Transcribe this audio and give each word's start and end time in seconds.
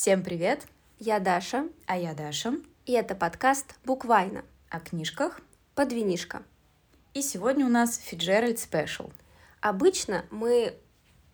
Всем 0.00 0.22
привет! 0.22 0.66
Я 0.98 1.18
Даша, 1.18 1.68
А 1.84 1.98
я 1.98 2.14
Даша. 2.14 2.54
и 2.86 2.92
это 2.92 3.14
подкаст 3.14 3.74
«Буквально» 3.84 4.46
О 4.70 4.80
книжках. 4.80 5.42
под 5.74 5.92
винишко. 5.92 6.42
И 7.12 7.20
сегодня 7.20 7.66
у 7.66 7.68
нас 7.68 7.98
Фиджеральд 7.98 8.58
Спешл. 8.58 9.10
Обычно 9.60 10.24
мы 10.30 10.74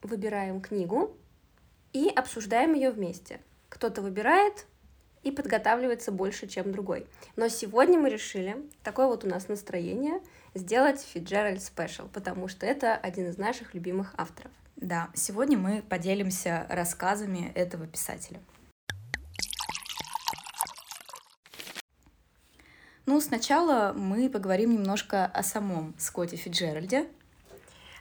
выбираем 0.02 0.60
книгу 0.60 1.16
и 1.92 2.08
обсуждаем 2.08 2.74
ее 2.74 2.90
вместе. 2.90 3.40
Кто-то 3.68 4.02
выбирает 4.02 4.66
и 5.22 5.30
подготавливается 5.30 6.10
больше, 6.10 6.48
чем 6.48 6.72
другой. 6.72 7.06
Но 7.36 7.46
сегодня 7.46 8.00
мы 8.00 8.10
решили, 8.10 8.56
такое 8.82 9.06
вот 9.06 9.24
у 9.24 9.28
нас 9.28 9.46
настроение, 9.46 10.20
сделать 10.54 11.00
Фиджеральд 11.12 11.62
Спешл, 11.62 12.08
потому 12.12 12.48
что 12.48 12.66
это 12.66 12.96
один 12.96 13.28
из 13.28 13.38
наших 13.38 13.74
любимых 13.74 14.12
авторов. 14.16 14.50
Да, 14.74 15.08
сегодня 15.14 15.56
мы 15.56 15.82
поделимся 15.82 16.66
рассказами 16.68 17.52
этого 17.54 17.86
писателя. 17.86 18.40
Ну, 23.06 23.20
сначала 23.20 23.92
мы 23.96 24.28
поговорим 24.28 24.72
немножко 24.72 25.26
о 25.26 25.44
самом 25.44 25.94
Скотте 25.96 26.36
Фиджеральде. 26.36 27.06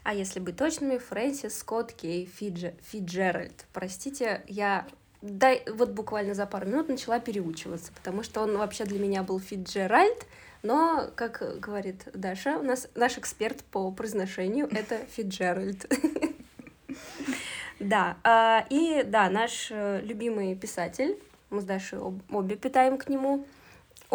А 0.03 0.15
если 0.15 0.39
быть 0.39 0.57
точными, 0.57 0.97
Фрэнсис 0.97 1.59
Скотт 1.59 1.93
Кей 1.93 2.25
Фидже, 2.25 2.73
Фиджеральд. 2.81 3.65
Простите, 3.71 4.43
я 4.47 4.87
дай, 5.21 5.63
вот 5.71 5.91
буквально 5.91 6.33
за 6.33 6.47
пару 6.47 6.67
минут 6.67 6.89
начала 6.89 7.19
переучиваться, 7.19 7.91
потому 7.93 8.23
что 8.23 8.41
он 8.41 8.57
вообще 8.57 8.85
для 8.85 8.97
меня 8.97 9.21
был 9.21 9.39
Фиджеральд, 9.39 10.25
но, 10.63 11.11
как 11.15 11.59
говорит 11.59 12.07
Даша, 12.15 12.57
у 12.57 12.63
нас 12.63 12.87
наш 12.95 13.19
эксперт 13.19 13.63
по 13.65 13.91
произношению— 13.91 14.67
это 14.71 14.97
Фиджеральд. 15.15 15.85
Да, 17.79 18.17
а, 18.23 18.65
и 18.69 19.03
да, 19.05 19.29
наш 19.29 19.67
э, 19.69 20.01
любимый 20.01 20.55
писатель, 20.55 21.19
мы 21.49 21.59
с 21.59 21.65
Дашей 21.65 21.99
об- 21.99 22.21
обе 22.33 22.55
питаем 22.55 22.97
к 22.97 23.09
нему 23.09 23.45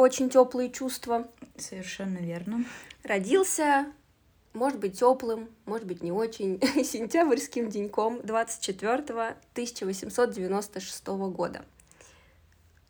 очень 0.00 0.30
теплые 0.30 0.70
чувства. 0.70 1.28
Совершенно 1.56 2.18
верно. 2.18 2.64
Родился, 3.04 3.86
может 4.52 4.78
быть, 4.78 4.98
теплым, 4.98 5.48
может 5.66 5.86
быть, 5.86 6.02
не 6.02 6.12
очень, 6.12 6.60
сентябрьским 6.84 7.70
деньком 7.70 8.20
24 8.22 8.94
1896 8.94 11.06
года. 11.06 11.64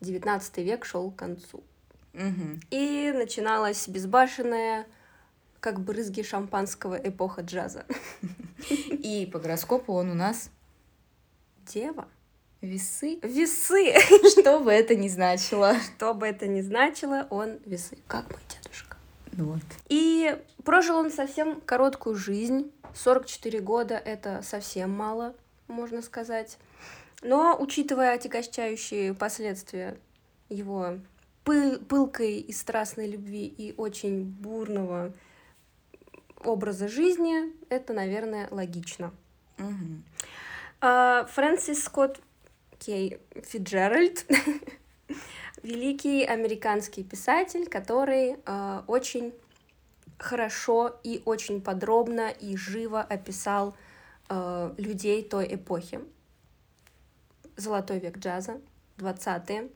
19 0.01 0.59
век 0.59 0.85
шел 0.85 1.11
к 1.11 1.17
концу. 1.17 1.63
Мгм. 2.13 2.61
И 2.71 3.13
начиналась 3.15 3.87
безбашенная, 3.87 4.87
как 5.61 5.81
брызги 5.81 6.23
шампанского 6.23 6.97
эпоха 6.97 7.43
джаза. 7.43 7.85
И 8.71 9.29
по 9.31 9.39
гороскопу 9.39 9.93
он 9.93 10.11
у 10.11 10.15
нас 10.15 10.51
Дева. 11.67 12.09
Весы. 12.61 13.19
Весы. 13.23 13.95
Что 14.31 14.61
бы 14.61 14.73
это 14.73 14.95
ни 14.95 15.09
значило. 15.09 15.77
Что 15.81 16.15
бы 16.15 16.27
это 16.27 16.47
ни 16.47 16.61
значило, 16.61 17.27
он 17.31 17.59
весы. 17.65 17.99
Как 18.07 18.31
мой 18.31 18.41
дедушка. 18.49 18.97
Вот. 19.33 19.63
И 19.89 20.37
прожил 20.65 20.97
он 20.97 21.11
совсем 21.11 21.61
короткую 21.61 22.17
жизнь. 22.17 22.71
44 22.95 23.61
года— 23.61 23.95
это 24.05 24.43
совсем 24.43 24.91
мало, 24.91 25.35
можно 25.69 26.03
сказать. 26.03 26.59
Но, 27.23 27.57
учитывая 27.59 28.15
отягощающие 28.15 29.15
последствия 29.15 29.97
его 30.49 30.99
пыл- 31.45 31.79
пылкой 31.85 32.39
и 32.39 32.53
страстной 32.53 33.09
любви 33.09 33.47
и 33.47 33.75
очень 33.77 34.25
бурного 34.25 35.13
образа 36.43 36.89
жизни, 36.89 37.53
это, 37.69 37.93
наверное, 37.93 38.49
логично. 38.51 39.13
А, 40.81 41.27
Фрэнсис 41.27 41.85
Скотт 41.85 42.21
Кей 42.81 43.21
Фиджеральд 43.45 44.27
великий 45.63 46.25
американский 46.25 47.05
писатель, 47.05 47.69
который 47.69 48.39
а, 48.47 48.85
очень 48.87 49.35
хорошо 50.19 50.97
и 51.03 51.23
очень 51.27 51.61
подробно 51.61 52.31
и 52.31 52.57
живо 52.57 53.03
описал 53.03 53.77
а, 54.29 54.75
людей 54.79 55.23
той 55.23 55.55
эпохи. 55.55 56.01
Золотой 57.57 57.99
век 57.99 58.17
джаза, 58.19 58.61
20-е. 58.97 59.69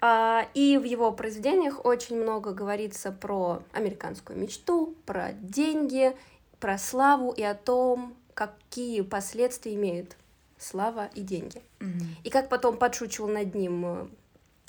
А, 0.00 0.48
И 0.54 0.76
в 0.76 0.82
его 0.82 1.12
произведениях 1.12 1.84
очень 1.84 2.16
много 2.16 2.52
говорится 2.52 3.12
про 3.12 3.62
американскую 3.72 4.36
мечту, 4.36 4.96
про 5.06 5.32
деньги, 5.34 6.16
про 6.58 6.78
славу 6.78 7.30
и 7.30 7.42
о 7.42 7.54
том, 7.54 8.16
какие 8.34 9.02
последствия 9.02 9.74
имеют 9.76 10.16
слава 10.58 11.10
и 11.14 11.20
деньги. 11.20 11.62
Мгм. 11.80 12.16
И 12.24 12.30
как 12.30 12.48
потом 12.48 12.76
подшучивал 12.76 13.28
над 13.28 13.54
ним 13.54 13.86
э, 13.86 14.06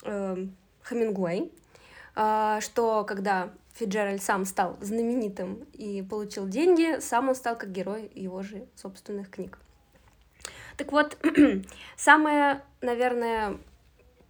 э, 0.03 0.47
Хемингуэй, 0.87 1.51
а, 2.15 2.59
что 2.61 3.03
когда 3.05 3.51
Фиджеральд 3.73 4.21
сам 4.21 4.45
стал 4.45 4.77
знаменитым 4.81 5.65
и 5.73 6.01
получил 6.01 6.47
деньги, 6.47 6.99
сам 6.99 7.29
он 7.29 7.35
стал 7.35 7.57
как 7.57 7.71
герой 7.71 8.11
его 8.13 8.43
же 8.43 8.67
собственных 8.75 9.29
книг. 9.29 9.57
Так 10.75 10.91
вот, 10.91 11.17
самое, 11.97 12.61
наверное, 12.81 13.57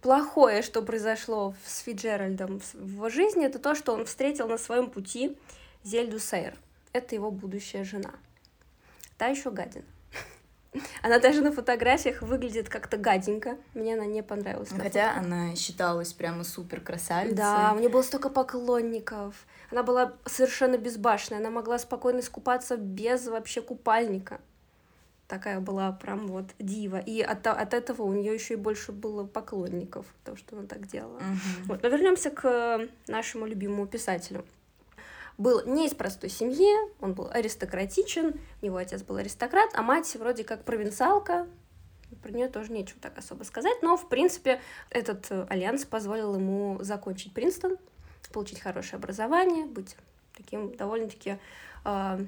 плохое, 0.02 0.62
что 0.62 0.82
произошло 0.82 1.54
с 1.64 1.80
Фиджеральдом 1.80 2.60
в 2.60 2.74
в 2.74 2.92
его 2.92 3.08
жизни, 3.08 3.44
это 3.44 3.58
то, 3.58 3.74
что 3.74 3.92
он 3.92 4.04
встретил 4.04 4.48
на 4.48 4.58
своем 4.58 4.90
пути 4.90 5.36
Зельду 5.82 6.18
Сейр. 6.18 6.54
Это 6.92 7.14
его 7.14 7.30
будущая 7.30 7.84
жена. 7.84 8.12
Та 9.16 9.26
еще 9.26 9.50
гадина. 9.50 9.84
Она 11.02 11.18
даже 11.18 11.42
на 11.42 11.52
фотографиях 11.52 12.22
выглядит 12.22 12.68
как-то 12.68 12.96
гаденько. 12.96 13.56
Мне 13.74 13.94
она 13.94 14.06
не 14.06 14.22
понравилась. 14.22 14.70
Хотя 14.70 15.14
она 15.16 15.54
считалась 15.56 16.12
прямо 16.12 16.44
супер 16.44 16.80
красавицей. 16.80 17.36
да, 17.36 17.72
у 17.74 17.78
нее 17.78 17.88
было 17.88 18.02
столько 18.02 18.28
поклонников. 18.28 19.34
Она 19.70 19.82
была 19.82 20.12
совершенно 20.26 20.76
безбашенная. 20.76 21.40
Она 21.40 21.50
могла 21.50 21.78
спокойно 21.78 22.20
искупаться 22.20 22.76
без 22.76 23.26
вообще 23.26 23.62
купальника. 23.62 24.40
Такая 25.26 25.60
была 25.60 25.92
прям 25.92 26.26
вот 26.26 26.46
дива. 26.58 26.98
И 26.98 27.20
от, 27.20 27.46
от 27.46 27.72
этого 27.74 28.02
у 28.02 28.12
нее 28.12 28.34
еще 28.34 28.54
и 28.54 28.56
больше 28.56 28.90
было 28.90 29.24
поклонников, 29.24 30.06
то, 30.24 30.34
что 30.36 30.56
она 30.56 30.66
так 30.66 30.88
делала. 30.88 31.20
Мгм. 31.20 31.66
Вот. 31.66 31.82
Но 31.82 31.88
вернемся 31.88 32.30
к 32.30 32.88
нашему 33.06 33.46
любимому 33.46 33.86
писателю. 33.86 34.44
Был 35.40 35.64
не 35.64 35.86
из 35.86 35.94
простой 35.94 36.28
семьи, 36.28 36.70
он 37.00 37.14
был 37.14 37.30
аристократичен, 37.30 38.38
у 38.60 38.66
него 38.66 38.76
отец 38.76 39.02
был 39.02 39.16
аристократ, 39.16 39.70
а 39.72 39.80
мать 39.80 40.14
вроде 40.16 40.44
как 40.44 40.66
провинциалка. 40.66 41.46
Про 42.22 42.30
нее 42.30 42.48
тоже 42.48 42.70
нечего 42.70 43.00
так 43.00 43.16
особо 43.16 43.44
сказать, 43.44 43.78
но, 43.80 43.96
в 43.96 44.06
принципе, 44.10 44.60
этот 44.90 45.30
э, 45.30 45.46
альянс 45.48 45.86
позволил 45.86 46.34
ему 46.34 46.76
закончить 46.82 47.32
Принстон, 47.32 47.78
получить 48.34 48.60
хорошее 48.60 48.98
образование, 48.98 49.64
быть 49.64 49.96
таким 50.36 50.76
довольно-таки 50.76 51.38
э, 51.86 52.26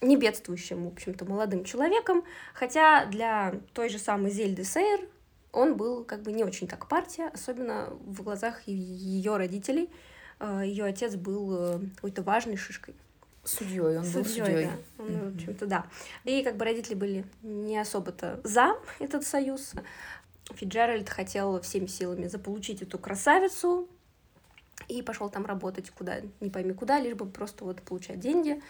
не 0.00 0.16
бедствующим, 0.16 0.88
в 0.88 0.92
общем-то, 0.94 1.26
молодым 1.26 1.62
человеком, 1.64 2.24
хотя 2.54 3.04
для 3.04 3.56
той 3.74 3.90
же 3.90 3.98
самой 3.98 4.30
Зельды 4.30 4.64
Сейер 4.64 5.00
он 5.52 5.76
был 5.76 6.04
как 6.04 6.22
бы 6.22 6.32
не 6.32 6.42
очень 6.42 6.68
так 6.68 6.88
партия, 6.88 7.28
особенно 7.34 7.90
в 8.00 8.22
глазах 8.22 8.66
ее 8.66 9.36
родителей. 9.36 9.90
Ее 10.40 10.84
отец 10.84 11.14
был 11.16 11.56
э, 11.56 11.80
какой-то 11.96 12.22
важной 12.22 12.56
шишкой. 12.56 12.94
Судьей, 13.44 13.98
он 13.98 14.02
был 14.10 14.24
Судьёй, 14.24 14.46
судьей. 14.46 14.66
да. 14.66 15.04
Он, 15.04 15.30
в 15.30 15.34
общем-то, 15.34 15.66
да. 15.66 15.86
И 16.24 16.42
как 16.42 16.56
бы 16.56 16.64
родители 16.64 16.94
были 16.94 17.24
не 17.42 17.78
особо-то 17.78 18.40
за 18.42 18.76
этот 18.98 19.24
союз. 19.24 19.72
Фиджеральд 20.52 21.08
хотел 21.08 21.60
всеми 21.60 21.86
силами 21.86 22.26
заполучить 22.26 22.82
эту 22.82 22.98
красавицу 22.98 23.88
и 24.88 25.02
пошел 25.02 25.28
там 25.30 25.46
работать 25.46 25.90
куда, 25.90 26.16
не 26.40 26.50
пойми 26.50 26.72
куда, 26.72 27.00
лишь 27.00 27.14
бы 27.14 27.26
просто 27.26 27.64
вот 27.64 27.82
получать 27.82 28.20
деньги. 28.20 28.62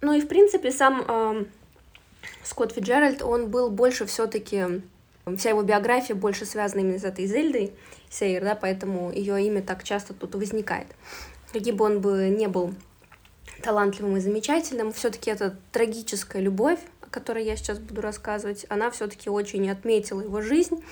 Ну 0.00 0.12
и, 0.12 0.20
в 0.20 0.28
принципе, 0.28 0.70
сам 0.70 1.02
эм, 1.02 1.48
Скотт 2.44 2.72
Фиджеральд, 2.72 3.22
он 3.22 3.50
был 3.50 3.70
больше 3.70 4.04
все-таки 4.06 4.82
Вся 5.36 5.50
его 5.50 5.62
биография 5.62 6.16
больше 6.16 6.44
связана 6.44 6.80
именно 6.80 6.98
с 6.98 7.04
этой 7.04 7.26
Зельдой 7.26 7.72
Сейер, 8.10 8.42
да, 8.42 8.54
поэтому 8.56 9.12
ее 9.12 9.44
имя 9.46 9.62
так 9.62 9.84
часто 9.84 10.14
тут 10.14 10.34
возникает. 10.34 10.88
Каким 11.52 11.76
бы 11.76 11.84
он 11.84 12.00
бы 12.00 12.28
не 12.28 12.48
был 12.48 12.74
талантливым 13.62 14.16
и 14.16 14.20
замечательным, 14.20 14.92
все-таки 14.92 15.30
эта 15.30 15.56
трагическая 15.70 16.42
любовь, 16.42 16.80
о 17.02 17.08
которой 17.08 17.44
я 17.44 17.56
сейчас 17.56 17.78
буду 17.78 18.00
рассказывать, 18.00 18.66
она 18.68 18.90
все-таки 18.90 19.30
очень 19.30 19.70
отметила 19.70 20.22
его 20.22 20.40
жизнь 20.40 20.82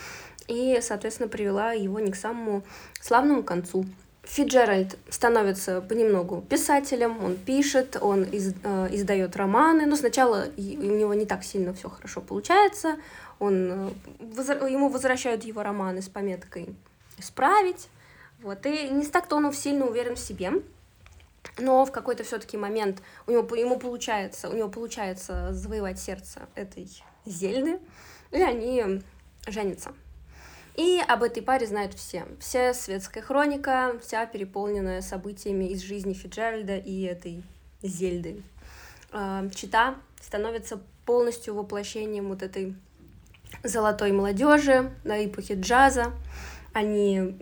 и, 0.46 0.78
соответственно, 0.80 1.28
привела 1.28 1.72
его 1.72 1.98
не 1.98 2.12
к 2.12 2.16
самому 2.16 2.62
славному 3.00 3.42
концу. 3.42 3.84
Фиджеральд 4.22 4.96
становится 5.08 5.80
понемногу 5.80 6.44
писателем, 6.48 7.24
он 7.24 7.36
пишет, 7.36 7.96
он 8.00 8.24
из, 8.24 8.54
э, 8.62 8.88
издает 8.92 9.34
романы, 9.34 9.86
но 9.86 9.96
сначала 9.96 10.44
и- 10.56 10.76
у 10.76 10.94
него 10.94 11.14
не 11.14 11.24
так 11.24 11.42
сильно 11.42 11.72
все 11.72 11.88
хорошо 11.88 12.20
получается, 12.20 12.96
он, 13.40 13.92
э, 14.20 14.70
ему 14.70 14.88
возвращают 14.88 15.42
его 15.42 15.62
романы 15.62 16.02
с 16.02 16.08
пометкой 16.08 16.76
«исправить», 17.18 17.88
вот, 18.42 18.64
и 18.64 18.88
не 18.88 19.04
так-то 19.06 19.36
он 19.36 19.52
сильно 19.52 19.86
уверен 19.86 20.14
в 20.14 20.18
себе, 20.18 20.62
но 21.58 21.84
в 21.84 21.92
какой-то 21.92 22.24
все-таки 22.24 22.56
момент 22.56 23.02
у 23.26 23.32
него, 23.32 23.54
ему 23.54 23.78
получается, 23.78 24.48
у 24.48 24.54
него 24.54 24.68
получается 24.68 25.52
завоевать 25.52 25.98
сердце 25.98 26.48
этой 26.54 26.88
Зельды, 27.26 27.78
и 28.30 28.40
они 28.40 29.02
женится. 29.46 29.92
И 30.76 31.02
об 31.06 31.22
этой 31.22 31.42
паре 31.42 31.66
знают 31.66 31.94
все. 31.94 32.26
Вся 32.38 32.72
светская 32.72 33.22
хроника, 33.22 33.98
вся 34.02 34.24
переполненная 34.24 35.02
событиями 35.02 35.64
из 35.64 35.82
жизни 35.82 36.14
Фиджеральда 36.14 36.78
и 36.78 37.02
этой 37.02 37.42
Зельды. 37.82 38.42
А, 39.12 39.46
Чита 39.50 39.96
становится 40.22 40.80
полностью 41.04 41.54
воплощением 41.54 42.28
вот 42.28 42.42
этой 42.42 42.74
золотой 43.62 44.12
молодежи 44.12 44.92
на 45.04 45.24
эпохе 45.24 45.54
джаза. 45.54 46.12
Они 46.72 47.36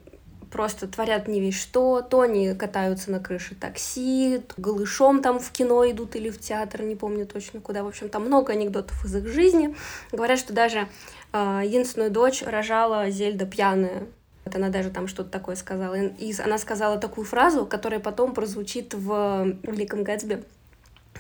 просто 0.50 0.88
творят 0.88 1.28
не 1.28 1.40
весь 1.40 1.60
что, 1.60 2.00
то 2.00 2.22
они 2.22 2.55
катаются 2.55 3.10
на 3.10 3.20
крыше 3.20 3.55
такси, 3.55 4.43
голышом 4.56 5.22
там 5.22 5.38
в 5.38 5.50
кино 5.50 5.88
идут 5.90 6.16
или 6.16 6.31
в 6.31 6.40
театр, 6.40 6.82
не 6.82 6.96
помню 6.96 7.26
точно 7.26 7.60
куда. 7.60 7.82
В 7.82 7.88
общем, 7.88 8.08
там 8.08 8.25
много 8.25 8.52
анекдотов 8.52 9.05
из 9.05 9.14
их 9.14 9.26
жизни. 9.28 9.75
Говорят, 10.12 10.38
что 10.38 10.52
даже 10.52 10.88
э, 11.32 11.62
единственную 11.64 12.10
дочь 12.10 12.43
рожала 12.43 13.10
Зельда 13.10 13.46
пьяная. 13.46 14.06
Вот 14.44 14.56
она 14.56 14.70
даже 14.70 14.90
там 14.90 15.08
что-то 15.08 15.31
такое 15.31 15.56
сказала. 15.56 15.94
И 15.94 16.34
она 16.40 16.56
сказала 16.58 16.99
такую 16.99 17.26
фразу, 17.26 17.66
которая 17.66 18.00
потом 18.00 18.32
прозвучит 18.32 18.94
в 18.94 19.56
«Великом 19.62 20.05
Гэтсби». 20.05 20.43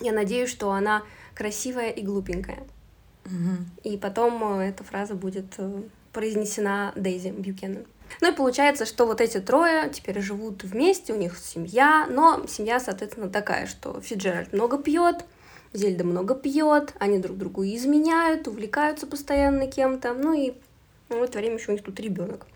Я 0.00 0.12
надеюсь, 0.12 0.48
что 0.48 0.70
она 0.70 1.02
красивая 1.34 1.90
и 1.90 2.02
глупенькая. 2.02 2.58
И 3.84 3.96
потом 3.96 4.60
э, 4.60 4.68
эта 4.68 4.84
фраза 4.84 5.14
будет 5.14 5.54
э, 5.58 5.82
произнесена 6.12 6.92
Дейзи 6.96 7.30
Бьюкенен. 7.30 7.86
Ну 8.20 8.32
и 8.32 8.34
получается, 8.34 8.86
что 8.86 9.06
вот 9.06 9.20
эти 9.20 9.38
трое 9.38 9.90
теперь 9.90 10.20
живут 10.20 10.64
вместе, 10.64 11.12
у 11.12 11.16
них 11.16 11.36
семья, 11.38 12.06
но 12.10 12.46
семья, 12.46 12.80
соответственно, 12.80 13.28
такая, 13.28 13.66
что 13.66 14.00
Фиджеральд 14.00 14.52
много 14.52 14.78
пьет, 14.78 15.24
Зельда 15.72 16.04
много 16.04 16.34
пьет, 16.34 16.94
они 16.98 17.18
друг 17.18 17.36
другу 17.36 17.64
изменяют, 17.64 18.48
увлекаются 18.48 19.06
постоянно 19.06 19.66
кем-то, 19.66 20.14
ну 20.14 20.32
и 20.32 20.54
в 21.08 21.22
это 21.22 21.38
время 21.38 21.56
еще 21.56 21.70
у 21.70 21.72
них 21.72 21.84
тут 21.84 22.00
ребенок. 22.00 22.46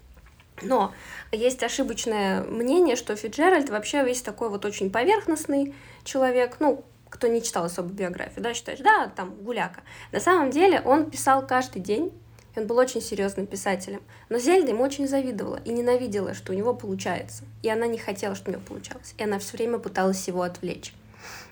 Но 0.62 0.92
есть 1.32 1.62
ошибочное 1.62 2.42
мнение, 2.44 2.96
что 2.96 3.16
Фиджеральд 3.16 3.68
вообще 3.68 4.04
весь 4.04 4.22
такой 4.22 4.48
вот 4.48 4.64
очень 4.64 4.90
поверхностный 4.90 5.74
человек, 6.04 6.56
ну, 6.60 6.84
кто 7.12 7.26
не 7.26 7.42
читал 7.42 7.66
особо 7.66 7.90
биографию, 7.90 8.42
да, 8.42 8.54
считаешь, 8.54 8.80
да, 8.80 9.12
там, 9.14 9.34
гуляка. 9.34 9.82
На 10.12 10.18
самом 10.18 10.50
деле 10.50 10.80
он 10.80 11.10
писал 11.10 11.46
каждый 11.46 11.82
день, 11.82 12.10
он 12.56 12.66
был 12.66 12.78
очень 12.78 13.02
серьезным 13.02 13.46
писателем. 13.46 14.00
Но 14.30 14.38
Зельда 14.38 14.70
ему 14.70 14.82
очень 14.82 15.06
завидовала 15.06 15.60
и 15.62 15.72
ненавидела, 15.72 16.32
что 16.32 16.52
у 16.52 16.56
него 16.56 16.72
получается. 16.72 17.44
И 17.62 17.68
она 17.68 17.86
не 17.86 17.98
хотела, 17.98 18.34
чтобы 18.34 18.52
у 18.52 18.54
него 18.54 18.66
получалось. 18.66 19.14
И 19.18 19.22
она 19.22 19.38
все 19.38 19.58
время 19.58 19.78
пыталась 19.78 20.26
его 20.26 20.40
отвлечь. 20.40 20.94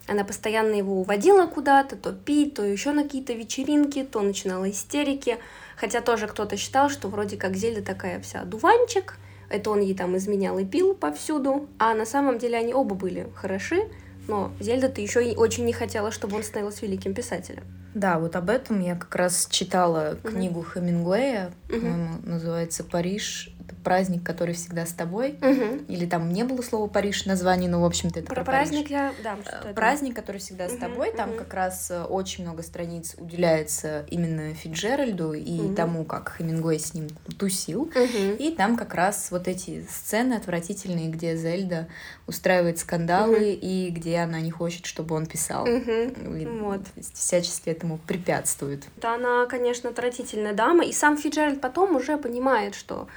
Она 0.06 0.24
постоянно 0.24 0.74
его 0.74 0.98
уводила 0.98 1.46
куда-то, 1.46 1.94
то 1.96 2.12
пить, 2.12 2.54
то 2.54 2.64
еще 2.64 2.92
на 2.92 3.02
какие-то 3.02 3.34
вечеринки, 3.34 4.02
то 4.02 4.22
начинала 4.22 4.70
истерики. 4.70 5.38
Хотя 5.76 6.00
тоже 6.00 6.26
кто-то 6.26 6.56
считал, 6.56 6.88
что 6.88 7.08
вроде 7.08 7.36
как 7.36 7.54
Зельда 7.54 7.82
такая 7.82 8.18
вся 8.20 8.44
дуванчик, 8.44 9.18
это 9.50 9.70
он 9.70 9.80
ей 9.80 9.94
там 9.94 10.16
изменял 10.16 10.58
и 10.58 10.64
пил 10.64 10.94
повсюду, 10.94 11.68
а 11.78 11.94
на 11.94 12.06
самом 12.06 12.38
деле 12.38 12.56
они 12.56 12.72
оба 12.72 12.94
были 12.94 13.28
хороши, 13.34 13.88
но 14.30 14.52
Зельда-то 14.60 15.00
еще 15.00 15.28
и 15.28 15.36
очень 15.36 15.64
не 15.64 15.72
хотела, 15.72 16.10
чтобы 16.10 16.36
он 16.36 16.42
становился 16.42 16.86
великим 16.86 17.14
писателем. 17.14 17.64
Да, 17.94 18.20
вот 18.20 18.36
об 18.36 18.48
этом 18.48 18.80
я 18.80 18.94
как 18.94 19.14
раз 19.16 19.48
читала 19.50 20.16
книгу 20.22 20.60
uh-huh. 20.60 20.74
Хемингуэя, 20.74 21.50
по-моему, 21.68 22.18
uh-huh. 22.18 22.28
называется 22.28 22.84
«Париж 22.84 23.52
праздник, 23.82 24.22
который 24.22 24.54
всегда 24.54 24.86
с 24.86 24.92
тобой. 24.92 25.38
Угу. 25.40 25.84
Или 25.88 26.06
там 26.06 26.32
не 26.32 26.44
было 26.44 26.62
слова 26.62 26.88
Париж 26.88 27.26
название, 27.26 27.68
но 27.68 27.80
в 27.80 27.84
общем-то 27.84 28.20
это 28.20 28.28
про, 28.28 28.36
про 28.36 28.44
праздник 28.44 28.88
Париж. 28.88 28.90
я 28.90 29.12
да. 29.22 29.38
Э, 29.64 29.74
праздник, 29.74 30.14
который 30.16 30.38
всегда 30.38 30.66
угу. 30.66 30.74
с 30.74 30.76
тобой. 30.76 31.12
Там 31.12 31.30
угу. 31.30 31.38
как 31.38 31.54
раз 31.54 31.90
э, 31.90 32.02
очень 32.02 32.44
много 32.44 32.62
страниц 32.62 33.14
уделяется 33.18 34.06
именно 34.10 34.54
Фиджеральду 34.54 35.32
и 35.32 35.60
угу. 35.60 35.74
тому, 35.74 36.04
как 36.04 36.36
Хемингуэй 36.38 36.78
с 36.78 36.94
ним 36.94 37.08
тусил. 37.38 37.82
Угу. 37.82 38.36
И 38.38 38.54
там 38.56 38.76
как 38.76 38.94
раз 38.94 39.30
вот 39.30 39.48
эти 39.48 39.86
сцены 39.90 40.34
отвратительные, 40.34 41.08
где 41.08 41.36
Зельда 41.36 41.88
устраивает 42.26 42.78
скандалы 42.78 43.36
угу. 43.36 43.58
и 43.62 43.90
где 43.90 44.18
она 44.18 44.40
не 44.40 44.50
хочет, 44.50 44.86
чтобы 44.86 45.14
он 45.14 45.26
писал. 45.26 45.64
Угу. 45.64 46.36
И, 46.36 46.46
вот. 46.46 46.82
всячески 47.14 47.68
этому 47.68 47.98
препятствует. 47.98 48.84
Да, 48.96 49.14
она, 49.14 49.46
конечно, 49.46 49.90
отвратительная 49.90 50.52
дама, 50.52 50.84
и 50.84 50.92
сам 50.92 51.16
Фиджеральд 51.16 51.60
потом 51.60 51.96
уже 51.96 52.16
понимает, 52.16 52.74
что 52.74 53.08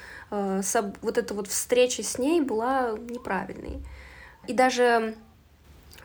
вот 1.01 1.17
эта 1.17 1.33
вот 1.33 1.47
встреча 1.47 2.01
с 2.03 2.17
ней 2.17 2.41
была 2.41 2.91
неправильной. 2.97 3.83
И 4.47 4.53
даже 4.53 5.15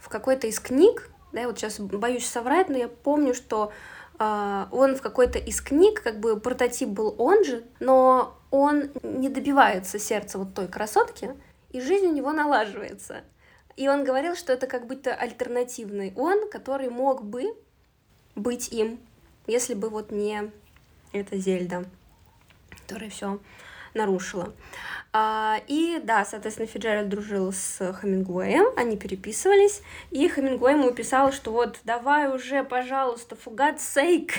в 0.00 0.08
какой-то 0.08 0.46
из 0.46 0.60
книг, 0.60 1.10
да, 1.32 1.40
я 1.40 1.48
вот 1.48 1.58
сейчас 1.58 1.80
боюсь 1.80 2.26
соврать, 2.26 2.69
но 2.69 2.76
я 2.76 2.88
помню, 2.88 3.34
что 3.34 3.72
э, 4.19 4.66
он 4.70 4.96
в 4.96 5.02
какой-то 5.02 5.38
из 5.38 5.60
книг, 5.60 6.02
как 6.02 6.20
бы 6.20 6.38
прототип 6.38 6.88
был 6.88 7.14
он 7.19 7.44
же, 7.44 7.64
но 7.80 8.38
он 8.50 8.90
не 9.02 9.28
добивается 9.28 9.98
сердца 9.98 10.38
вот 10.38 10.54
той 10.54 10.69
красотки, 10.69 11.34
и 11.70 11.81
жизнь 11.81 12.06
у 12.06 12.12
него 12.12 12.32
налаживается. 12.32 13.22
И 13.76 13.88
он 13.88 14.04
говорил, 14.04 14.34
что 14.34 14.52
это 14.52 14.66
как 14.66 14.86
будто 14.86 15.14
альтернативный 15.14 16.12
он, 16.16 16.50
который 16.50 16.90
мог 16.90 17.24
бы 17.24 17.54
быть 18.34 18.72
им, 18.72 18.98
если 19.46 19.74
бы 19.74 19.88
вот 19.88 20.10
не 20.10 20.50
эта 21.12 21.36
Зельда, 21.38 21.84
которая 22.70 23.10
все 23.10 23.38
нарушила. 23.98 24.54
А, 25.12 25.60
и 25.66 26.00
да, 26.02 26.24
соответственно, 26.24 26.68
Фиджеральд 26.68 27.08
дружил 27.08 27.52
с 27.52 27.78
Хемингуэем, 28.00 28.72
они 28.76 28.96
переписывались, 28.96 29.82
и 30.10 30.28
Хемингуэй 30.28 30.74
ему 30.74 30.90
писал, 30.92 31.32
что 31.32 31.50
вот 31.50 31.80
давай 31.84 32.34
уже, 32.34 32.62
пожалуйста, 32.62 33.34
for 33.34 33.54
God's 33.54 33.78
sake, 33.78 34.32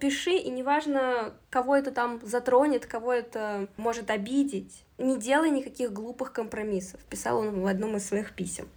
пиши, 0.00 0.32
и 0.32 0.50
неважно, 0.50 1.34
кого 1.48 1.76
это 1.76 1.92
там 1.92 2.20
затронет, 2.22 2.86
кого 2.86 3.12
это 3.12 3.68
может 3.76 4.10
обидеть, 4.10 4.84
не 4.98 5.16
делай 5.16 5.50
никаких 5.50 5.92
глупых 5.92 6.32
компромиссов, 6.32 7.00
писал 7.04 7.38
он 7.38 7.60
в 7.60 7.66
одном 7.66 7.96
из 7.96 8.06
своих 8.06 8.34
писем. 8.34 8.68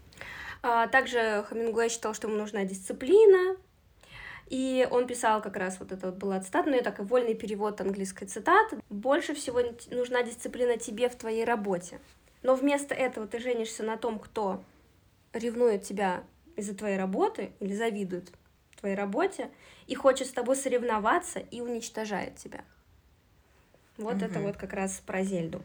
А 0.62 0.88
также 0.88 1.46
Хемингуэй 1.50 1.90
считал, 1.90 2.14
что 2.14 2.28
ему 2.28 2.38
нужна 2.38 2.64
дисциплина, 2.64 3.58
и 4.48 4.88
он 4.90 5.08
писал 5.08 5.42
как 5.42 5.56
раз 5.56 5.80
вот 5.80 5.92
это 5.92 6.08
вот 6.08 6.16
была 6.16 6.40
цитата, 6.40 6.70
но 6.70 6.76
я 6.76 6.82
так 6.82 7.00
и 7.00 7.04
вольный 7.04 7.34
перевод 7.34 7.82
английской 7.82 8.26
цитаты. 8.26 8.80
Больше 8.90 9.34
всего 9.34 9.62
нужна 9.90 10.24
дисциплина 10.24 10.78
тебе 10.78 11.10
в 11.10 11.16
твоей 11.16 11.44
работе. 11.44 12.00
Но 12.42 12.56
вместо 12.56 12.94
этого 12.94 13.26
ты 13.26 13.40
женишься 13.40 13.84
на 13.84 13.98
том, 13.98 14.20
кто 14.20 14.64
ревнует 15.32 15.84
тебя 15.84 16.24
из-за 16.56 16.76
твоей 16.76 16.98
работы 16.98 17.52
или 17.60 17.74
завидует 17.74 18.32
твоей 18.80 18.96
работе 18.96 19.50
и 19.88 19.96
хочет 19.96 20.28
с 20.28 20.32
тобой 20.32 20.58
соревноваться 20.58 21.40
и 21.40 21.62
уничтожает 21.62 22.36
тебя. 22.36 22.66
Вот 23.98 24.16
угу. 24.16 24.26
это 24.26 24.40
вот 24.40 24.58
как 24.58 24.74
раз 24.74 25.02
про 25.06 25.24
Зельду. 25.24 25.64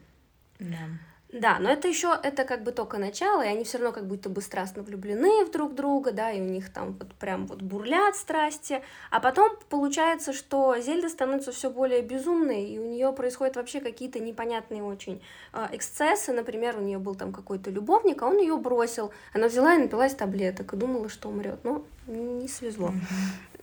Да. 0.60 0.88
Да, 1.30 1.58
но 1.58 1.70
это 1.70 1.88
еще, 1.88 2.18
это 2.22 2.44
как 2.44 2.62
бы 2.62 2.72
только 2.72 2.96
начало, 2.96 3.42
и 3.42 3.48
они 3.48 3.64
все 3.64 3.76
равно 3.76 3.92
как 3.92 4.06
будто 4.06 4.30
бы 4.30 4.40
страстно 4.40 4.82
влюблены 4.82 5.44
в 5.44 5.50
друг 5.50 5.74
друга, 5.74 6.10
да, 6.10 6.30
и 6.30 6.40
у 6.40 6.44
них 6.44 6.72
там 6.72 6.94
вот 6.98 7.12
прям 7.14 7.46
вот 7.46 7.60
бурлят 7.60 8.16
страсти, 8.16 8.82
а 9.10 9.20
потом 9.20 9.50
получается, 9.68 10.32
что 10.32 10.78
Зельда 10.78 11.10
становится 11.10 11.52
все 11.52 11.68
более 11.68 12.00
безумной, 12.00 12.64
и 12.64 12.78
у 12.78 12.86
нее 12.88 13.12
происходят 13.12 13.56
вообще 13.56 13.80
какие-то 13.80 14.20
непонятные 14.20 14.82
очень 14.82 15.20
э, 15.52 15.68
эксцессы, 15.72 16.32
например, 16.32 16.78
у 16.78 16.80
нее 16.80 16.98
был 16.98 17.14
там 17.14 17.34
какой-то 17.34 17.70
любовник, 17.70 18.22
а 18.22 18.26
он 18.26 18.38
ее 18.38 18.56
бросил, 18.56 19.10
она 19.34 19.48
взяла 19.48 19.74
и 19.74 19.78
напилась 19.78 20.14
таблеток 20.14 20.72
и 20.72 20.76
думала, 20.78 21.10
что 21.10 21.28
умрет, 21.28 21.58
но 21.62 21.84
не 22.06 22.48
свезло. 22.48 22.90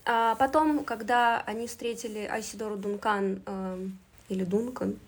А 0.06 0.36
потом, 0.36 0.84
когда 0.84 1.42
они 1.48 1.66
встретили 1.66 2.20
Айсидору 2.20 2.76
Дункан 2.76 3.42
э, 3.44 3.88
или 4.30 4.44
Дункан, 4.44 5.00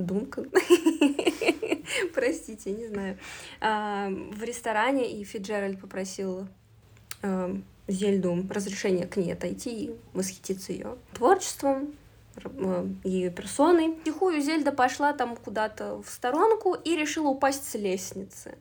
Дункан, 0.00 0.50
простите, 2.14 2.72
не 2.72 2.86
знаю, 2.88 3.18
а, 3.60 4.08
в 4.08 4.42
ресторане, 4.42 5.10
и 5.10 5.24
Фиджеральд 5.24 5.80
попросил 5.80 6.48
а, 7.22 7.56
Зельду 7.88 8.46
разрешения 8.50 9.06
к 9.06 9.16
ней 9.16 9.32
отойти 9.32 9.84
и 9.84 9.94
восхититься 10.12 10.72
ее 10.72 10.96
творчеством, 11.12 11.94
а, 12.44 12.88
ее 13.04 13.30
персоной. 13.30 13.96
Тихую 14.04 14.40
Зельда 14.40 14.72
пошла 14.72 15.12
там 15.12 15.36
куда-то 15.36 16.02
в 16.02 16.08
сторонку 16.08 16.74
и 16.74 16.96
решила 16.96 17.28
упасть 17.28 17.68
с 17.68 17.74
лестницы 17.74 18.56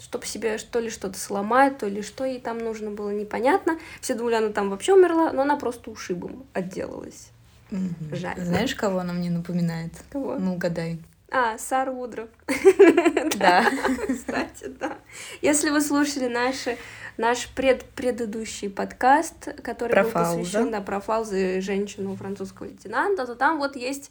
чтобы 0.00 0.24
себе 0.24 0.58
что 0.58 0.80
ли 0.80 0.88
что-то 0.88 1.18
сломать, 1.18 1.78
то 1.78 1.86
ли 1.86 2.02
что 2.02 2.24
ей 2.24 2.40
там 2.40 2.58
нужно 2.58 2.90
было, 2.90 3.10
непонятно. 3.10 3.78
Все 4.00 4.14
думали, 4.14 4.34
она 4.34 4.48
там 4.48 4.70
вообще 4.70 4.94
умерла, 4.94 5.30
но 5.32 5.42
она 5.42 5.56
просто 5.56 5.90
ушибом 5.90 6.46
отделалась. 6.54 7.30
Угу. 7.70 8.16
Жаль. 8.16 8.40
Знаешь, 8.40 8.74
кого 8.74 9.00
она 9.00 9.12
мне 9.12 9.30
напоминает? 9.30 9.92
Кого? 10.10 10.36
Ну, 10.38 10.54
угадай. 10.54 11.00
А, 11.30 11.58
Сара 11.58 11.92
Удров. 11.92 12.28
Да. 13.36 13.64
Кстати, 14.08 14.66
да. 14.78 14.98
Если 15.40 15.70
вы 15.70 15.80
слушали 15.80 16.26
наши 16.26 16.76
наш 17.16 17.48
пред 17.48 17.84
предыдущий 17.84 18.68
подкаст, 18.68 19.54
который 19.62 19.90
про 19.90 20.04
был 20.04 20.10
посвящен 20.10 20.70
да, 20.70 20.80
про 20.80 21.00
Фаузы 21.00 21.60
женщину 21.60 22.16
французского 22.16 22.66
лейтенанта, 22.66 23.26
то 23.26 23.34
там 23.34 23.58
вот 23.58 23.76
есть 23.76 24.10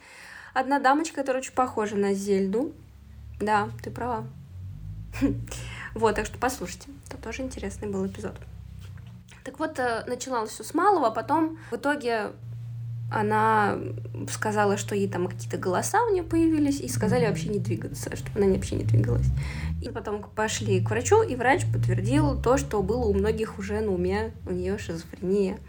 одна 0.53 0.79
дамочка, 0.79 1.17
которая 1.17 1.41
очень 1.41 1.53
похожа 1.53 1.95
на 1.95 2.13
Зельду. 2.13 2.73
Да, 3.39 3.69
ты 3.83 3.91
права. 3.91 4.25
Вот, 5.95 6.15
так 6.15 6.27
что 6.27 6.37
послушайте. 6.37 6.89
Это 7.07 7.17
тоже 7.17 7.41
интересный 7.41 7.87
был 7.87 8.05
эпизод. 8.05 8.35
Так 9.43 9.57
вот, 9.57 9.79
э, 9.79 10.03
начиналось 10.05 10.51
все 10.51 10.63
с 10.63 10.75
малого, 10.75 11.07
а 11.07 11.11
потом 11.11 11.57
в 11.71 11.75
итоге 11.75 12.31
она 13.11 13.77
сказала, 14.31 14.77
что 14.77 14.95
ей 14.95 15.09
там 15.09 15.27
какие-то 15.27 15.57
голоса 15.57 16.03
у 16.03 16.13
нее 16.13 16.23
появились, 16.23 16.79
и 16.79 16.87
сказали 16.87 17.25
вообще 17.25 17.49
не 17.49 17.59
двигаться, 17.59 18.15
чтобы 18.15 18.39
она 18.39 18.53
вообще 18.53 18.75
не 18.75 18.83
двигалась. 18.83 19.27
И 19.81 19.89
потом 19.89 20.23
пошли 20.23 20.81
к 20.81 20.89
врачу, 20.89 21.23
и 21.23 21.35
врач 21.35 21.63
подтвердил 21.71 22.39
то, 22.41 22.57
что 22.57 22.81
было 22.83 23.05
у 23.05 23.13
многих 23.13 23.57
уже 23.57 23.81
на 23.81 23.91
уме, 23.91 24.33
у 24.45 24.51
нее 24.51 24.77
шизофрения. 24.77 25.59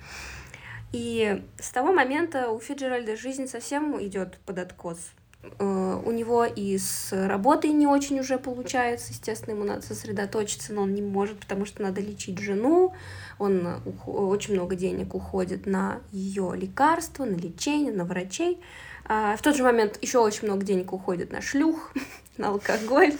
И 0.92 1.42
с 1.58 1.70
того 1.70 1.92
момента 1.92 2.50
у 2.50 2.58
Фиджеральда 2.58 3.16
жизнь 3.16 3.46
совсем 3.46 4.02
идет 4.02 4.38
под 4.44 4.58
откос. 4.58 4.98
Э, 5.42 6.02
у 6.04 6.10
него 6.10 6.44
и 6.44 6.76
с 6.76 7.12
работой 7.12 7.70
не 7.70 7.86
очень 7.86 8.20
уже 8.20 8.38
получается, 8.38 9.12
естественно, 9.12 9.54
ему 9.54 9.64
надо 9.64 9.82
сосредоточиться, 9.82 10.72
но 10.72 10.82
он 10.82 10.94
не 10.94 11.02
может, 11.02 11.38
потому 11.38 11.64
что 11.64 11.82
надо 11.82 12.00
лечить 12.00 12.38
жену, 12.38 12.94
он 13.38 13.80
очень 14.06 14.54
много 14.54 14.76
денег 14.76 15.14
уходит 15.14 15.66
на 15.66 16.00
ее 16.12 16.52
лекарства, 16.54 17.24
на 17.24 17.36
лечение, 17.36 17.92
на 17.92 18.04
врачей. 18.04 18.60
А 19.06 19.36
в 19.36 19.42
тот 19.42 19.56
же 19.56 19.62
момент 19.62 19.98
еще 20.02 20.18
очень 20.18 20.46
много 20.46 20.64
денег 20.64 20.92
уходит 20.92 21.32
на 21.32 21.40
шлюх, 21.40 21.92
на 22.36 22.48
алкоголь. 22.48 23.14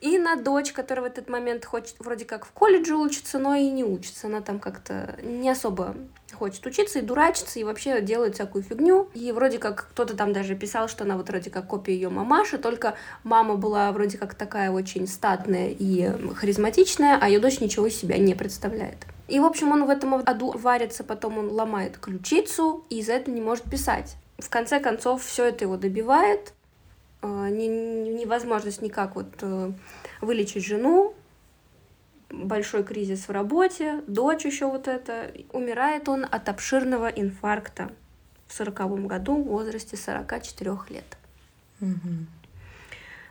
И 0.00 0.18
на 0.18 0.36
дочь, 0.36 0.72
которая 0.72 1.04
в 1.04 1.06
этот 1.06 1.28
момент 1.28 1.64
хочет 1.64 1.96
вроде 1.98 2.24
как 2.24 2.46
в 2.46 2.52
колледже 2.52 2.96
учиться, 2.96 3.38
но 3.38 3.54
и 3.54 3.68
не 3.70 3.84
учится. 3.84 4.28
Она 4.28 4.40
там 4.40 4.58
как-то 4.58 5.18
не 5.22 5.50
особо 5.50 5.94
хочет 6.32 6.64
учиться 6.64 7.00
и 7.00 7.02
дурачиться, 7.02 7.58
и 7.58 7.64
вообще 7.64 8.00
делает 8.00 8.34
всякую 8.34 8.62
фигню. 8.62 9.08
И 9.14 9.30
вроде 9.32 9.58
как 9.58 9.88
кто-то 9.90 10.16
там 10.16 10.32
даже 10.32 10.54
писал, 10.54 10.88
что 10.88 11.04
она 11.04 11.16
вот 11.16 11.28
вроде 11.28 11.50
как 11.50 11.66
копия 11.66 11.94
ее 11.94 12.08
мамаши, 12.08 12.56
только 12.56 12.94
мама 13.24 13.56
была 13.56 13.92
вроде 13.92 14.16
как 14.16 14.34
такая 14.34 14.70
очень 14.70 15.06
статная 15.06 15.68
и 15.68 16.10
харизматичная, 16.34 17.18
а 17.20 17.28
ее 17.28 17.40
дочь 17.40 17.60
ничего 17.60 17.86
из 17.86 17.96
себя 17.96 18.16
не 18.16 18.34
представляет. 18.34 19.06
И, 19.28 19.38
в 19.38 19.44
общем, 19.44 19.70
он 19.70 19.84
в 19.84 19.90
этом 19.90 20.14
аду 20.14 20.52
варится, 20.56 21.04
потом 21.04 21.38
он 21.38 21.50
ломает 21.50 21.98
ключицу, 21.98 22.84
и 22.88 22.98
из-за 22.98 23.12
этого 23.14 23.34
не 23.34 23.40
может 23.40 23.64
писать. 23.64 24.16
В 24.38 24.48
конце 24.48 24.80
концов, 24.80 25.24
все 25.24 25.44
это 25.44 25.64
его 25.64 25.76
добивает, 25.76 26.52
невозможность 27.22 28.82
никак 28.82 29.14
вот 29.14 29.28
э, 29.42 29.72
вылечить 30.20 30.64
жену, 30.64 31.14
большой 32.30 32.84
кризис 32.84 33.28
в 33.28 33.30
работе, 33.30 34.02
дочь 34.06 34.44
еще 34.44 34.66
вот 34.66 34.88
это. 34.88 35.32
Умирает 35.52 36.08
он 36.08 36.26
от 36.30 36.48
обширного 36.48 37.08
инфаркта 37.08 37.90
в 38.46 38.52
сороковом 38.52 39.06
году 39.06 39.36
в 39.36 39.48
возрасте 39.48 39.96
44 39.96 40.76
лет. 40.88 41.16
Угу. 41.80 42.26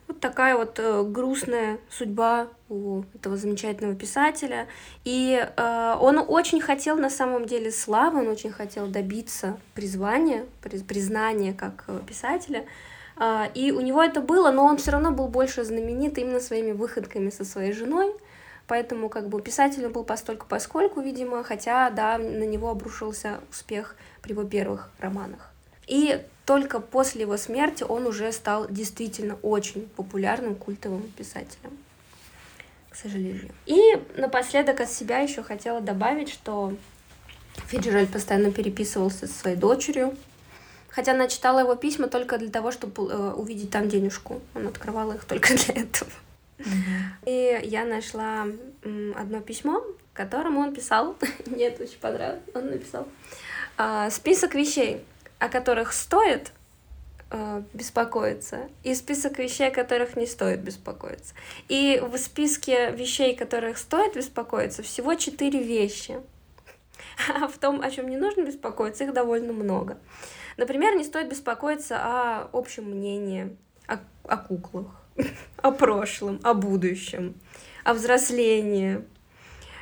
Вот 0.08 0.20
такая 0.20 0.58
вот 0.58 0.80
э, 0.80 1.04
грустная 1.04 1.78
судьба 1.90 2.48
у 2.68 3.04
этого 3.14 3.38
замечательного 3.38 3.96
писателя. 3.96 4.68
И 5.04 5.40
э, 5.40 5.96
он 6.00 6.18
очень 6.28 6.62
хотел 6.62 6.98
на 6.98 7.12
самом 7.12 7.46
деле 7.46 7.72
славы, 7.72 8.22
он 8.22 8.28
очень 8.28 8.52
хотел 8.52 8.88
добиться 8.88 9.60
призвания, 9.76 10.46
признания 10.62 11.54
как 11.54 11.86
писателя. 12.08 12.66
А, 13.20 13.52
и 13.54 13.72
у 13.72 13.82
него 13.82 14.02
это 14.02 14.22
было, 14.22 14.50
но 14.50 14.64
он 14.64 14.78
все 14.78 14.92
равно 14.92 15.12
был 15.12 15.28
больше 15.28 15.66
знаменит 15.66 16.18
именно 16.18 16.40
своими 16.40 16.72
выходками 16.72 17.30
со 17.30 17.44
своей 17.44 17.74
женой. 17.74 18.16
Поэтому 18.66 19.10
как 19.10 19.28
бы 19.28 19.42
писатель 19.42 19.88
был 19.90 20.04
постольку 20.04 20.46
поскольку, 20.48 21.02
видимо, 21.02 21.44
хотя, 21.44 21.90
да, 21.90 22.18
на 22.18 22.44
него 22.44 22.70
обрушился 22.70 23.40
успех 23.52 23.96
при 24.22 24.32
его 24.32 24.44
первых 24.44 24.90
романах. 25.00 25.52
И 25.86 26.24
только 26.46 26.80
после 26.80 27.22
его 27.22 27.36
смерти 27.36 27.84
он 27.84 28.06
уже 28.08 28.32
стал 28.32 28.68
действительно 28.70 29.38
очень 29.42 29.90
популярным 29.98 30.56
культовым 30.56 31.02
писателем, 31.18 31.78
к 32.90 32.96
сожалению. 32.96 33.52
И 33.66 33.82
напоследок 34.16 34.80
от 34.80 34.90
себя 34.90 35.20
еще 35.20 35.44
хотела 35.44 35.82
добавить, 35.82 36.30
что 36.30 36.74
Фиджеральд 37.68 38.12
постоянно 38.12 38.52
переписывался 38.52 39.28
со 39.28 39.34
своей 39.34 39.58
дочерью, 39.58 40.16
Хотя 40.90 41.12
она 41.12 41.28
читала 41.28 41.60
его 41.60 41.76
письма 41.76 42.08
только 42.08 42.38
для 42.38 42.50
того, 42.50 42.72
чтобы 42.72 43.12
э, 43.12 43.34
увидеть 43.34 43.72
там 43.72 43.90
денежку. 43.90 44.42
Он 44.56 44.68
открывал 44.68 45.12
их 45.12 45.26
только 45.26 45.54
для 45.56 45.84
этого. 45.84 46.12
И 47.26 47.60
я 47.64 47.86
нашла 47.86 48.48
одно 49.16 49.40
письмо, 49.42 49.84
которому 50.14 50.60
он 50.62 50.74
писал. 50.74 51.16
Мне 51.46 51.68
это 51.68 51.84
очень 51.84 52.00
понравилось. 52.00 52.42
Он 52.54 52.70
написал 52.70 53.08
э, 53.78 54.10
список 54.12 54.56
вещей, 54.56 55.04
о 55.38 55.48
которых 55.48 55.94
стоит 55.94 56.52
э, 57.32 57.62
беспокоиться, 57.74 58.68
и 58.84 58.94
список 58.96 59.40
вещей, 59.40 59.70
о 59.70 59.72
которых 59.72 60.18
не 60.18 60.26
стоит 60.26 60.60
беспокоиться. 60.60 61.34
И 61.70 62.02
в 62.04 62.18
списке 62.18 62.92
вещей, 62.92 63.36
которых 63.36 63.78
стоит 63.78 64.16
беспокоиться, 64.16 64.84
всего 64.84 65.16
четыре 65.16 65.64
вещи. 65.64 66.20
А 67.34 67.48
в 67.48 67.58
том, 67.58 67.82
о 67.82 67.92
чем 67.92 68.10
не 68.10 68.18
нужно 68.18 68.44
беспокоиться, 68.44 69.04
их 69.04 69.14
довольно 69.14 69.52
много. 69.52 69.98
Например, 70.60 70.94
не 70.94 71.06
стоит 71.06 71.30
беспокоиться 71.30 71.98
о 71.98 72.50
общем 72.52 72.84
мнении, 72.84 73.56
о, 73.88 74.00
о 74.28 74.36
куклах, 74.36 74.88
о 75.62 75.72
прошлом, 75.72 76.42
о 76.44 76.54
будущем, 76.54 77.36
о 77.86 77.94
взрослении, 77.94 79.02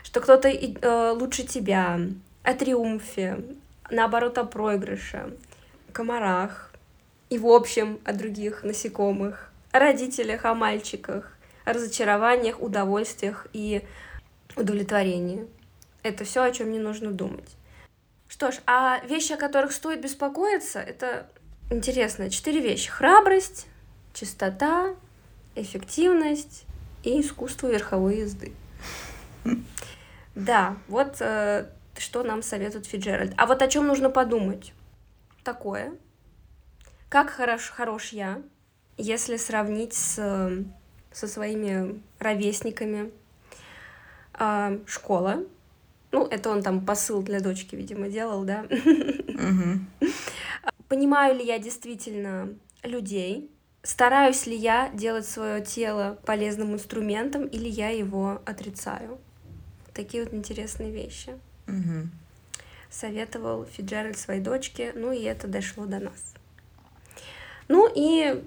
что 0.03 0.22
кто-то 0.22 0.48
э, 0.48 1.12
лучше 1.13 1.48
тебя, 1.48 2.00
о 2.43 2.53
триумфе, 2.53 3.43
наоборот, 3.89 4.38
о 4.38 4.43
проигрыше, 4.43 5.36
комарах 5.93 6.72
и, 7.31 7.39
в 7.39 7.48
общем, 7.48 8.00
о 8.05 8.13
других 8.13 8.63
насекомых, 8.63 9.51
о 9.72 9.79
родителях, 9.79 10.46
о 10.46 10.53
мальчиках, 10.53 11.36
о 11.65 11.74
разочарованиях, 11.74 12.62
удовольствиях 12.62 13.48
и 13.51 13.81
удовлетворении. 14.55 15.48
Это 16.03 16.24
все, 16.24 16.43
о 16.43 16.51
чем 16.51 16.72
не 16.72 16.77
нужно 16.77 17.10
думать. 17.10 17.57
Что 18.38 18.51
ж, 18.51 18.60
а 18.67 19.00
вещи, 19.00 19.34
о 19.34 19.38
которых 19.38 19.72
стоит 19.72 20.00
беспокоиться, 20.00 20.77
это 20.79 21.27
интересно. 21.72 22.29
Четыре 22.29 22.62
вещи. 22.62 22.88
Храбрость, 22.88 23.65
чистота, 24.13 24.94
эффективность 25.56 26.65
и 27.03 27.20
искусство 27.20 27.65
верховой 27.65 28.20
езды. 28.20 28.53
Да, 30.36 30.77
вот 30.88 31.17
э, 31.20 31.67
что 31.98 32.22
нам 32.22 32.44
советует 32.44 32.86
Фиджеральд. 32.86 33.34
А 33.38 33.48
вот 33.48 33.63
о 33.63 33.67
чем 33.67 33.88
нужно 33.88 34.12
подумать? 34.12 34.72
Такое. 35.44 35.96
Как 37.10 37.32
хорош, 37.32 37.72
хорош 37.72 38.10
я, 38.10 38.44
если 38.98 39.38
сравнить 39.38 39.96
с, 39.96 40.63
со 41.12 41.27
своими 41.27 42.00
ровесниками. 42.20 43.12
Э, 44.38 44.77
школа, 44.86 45.44
ну, 46.11 46.25
это 46.25 46.49
он 46.49 46.63
там 46.63 46.85
посыл 46.85 47.21
для 47.21 47.39
дочки, 47.39 47.75
видимо, 47.75 48.07
делал, 48.07 48.43
да? 48.43 48.65
Понимаю 50.87 51.35
ли 51.35 51.45
я 51.45 51.59
действительно 51.59 52.49
людей? 52.83 53.51
Стараюсь 53.83 54.47
ли 54.47 54.55
я 54.55 54.89
делать 54.93 55.25
свое 55.25 55.63
тело 55.63 56.17
полезным 56.25 56.73
инструментом, 56.73 57.45
или 57.45 57.69
я 57.69 57.89
его 57.89 58.41
отрицаю? 58.45 59.17
Такие 59.93 60.23
вот 60.23 60.33
интересные 60.33 60.91
вещи. 60.91 61.37
Советовал 62.89 63.65
Фиджеральд 63.65 64.17
своей 64.17 64.41
дочке, 64.41 64.93
ну 64.95 65.11
и 65.11 65.21
это 65.23 65.47
дошло 65.47 65.85
до 65.85 65.99
нас. 65.99 66.33
Ну 67.67 67.89
и 67.93 68.41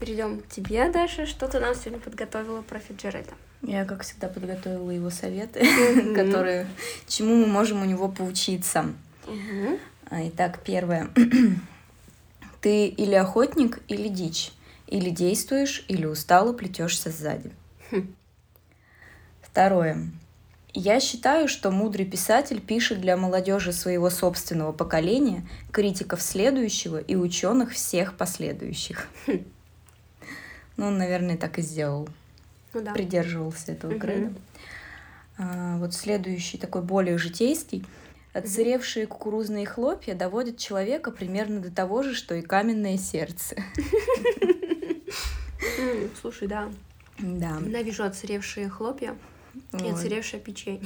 перейдем 0.00 0.40
к 0.40 0.48
тебе, 0.48 0.90
Даша. 0.90 1.26
Что 1.26 1.46
ты 1.46 1.60
нам 1.60 1.74
сегодня 1.74 2.00
подготовила 2.00 2.62
про 2.62 2.80
Фиджеральда? 2.80 3.34
Я, 3.62 3.84
как 3.84 4.02
всегда, 4.02 4.28
подготовила 4.28 4.90
его 4.90 5.10
советы, 5.10 5.60
которые, 6.14 6.68
чему 7.06 7.36
мы 7.36 7.46
можем 7.46 7.82
у 7.82 7.84
него 7.84 8.08
поучиться. 8.08 8.92
А, 10.10 10.26
итак, 10.28 10.60
первое. 10.64 11.10
Ты 12.60 12.86
или 12.86 13.14
охотник, 13.14 13.80
или 13.88 14.08
дичь. 14.08 14.52
Или 14.86 15.10
действуешь, 15.10 15.84
или 15.88 16.06
устало 16.06 16.54
плетешься 16.54 17.10
сзади. 17.10 17.50
Хм. 17.90 18.14
Второе. 19.42 20.10
Я 20.72 21.00
считаю, 21.00 21.48
что 21.48 21.70
мудрый 21.70 22.06
писатель 22.06 22.60
пишет 22.60 23.00
для 23.00 23.16
молодежи 23.16 23.72
своего 23.72 24.08
собственного 24.08 24.72
поколения, 24.72 25.46
критиков 25.72 26.22
следующего 26.22 26.98
и 26.98 27.16
ученых 27.16 27.72
всех 27.72 28.16
последующих. 28.16 29.08
Хм. 29.26 29.44
Ну, 30.76 30.86
он, 30.86 30.98
наверное, 30.98 31.36
так 31.36 31.58
и 31.58 31.62
сделал 31.62 32.08
ну, 32.74 32.82
да. 32.82 32.92
придерживался 32.92 33.72
этого 33.72 33.92
угу. 33.92 34.00
креда. 34.00 34.32
А, 35.38 35.78
вот 35.78 35.94
следующий 35.94 36.58
такой 36.58 36.82
более 36.82 37.18
житейский. 37.18 37.84
Отсыревшие 38.32 39.06
кукурузные 39.06 39.66
хлопья 39.66 40.14
доводят 40.14 40.58
человека 40.58 41.10
примерно 41.10 41.60
до 41.60 41.70
того 41.70 42.02
же, 42.02 42.14
что 42.14 42.34
и 42.34 42.42
каменное 42.42 42.98
сердце. 42.98 43.56
Слушай, 46.20 46.48
да. 46.48 46.68
Да. 47.18 47.58
Ненавижу 47.60 48.04
отсыревшие 48.04 48.68
хлопья. 48.68 49.16
И 49.72 49.88
отсыревшее 49.88 50.40
печенье. 50.40 50.82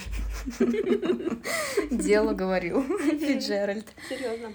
Дело 1.90 2.32
говорил 2.32 2.82
Фиджеральд. 2.98 3.86
Серьезно. 4.08 4.52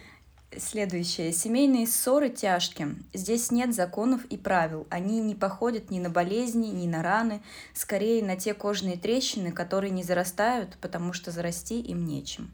Следующее. 0.56 1.34
Семейные 1.34 1.86
ссоры 1.86 2.30
тяжкие. 2.30 2.96
Здесь 3.14 3.52
нет 3.52 3.76
законов 3.76 4.24
и 4.26 4.38
правил. 4.38 4.88
Они 4.90 5.20
не 5.20 5.36
походят 5.36 5.92
ни 5.92 6.00
на 6.00 6.10
болезни, 6.10 6.68
ни 6.68 6.88
на 6.88 7.04
раны, 7.04 7.42
скорее 7.74 8.24
на 8.24 8.38
те 8.38 8.54
кожные 8.54 8.98
трещины, 8.98 9.52
которые 9.52 9.92
не 9.92 10.04
зарастают, 10.04 10.78
потому 10.80 11.12
что 11.12 11.32
зарасти 11.32 11.82
им 11.82 12.06
нечем. 12.06 12.54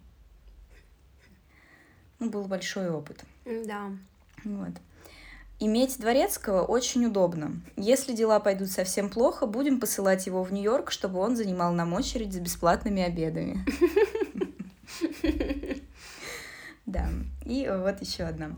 Ну, 2.18 2.30
был 2.30 2.46
большой 2.46 2.90
опыт. 2.90 3.24
Да. 3.46 3.92
Вот. 4.44 4.72
Иметь 5.60 6.00
дворецкого 6.00 6.64
очень 6.64 7.06
удобно. 7.06 7.62
Если 7.78 8.14
дела 8.14 8.40
пойдут 8.40 8.70
совсем 8.70 9.10
плохо, 9.10 9.46
будем 9.46 9.80
посылать 9.80 10.26
его 10.26 10.44
в 10.44 10.52
Нью-Йорк, 10.52 10.90
чтобы 10.90 11.20
он 11.20 11.36
занимал 11.38 11.74
нам 11.74 11.94
очередь 11.94 12.34
с 12.34 12.38
бесплатными 12.38 13.04
обедами. 13.04 13.64
И 17.46 17.70
вот 17.70 18.02
еще 18.02 18.24
одна. 18.24 18.52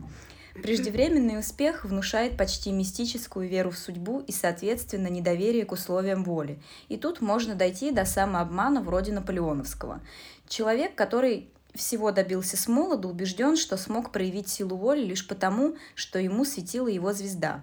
Преждевременный 0.62 1.38
успех 1.38 1.84
внушает 1.84 2.36
почти 2.36 2.72
мистическую 2.72 3.48
веру 3.48 3.70
в 3.70 3.78
судьбу 3.78 4.20
и, 4.26 4.32
соответственно, 4.32 5.08
недоверие 5.08 5.66
к 5.66 5.72
условиям 5.72 6.24
воли. 6.24 6.58
И 6.88 6.96
тут 6.96 7.20
можно 7.20 7.54
дойти 7.54 7.90
до 7.90 8.06
самообмана 8.06 8.80
вроде 8.80 9.12
наполеоновского. 9.12 10.00
Человек, 10.48 10.94
который 10.94 11.50
всего 11.74 12.10
добился 12.10 12.56
с 12.56 12.68
молоду, 12.68 13.10
убежден, 13.10 13.56
что 13.56 13.76
смог 13.76 14.12
проявить 14.12 14.48
силу 14.48 14.76
воли 14.76 15.02
лишь 15.02 15.28
потому, 15.28 15.76
что 15.94 16.18
ему 16.18 16.44
светила 16.46 16.88
его 16.88 17.12
звезда. 17.12 17.62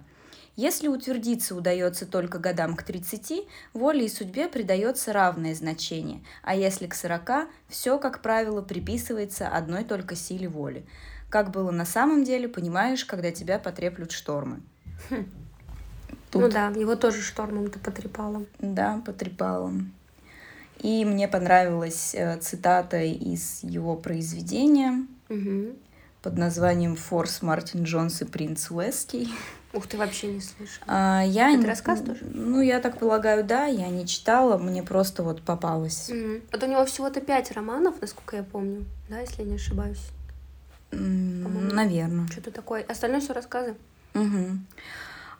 Если 0.56 0.86
утвердиться 0.86 1.56
удается 1.56 2.06
только 2.06 2.38
годам 2.38 2.76
к 2.76 2.84
30, 2.84 3.44
воле 3.72 4.06
и 4.06 4.08
судьбе 4.08 4.48
придается 4.48 5.12
равное 5.12 5.52
значение, 5.52 6.22
а 6.44 6.54
если 6.54 6.86
к 6.86 6.94
40, 6.94 7.48
все, 7.68 7.98
как 7.98 8.22
правило, 8.22 8.62
приписывается 8.62 9.48
одной 9.48 9.82
только 9.82 10.14
силе 10.14 10.48
воли. 10.48 10.86
Как 11.34 11.50
было 11.50 11.72
на 11.72 11.84
самом 11.84 12.22
деле, 12.22 12.46
понимаешь, 12.46 13.04
когда 13.04 13.32
тебя 13.32 13.58
потреплют 13.58 14.12
штормы. 14.12 14.60
Хм. 15.10 15.26
Тут... 16.30 16.42
Ну 16.42 16.48
да, 16.48 16.68
его 16.68 16.94
тоже 16.94 17.22
штормом-то 17.22 17.80
потрепало. 17.80 18.46
Да, 18.60 19.02
потрепало. 19.04 19.72
И 20.78 21.04
мне 21.04 21.26
понравилась 21.26 22.14
э, 22.14 22.38
цитата 22.38 23.02
из 23.02 23.64
его 23.64 23.96
произведения 23.96 25.08
угу. 25.28 25.76
под 26.22 26.38
названием 26.38 26.94
«Форс 26.94 27.42
Мартин 27.42 27.82
Джонс 27.82 28.22
и 28.22 28.26
принц 28.26 28.70
Уэский». 28.70 29.28
Ух, 29.72 29.88
ты 29.88 29.98
вообще 29.98 30.28
не 30.28 30.40
слышала. 30.40 30.86
А, 30.86 31.24
я 31.26 31.50
Это 31.50 31.66
рассказ 31.66 32.00
тоже? 32.00 32.24
Ну, 32.32 32.60
я 32.60 32.78
так 32.78 32.96
полагаю, 33.00 33.42
да, 33.42 33.66
я 33.66 33.88
не 33.88 34.06
читала, 34.06 34.56
мне 34.56 34.84
просто 34.84 35.24
вот 35.24 35.42
попалось. 35.42 36.10
Угу. 36.10 36.42
Вот 36.52 36.62
у 36.62 36.66
него 36.66 36.84
всего-то 36.84 37.20
пять 37.20 37.50
романов, 37.50 37.96
насколько 38.00 38.36
я 38.36 38.44
помню, 38.44 38.84
да, 39.08 39.18
если 39.18 39.42
я 39.42 39.48
не 39.48 39.56
ошибаюсь. 39.56 40.12
Наверное. 40.94 42.26
Что-то 42.28 42.50
такое. 42.50 42.84
Остальное 42.88 43.20
все 43.20 43.32
рассказы. 43.32 43.74
Угу. 44.14 44.58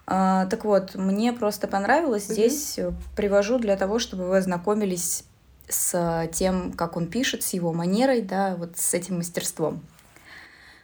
А, 0.06 0.46
так 0.46 0.64
вот, 0.64 0.94
мне 0.94 1.32
просто 1.32 1.68
понравилось. 1.68 2.26
Угу. 2.26 2.32
Здесь 2.32 2.78
привожу 3.16 3.58
для 3.58 3.76
того, 3.76 3.98
чтобы 3.98 4.28
вы 4.28 4.38
ознакомились 4.38 5.24
с 5.68 6.28
тем, 6.32 6.72
как 6.72 6.96
он 6.96 7.06
пишет, 7.06 7.42
с 7.42 7.54
его 7.54 7.72
манерой, 7.72 8.20
да, 8.20 8.54
вот 8.56 8.76
с 8.76 8.92
этим 8.92 9.16
мастерством. 9.16 9.80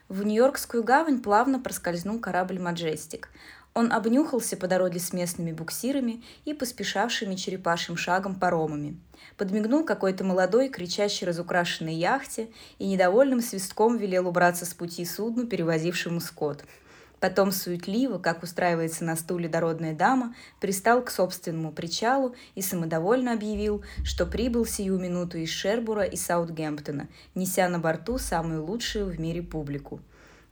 В 0.09 0.25
Нью-Йоркскую 0.25 0.83
гавань 0.83 1.21
плавно 1.21 1.61
проскользнул 1.61 2.19
корабль 2.19 2.59
«Маджестик». 2.59 3.29
Он 3.75 3.93
обнюхался 3.93 4.57
по 4.57 4.67
дороге 4.67 4.99
с 4.99 5.13
местными 5.13 5.53
буксирами 5.53 6.23
и 6.45 6.55
поспешавшими 6.55 7.37
черепашьим 7.37 7.97
шагом 7.97 8.35
паромами. 8.35 8.99
Подмигнул 9.37 9.85
какой-то 9.85 10.25
молодой, 10.25 10.69
кричащий 10.69 11.27
разукрашенной 11.27 11.95
яхте 11.95 12.49
и 12.79 12.87
недовольным 12.87 13.41
свистком 13.41 13.97
велел 13.97 14.27
убраться 14.27 14.67
с 14.67 14.75
пути 14.75 15.05
судну, 15.05 15.47
перевозившему 15.47 16.21
скот– 16.21 16.65
Потом 17.21 17.53
суетливо, 17.53 18.19
как 18.19 18.43
устраивается 18.43 19.05
на 19.05 19.15
стуле 19.15 19.49
дородная 19.49 19.95
дама, 19.95 20.35
пристал 20.59 21.03
к 21.03 21.11
собственному 21.11 21.71
причалу 21.71 22.35
и 22.55 22.63
самодовольно 22.63 23.35
объявил, 23.35 23.85
что 24.05 24.25
прибыл 24.25 24.65
сию 24.65 24.99
минуту 24.99 25.37
из 25.37 25.51
Шербура 25.51 26.03
и 26.03 26.17
Саутгемптона, 26.17 27.09
неся 27.35 27.69
на 27.69 27.79
борту 27.79 28.17
самую 28.17 28.65
лучшую 28.65 29.07
в 29.07 29.21
мире 29.21 29.43
публику. 29.43 30.01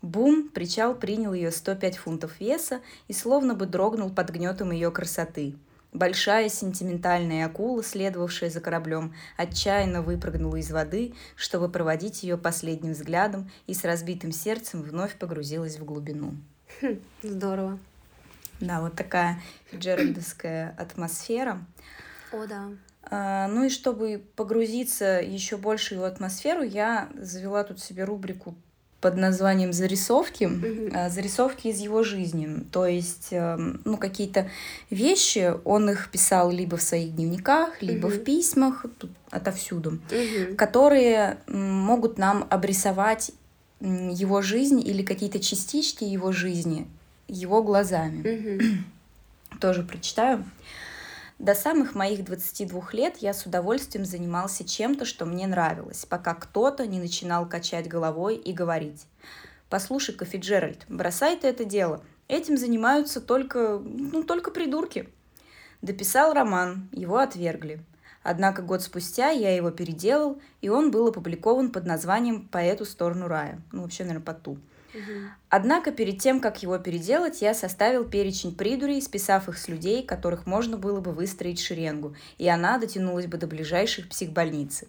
Бум, 0.01 0.49
причал 0.49 0.95
принял 0.95 1.33
ее 1.33 1.51
105 1.51 1.97
фунтов 1.97 2.39
веса 2.41 2.81
и 3.09 3.13
словно 3.13 3.55
бы 3.55 3.67
дрогнул 3.67 4.11
под 4.11 4.31
гнетом 4.31 4.71
ее 4.71 4.91
красоты. 4.91 5.57
Большая 5.93 6.51
сентиментальная 6.51 7.47
акула, 7.47 7.83
следовавшая 7.83 8.51
за 8.51 8.61
кораблем, 8.61 9.15
отчаянно 9.37 10.03
выпрыгнула 10.03 10.57
из 10.57 10.71
воды, 10.71 11.15
чтобы 11.35 11.71
проводить 11.71 12.23
ее 12.23 12.37
последним 12.37 12.93
взглядом 12.93 13.51
и 13.67 13.75
с 13.75 13.85
разбитым 13.85 14.31
сердцем 14.31 14.83
вновь 14.83 15.17
погрузилась 15.17 15.79
в 15.79 15.85
глубину. 15.85 16.35
Здорово. 17.23 17.79
Да, 18.61 18.81
вот 18.81 18.95
такая 18.95 19.41
джеральдовская 19.75 20.75
атмосфера. 20.79 21.65
О, 22.33 22.47
да. 22.47 22.69
А, 23.03 23.49
ну 23.49 23.65
и 23.65 23.71
чтобы 23.71 24.23
погрузиться 24.37 25.21
еще 25.23 25.57
больше 25.57 25.99
в 25.99 26.05
атмосферу, 26.05 26.63
я 26.63 27.09
завела 27.19 27.65
тут 27.65 27.81
себе 27.81 28.05
рубрику 28.05 28.55
под 29.01 29.17
названием 29.17 29.73
зарисовки, 29.73 30.45
mm-hmm. 30.45 31.11
зарисовки 31.11 31.69
из 31.69 31.79
его 31.79 32.03
жизни. 32.03 32.65
То 32.73 32.85
есть, 32.87 33.29
эм, 33.31 33.81
ну, 33.85 33.97
какие-то 33.97 34.51
вещи, 34.91 35.55
он 35.65 35.91
их 35.91 36.11
писал 36.11 36.51
либо 36.51 36.77
в 36.77 36.83
своих 36.83 37.15
дневниках, 37.15 37.81
либо 37.81 38.09
mm-hmm. 38.09 38.21
в 38.21 38.25
письмах, 38.25 38.87
тут 38.99 39.11
отовсюду, 39.31 39.99
mm-hmm. 40.11 40.57
которые 40.57 41.39
могут 41.47 42.19
нам 42.19 42.47
обрисовать 42.51 43.31
его 43.81 44.43
жизнь 44.43 44.81
или 44.81 45.03
какие-то 45.03 45.39
частички 45.39 46.03
его 46.03 46.33
жизни 46.33 46.89
его 47.29 47.63
глазами. 47.63 48.23
Mm-hmm. 48.23 49.59
Тоже 49.61 49.83
прочитаю. 49.83 50.45
До 51.39 51.55
самых 51.55 51.95
моих 51.95 52.25
22 52.25 52.89
лет 52.93 53.19
я 53.19 53.33
с 53.33 53.47
удовольствием 53.47 54.05
занимался 54.05 54.65
чем-то, 54.65 55.05
что 55.05 55.25
мне 55.25 55.47
нравилось, 55.47 56.05
пока 56.05 56.35
кто-то 56.35 56.85
не 56.85 56.99
начинал 56.99 57.49
качать 57.49 57.87
головой 57.87 58.35
и 58.35 58.53
говорить. 58.53 59.07
«Послушай-ка, 59.71 60.25
Фиджеральд, 60.25 60.85
бросай 60.89 61.37
ты 61.37 61.47
это 61.47 61.65
дело. 61.65 62.03
Этим 62.27 62.57
занимаются 62.57 63.21
только, 63.21 63.79
ну, 63.79 64.25
только 64.25 64.51
придурки». 64.51 65.09
Дописал 65.81 66.33
роман, 66.33 66.89
его 66.91 67.19
отвергли. 67.19 67.81
Однако 68.25 68.63
год 68.63 68.83
спустя 68.83 69.31
я 69.31 69.55
его 69.55 69.71
переделал, 69.71 70.41
и 70.61 70.69
он 70.69 70.91
был 70.91 71.07
опубликован 71.07 71.71
под 71.71 71.87
названием 71.87 72.49
«По 72.49 72.59
эту 72.59 72.85
сторону 72.85 73.29
рая». 73.29 73.63
Ну, 73.71 73.83
вообще, 73.83 74.03
наверное, 74.03 74.25
по 74.25 74.35
ту. 74.35 74.59
Однако 75.49 75.93
перед 75.93 76.21
тем, 76.21 76.41
как 76.41 76.63
его 76.63 76.79
переделать, 76.79 77.43
я 77.43 77.55
составил 77.55 78.05
перечень 78.05 78.55
придурей, 78.55 79.03
списав 79.03 79.49
их 79.49 79.59
с 79.59 79.69
людей, 79.69 80.03
которых 80.03 80.47
можно 80.47 80.77
было 80.77 81.01
бы 81.01 81.13
выстроить 81.13 81.61
шеренгу, 81.61 82.17
и 82.39 82.49
она 82.49 82.79
дотянулась 82.79 83.27
бы 83.27 83.37
до 83.37 83.47
ближайшей 83.47 84.05
психбольницы. 84.05 84.89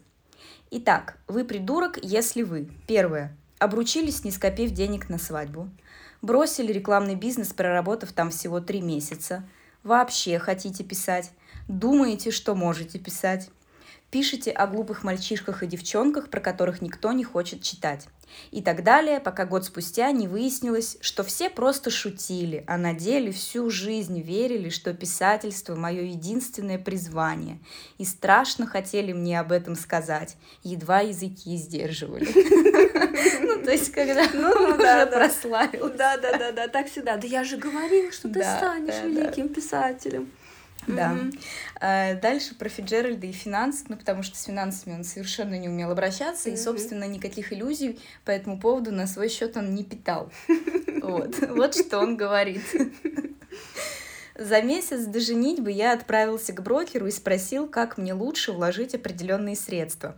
Итак, 0.71 1.17
вы 1.27 1.45
придурок, 1.45 1.97
если 2.01 2.43
вы. 2.43 2.69
Первое. 2.87 3.35
Обручились, 3.57 4.23
не 4.23 4.31
скопив 4.31 4.71
денег 4.71 5.09
на 5.09 5.17
свадьбу. 5.17 5.69
Бросили 6.21 6.71
рекламный 6.71 7.15
бизнес, 7.15 7.53
проработав 7.53 8.11
там 8.13 8.29
всего 8.29 8.59
три 8.59 8.81
месяца. 8.81 9.43
Вообще 9.83 10.37
хотите 10.37 10.83
писать. 10.83 11.31
Думаете, 11.67 12.31
что 12.31 12.55
можете 12.55 12.99
писать. 12.99 13.49
Пишите 14.11 14.51
о 14.51 14.67
глупых 14.67 15.03
мальчишках 15.03 15.63
и 15.63 15.67
девчонках, 15.67 16.29
про 16.29 16.39
которых 16.39 16.81
никто 16.81 17.11
не 17.11 17.23
хочет 17.23 17.61
читать. 17.61 18.07
И 18.51 18.61
так 18.61 18.83
далее, 18.83 19.19
пока 19.19 19.45
год 19.45 19.65
спустя 19.65 20.11
не 20.11 20.27
выяснилось, 20.27 20.97
что 21.01 21.23
все 21.23 21.49
просто 21.49 21.89
шутили, 21.89 22.63
а 22.67 22.77
на 22.77 22.93
деле 22.93 23.31
всю 23.31 23.69
жизнь 23.69 24.21
верили, 24.21 24.69
что 24.69 24.93
писательство– 24.93 25.75
мое 25.77 26.01
единственное 26.03 26.79
призвание, 26.79 27.59
и 27.97 28.05
страшно 28.05 28.65
хотели 28.65 29.13
мне 29.13 29.39
об 29.39 29.51
этом 29.51 29.75
сказать, 29.75 30.37
едва 30.63 31.01
языки 31.01 31.55
сдерживали. 31.57 32.27
Ну, 33.41 33.63
то 33.63 33.71
есть, 33.71 33.91
когда 33.91 34.25
ну, 34.33 34.49
уже 34.75 35.05
прославил. 35.07 35.89
Да, 35.89 36.17
да, 36.17 36.37
да, 36.37 36.51
да, 36.51 36.67
так 36.67 36.89
всегда. 36.89 37.17
Да 37.17 37.27
я 37.27 37.43
же 37.43 37.57
говорил, 37.57 38.11
что 38.11 38.29
ты 38.29 38.41
станешь 38.41 39.03
великим 39.03 39.49
писателем. 39.49 40.31
Да. 40.95 41.15
Mm-hmm. 41.81 42.21
Дальше 42.21 42.55
про 42.55 42.69
Фиджеральда 42.69 43.27
и 43.27 43.31
финансы, 43.31 43.85
ну, 43.87 43.97
потому 43.97 44.23
что 44.23 44.37
с 44.37 44.43
финансами 44.43 44.95
он 44.95 45.03
совершенно 45.03 45.57
не 45.57 45.69
умел 45.69 45.91
обращаться, 45.91 46.49
mm-hmm. 46.49 46.53
и, 46.53 46.57
собственно, 46.57 47.03
никаких 47.05 47.53
иллюзий 47.53 47.99
по 48.25 48.31
этому 48.31 48.59
поводу 48.59 48.91
на 48.91 49.07
свой 49.07 49.29
счет 49.29 49.57
он 49.57 49.73
не 49.73 49.83
питал. 49.83 50.31
Вот, 51.01 51.39
вот 51.49 51.75
что 51.75 51.99
он 51.99 52.17
говорит. 52.17 52.61
За 54.37 54.61
месяц 54.61 55.05
до 55.05 55.19
женитьбы 55.19 55.71
я 55.71 55.93
отправился 55.93 56.53
к 56.53 56.61
брокеру 56.61 57.07
и 57.07 57.11
спросил, 57.11 57.67
как 57.67 57.97
мне 57.97 58.13
лучше 58.13 58.51
вложить 58.51 58.93
определенные 58.93 59.55
средства. 59.55 60.17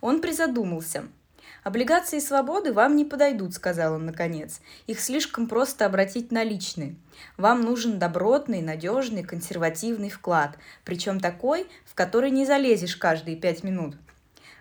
Он 0.00 0.20
призадумался– 0.20 1.04
«Облигации 1.62 2.18
свободы 2.18 2.72
вам 2.72 2.96
не 2.96 3.04
подойдут»,— 3.04 3.54
сказал 3.54 3.94
он 3.94 4.06
наконец. 4.06 4.60
«Их 4.88 5.00
слишком 5.00 5.46
просто 5.46 5.86
обратить 5.86 6.32
наличные. 6.32 6.96
Вам 7.36 7.60
нужен 7.60 8.00
добротный, 8.00 8.62
надежный, 8.62 9.22
консервативный 9.22 10.10
вклад, 10.10 10.58
причем 10.84 11.20
такой, 11.20 11.68
в 11.84 11.94
который 11.94 12.30
не 12.30 12.44
залезешь 12.46 12.96
каждые 12.96 13.36
пять 13.36 13.62
минут». 13.62 13.96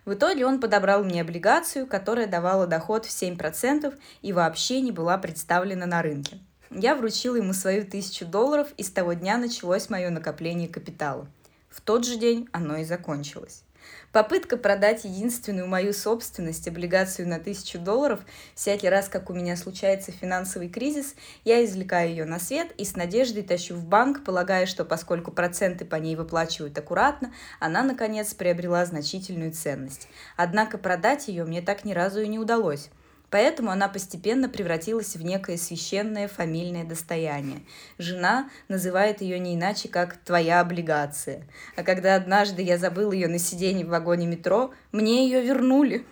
В 0.05 0.13
итоге 0.13 0.45
он 0.45 0.59
подобрал 0.59 1.03
мне 1.03 1.21
облигацию, 1.21 1.87
которая 1.87 2.27
давала 2.27 2.67
доход 2.67 3.05
в 3.05 3.09
7% 3.09 3.95
и 4.21 4.33
вообще 4.33 4.81
не 4.81 4.91
была 4.91 5.17
представлена 5.17 5.85
на 5.85 6.01
рынке. 6.01 6.39
Я 6.69 6.95
вручил 6.95 7.35
ему 7.35 7.53
свою 7.53 7.85
тысячу 7.85 8.25
долларов, 8.25 8.69
и 8.77 8.83
с 8.83 8.91
того 8.91 9.13
дня 9.13 9.37
началось 9.37 9.89
мое 9.89 10.09
накопление 10.09 10.69
капитала. 10.69 11.27
В 11.69 11.81
тот 11.81 12.05
же 12.05 12.17
день 12.17 12.47
оно 12.51 12.77
и 12.77 12.83
закончилось. 12.83 13.63
Попытка 14.11 14.57
продать 14.57 15.05
единственную 15.05 15.67
мою 15.67 15.93
собственность, 15.93 16.67
облигацию 16.67 17.29
на 17.29 17.39
тысячу 17.39 17.79
долларов, 17.79 18.19
всякий 18.55 18.89
раз, 18.89 19.07
как 19.07 19.29
у 19.29 19.33
меня 19.33 19.55
случается 19.55 20.11
финансовый 20.11 20.67
кризис, 20.67 21.15
я 21.45 21.63
извлекаю 21.63 22.09
ее 22.09 22.25
на 22.25 22.37
свет 22.37 22.73
и 22.77 22.83
с 22.83 22.97
надеждой 22.97 23.43
тащу 23.43 23.73
в 23.73 23.85
банк, 23.85 24.25
полагая, 24.25 24.65
что 24.65 24.83
поскольку 24.83 25.31
проценты 25.31 25.85
по 25.85 25.95
ней 25.95 26.17
выплачивают 26.17 26.77
аккуратно, 26.77 27.33
она, 27.61 27.83
наконец, 27.83 28.33
приобрела 28.33 28.85
значительную 28.85 29.53
ценность. 29.53 30.09
Однако 30.35 30.77
продать 30.77 31.29
ее 31.29 31.45
мне 31.45 31.61
так 31.61 31.85
ни 31.85 31.93
разу 31.93 32.19
и 32.19 32.27
не 32.27 32.37
удалось. 32.37 32.89
Поэтому 33.31 33.71
она 33.71 33.87
постепенно 33.87 34.49
превратилась 34.49 35.15
в 35.15 35.23
некое 35.23 35.57
священное 35.57 36.27
фамильное 36.27 36.83
достояние. 36.83 37.61
Жена 37.97 38.49
называет 38.67 39.21
ее 39.21 39.39
не 39.39 39.55
иначе, 39.55 39.87
как 39.87 40.17
«твоя 40.17 40.59
облигация». 40.59 41.47
А 41.77 41.83
когда 41.83 42.15
однажды 42.15 42.61
я 42.61 42.77
забыл 42.77 43.13
ее 43.13 43.29
на 43.29 43.39
сиденье 43.39 43.85
в 43.85 43.89
вагоне 43.89 44.27
метро, 44.27 44.71
мне 44.91 45.25
ее 45.25 45.41
вернули. 45.41 46.05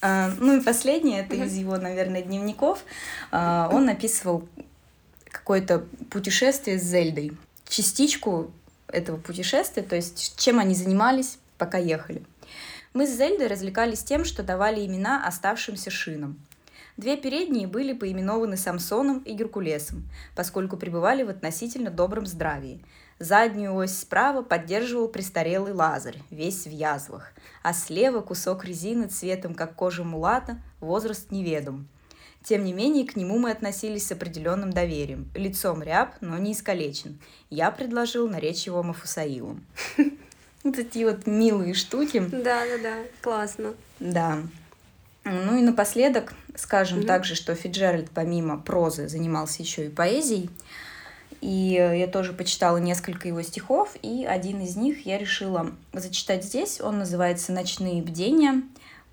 А, 0.00 0.30
ну 0.38 0.56
и 0.56 0.60
последнее, 0.60 1.22
это 1.22 1.34
из 1.34 1.54
его, 1.54 1.76
наверное, 1.76 2.22
дневников. 2.22 2.84
А, 3.32 3.68
он 3.72 3.88
описывал 3.88 4.48
какое-то 5.26 5.86
путешествие 6.10 6.78
с 6.78 6.82
Зельдой. 6.82 7.32
Частичку 7.68 8.52
этого 8.88 9.16
путешествия, 9.16 9.82
то 9.82 9.96
есть 9.96 10.38
чем 10.38 10.58
они 10.58 10.74
занимались, 10.74 11.38
пока 11.56 11.78
ехали. 11.78 12.22
Мы 12.94 13.06
с 13.06 13.16
Зельдой 13.16 13.46
развлекались 13.46 14.02
тем, 14.02 14.24
что 14.24 14.42
давали 14.42 14.84
имена 14.84 15.26
оставшимся 15.26 15.90
шинам. 15.90 16.38
Две 16.96 17.16
передние 17.16 17.68
были 17.68 17.92
поименованы 17.92 18.56
Самсоном 18.56 19.18
и 19.20 19.32
Геркулесом, 19.32 20.08
поскольку 20.34 20.76
пребывали 20.76 21.22
в 21.22 21.28
относительно 21.28 21.90
добром 21.90 22.26
здравии. 22.26 22.84
Заднюю 23.20 23.74
ось 23.74 23.98
справа 23.98 24.42
поддерживал 24.42 25.08
престарелый 25.08 25.72
Лазарь, 25.72 26.20
весь 26.30 26.66
в 26.66 26.70
язвах, 26.70 27.32
а 27.62 27.72
слева 27.72 28.20
кусок 28.20 28.64
резины 28.64 29.06
цветом, 29.06 29.54
как 29.54 29.74
кожа 29.74 30.02
мулата, 30.02 30.60
возраст 30.80 31.30
неведом. 31.30 31.88
Тем 32.48 32.64
не 32.64 32.72
менее, 32.72 33.04
к 33.04 33.14
нему 33.14 33.38
мы 33.38 33.50
относились 33.50 34.06
с 34.06 34.12
определенным 34.12 34.72
доверием. 34.72 35.30
Лицом 35.34 35.82
ряб, 35.82 36.14
но 36.22 36.38
не 36.38 36.52
искалечен. 36.52 37.18
Я 37.50 37.70
предложил 37.70 38.26
наречь 38.26 38.64
его 38.64 38.82
Мафусаилом. 38.82 39.64
Вот 40.64 40.74
такие 40.74 41.06
вот 41.06 41.26
милые 41.26 41.72
штуки. 41.72 42.18
Да, 42.18 42.64
да, 42.66 42.78
да, 42.82 42.94
классно. 43.22 43.74
Да. 44.00 44.38
Ну 45.24 45.56
и 45.56 45.62
напоследок 45.62 46.34
скажем 46.56 47.00
mm-hmm. 47.00 47.06
также, 47.06 47.36
что 47.36 47.54
Фиджеральд 47.54 48.10
помимо 48.10 48.58
прозы 48.58 49.08
занимался 49.08 49.62
еще 49.62 49.86
и 49.86 49.90
поэзией. 49.90 50.50
И 51.40 51.74
я 51.74 52.08
тоже 52.08 52.32
почитала 52.32 52.78
несколько 52.78 53.28
его 53.28 53.40
стихов, 53.42 53.94
и 54.02 54.24
один 54.24 54.60
из 54.60 54.74
них 54.74 55.06
я 55.06 55.18
решила 55.18 55.70
зачитать 55.92 56.44
здесь. 56.44 56.80
Он 56.80 56.98
называется 56.98 57.52
«Ночные 57.52 58.02
бдения». 58.02 58.62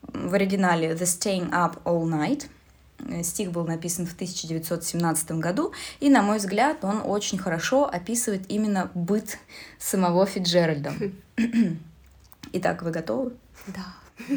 В 0.02 0.34
оригинале 0.34 0.93
«The 0.93 1.04
Staying 1.04 1.52
Up 1.52 1.84
All 1.84 2.06
Night». 2.06 2.50
Э, 2.99 3.23
стих 3.23 3.51
был 3.51 3.65
написан 3.65 4.05
в 4.05 4.13
1917 4.13 5.31
году, 5.34 5.73
и, 5.99 6.10
на 6.10 6.21
мой 6.21 6.38
взгляд, 6.38 6.84
он 6.84 7.01
очень 7.03 7.38
хорошо 7.38 7.86
описывает 7.86 8.49
именно 8.49 8.91
быт 8.93 9.38
самого 9.77 10.25
Фиджеральда. 10.25 10.93
Итак, 12.53 12.81
вы 12.84 12.91
готовы? 12.91 13.34
Да. 13.67 13.86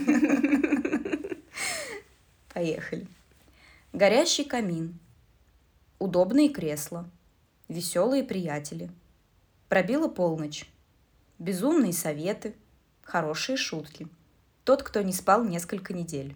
Поехали. 2.52 3.06
Горящий 3.92 4.44
камин, 4.44 4.98
удобные 5.98 6.48
кресла, 6.48 7.08
веселые 7.68 8.24
приятели. 8.24 8.90
Пробила 9.68 10.08
полночь. 10.08 10.68
Безумные 11.38 11.92
советы, 11.92 12.54
хорошие 13.02 13.56
шутки. 13.56 14.08
Тот, 14.64 14.82
кто 14.82 15.02
не 15.02 15.12
спал 15.12 15.44
несколько 15.44 15.94
недель 15.94 16.34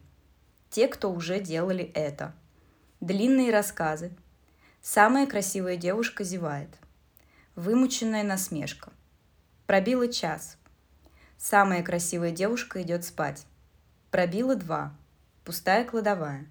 те, 0.72 0.88
кто 0.88 1.12
уже 1.12 1.38
делали 1.38 1.84
это. 1.94 2.34
Длинные 3.02 3.52
рассказы. 3.52 4.10
Самая 4.80 5.26
красивая 5.26 5.76
девушка 5.76 6.24
зевает. 6.24 6.70
Вымученная 7.56 8.22
насмешка. 8.24 8.90
Пробило 9.66 10.08
час. 10.08 10.56
Самая 11.36 11.82
красивая 11.82 12.30
девушка 12.30 12.80
идет 12.80 13.04
спать. 13.04 13.44
Пробило 14.10 14.56
два. 14.56 14.96
Пустая 15.44 15.84
кладовая. 15.84 16.46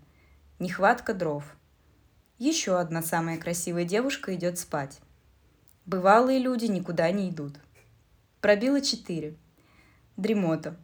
Нехватка 0.59 1.15
дров. 1.15 1.43
Еще 2.37 2.79
одна 2.79 3.01
самая 3.01 3.39
красивая 3.39 3.85
девушка 3.85 4.35
идет 4.35 4.59
спать. 4.59 4.99
Бывалые 5.87 6.37
люди 6.37 6.65
никуда 6.65 7.09
не 7.09 7.27
идут. 7.31 7.55
Пробило 8.39 8.81
четыре. 8.81 9.35
Дремота. 10.15 10.77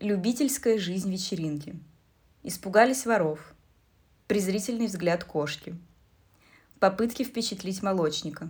Любительская 0.00 0.78
жизнь 0.78 1.12
вечеринки– 1.12 1.78
Испугались 2.42 3.04
воров. 3.04 3.52
Презрительный 4.26 4.86
взгляд 4.86 5.24
кошки. 5.24 5.76
Попытки 6.78 7.22
впечатлить 7.22 7.82
молочника. 7.82 8.48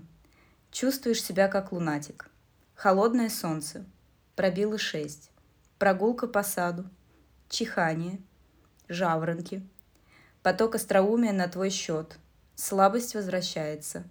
Чувствуешь 0.71 1.21
себя 1.21 1.49
как 1.49 1.73
лунатик. 1.73 2.31
Холодное 2.77 3.29
солнце. 3.29 3.85
Пробило 4.37 4.79
шесть. 4.79 5.33
Прогулка 5.81 6.29
по 6.29 6.45
саду. 6.45 6.85
Чихание. 7.49 8.21
Жаворонки. 8.89 9.67
Поток 10.45 10.77
остроумия 10.77 11.33
на 11.33 11.49
твой 11.49 11.71
счет. 11.71 12.17
Слабость 12.55 13.17
возвращается. 13.17 14.05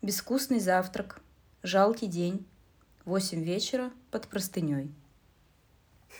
Безвкусный 0.00 0.60
завтрак. 0.60 1.20
Жалкий 1.64 2.06
день. 2.06 2.46
Восемь 3.04 3.42
вечера 3.42 3.90
под 4.12 4.28
простыней. 4.28 4.94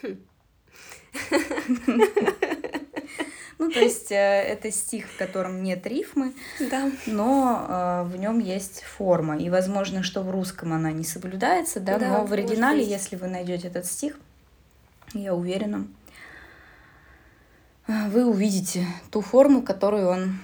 Ну, 3.59 3.71
то 3.71 3.81
есть 3.81 4.13
э, 4.13 4.15
это 4.15 4.71
стих, 4.71 5.07
в 5.09 5.17
котором 5.17 5.63
нет 5.65 5.85
рифмы, 5.87 6.33
да. 6.71 6.91
но 7.07 7.67
э, 7.69 8.03
в 8.09 8.17
нем 8.17 8.39
есть 8.39 8.85
форма. 8.85 9.37
И 9.37 9.51
возможно, 9.51 10.05
что 10.05 10.23
в 10.23 10.31
русском 10.31 10.73
она 10.73 10.93
не 10.93 11.03
соблюдается, 11.03 11.81
да, 11.81 11.99
да 11.99 12.09
но 12.09 12.25
в 12.25 12.33
оригинале, 12.33 12.85
если 12.85 13.17
вы 13.17 13.27
найдете 13.27 13.67
этот 13.67 13.87
стих, 13.87 14.17
я 15.13 15.35
уверена, 15.35 15.89
э, 17.89 18.09
вы 18.11 18.27
увидите 18.27 18.87
ту 19.11 19.23
форму, 19.23 19.63
которую 19.63 20.09
он 20.09 20.39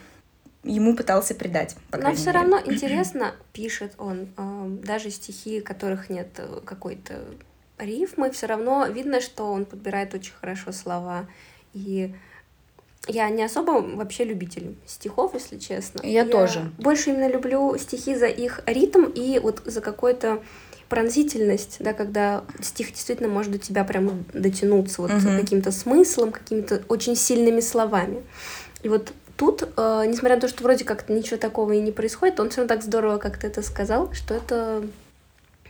ему 0.64 0.96
пытался 0.96 1.36
придать. 1.36 1.76
Но 1.92 2.12
все 2.14 2.26
мере. 2.26 2.38
равно 2.40 2.60
интересно 2.64 3.36
пишет 3.52 3.94
он, 3.98 4.28
э, 4.36 4.66
даже 4.82 5.10
стихи, 5.10 5.60
которых 5.60 6.10
нет 6.10 6.40
какой-то 6.64 7.20
рифмы, 7.78 8.32
все 8.32 8.46
равно 8.46 8.86
видно, 8.86 9.20
что 9.20 9.52
он 9.52 9.66
подбирает 9.66 10.14
очень 10.14 10.32
хорошо 10.32 10.72
слова. 10.72 11.26
И 11.74 12.14
я 13.06 13.28
не 13.28 13.42
особо 13.42 13.72
вообще 13.96 14.24
любитель 14.24 14.76
стихов, 14.86 15.34
если 15.34 15.58
честно. 15.58 16.00
Я, 16.02 16.22
я 16.22 16.26
тоже. 16.26 16.72
Больше 16.78 17.10
именно 17.10 17.28
люблю 17.28 17.76
стихи 17.78 18.14
за 18.14 18.26
их 18.26 18.60
ритм 18.66 19.04
и 19.04 19.38
вот 19.38 19.62
за 19.64 19.80
какой-то 19.80 20.42
пронзительность, 20.88 21.78
да, 21.80 21.92
когда 21.92 22.44
стих 22.60 22.92
действительно 22.92 23.28
может 23.28 23.52
до 23.52 23.58
тебя 23.58 23.84
прямо 23.84 24.12
дотянуться 24.32 25.02
вот 25.02 25.10
угу. 25.10 25.28
каким-то 25.40 25.72
смыслом, 25.72 26.30
какими-то 26.32 26.82
очень 26.88 27.16
сильными 27.16 27.60
словами. 27.60 28.22
И 28.82 28.88
вот 28.88 29.12
тут, 29.36 29.62
э, 29.76 30.04
несмотря 30.06 30.36
на 30.36 30.42
то, 30.42 30.48
что 30.48 30.62
вроде 30.62 30.84
как 30.84 31.08
ничего 31.08 31.36
такого 31.36 31.72
и 31.72 31.80
не 31.80 31.90
происходит, 31.90 32.38
он 32.38 32.50
все 32.50 32.60
равно 32.60 32.74
так 32.74 32.84
здорово 32.84 33.18
как-то 33.18 33.46
это 33.46 33.62
сказал, 33.62 34.12
что 34.12 34.34
это 34.34 34.84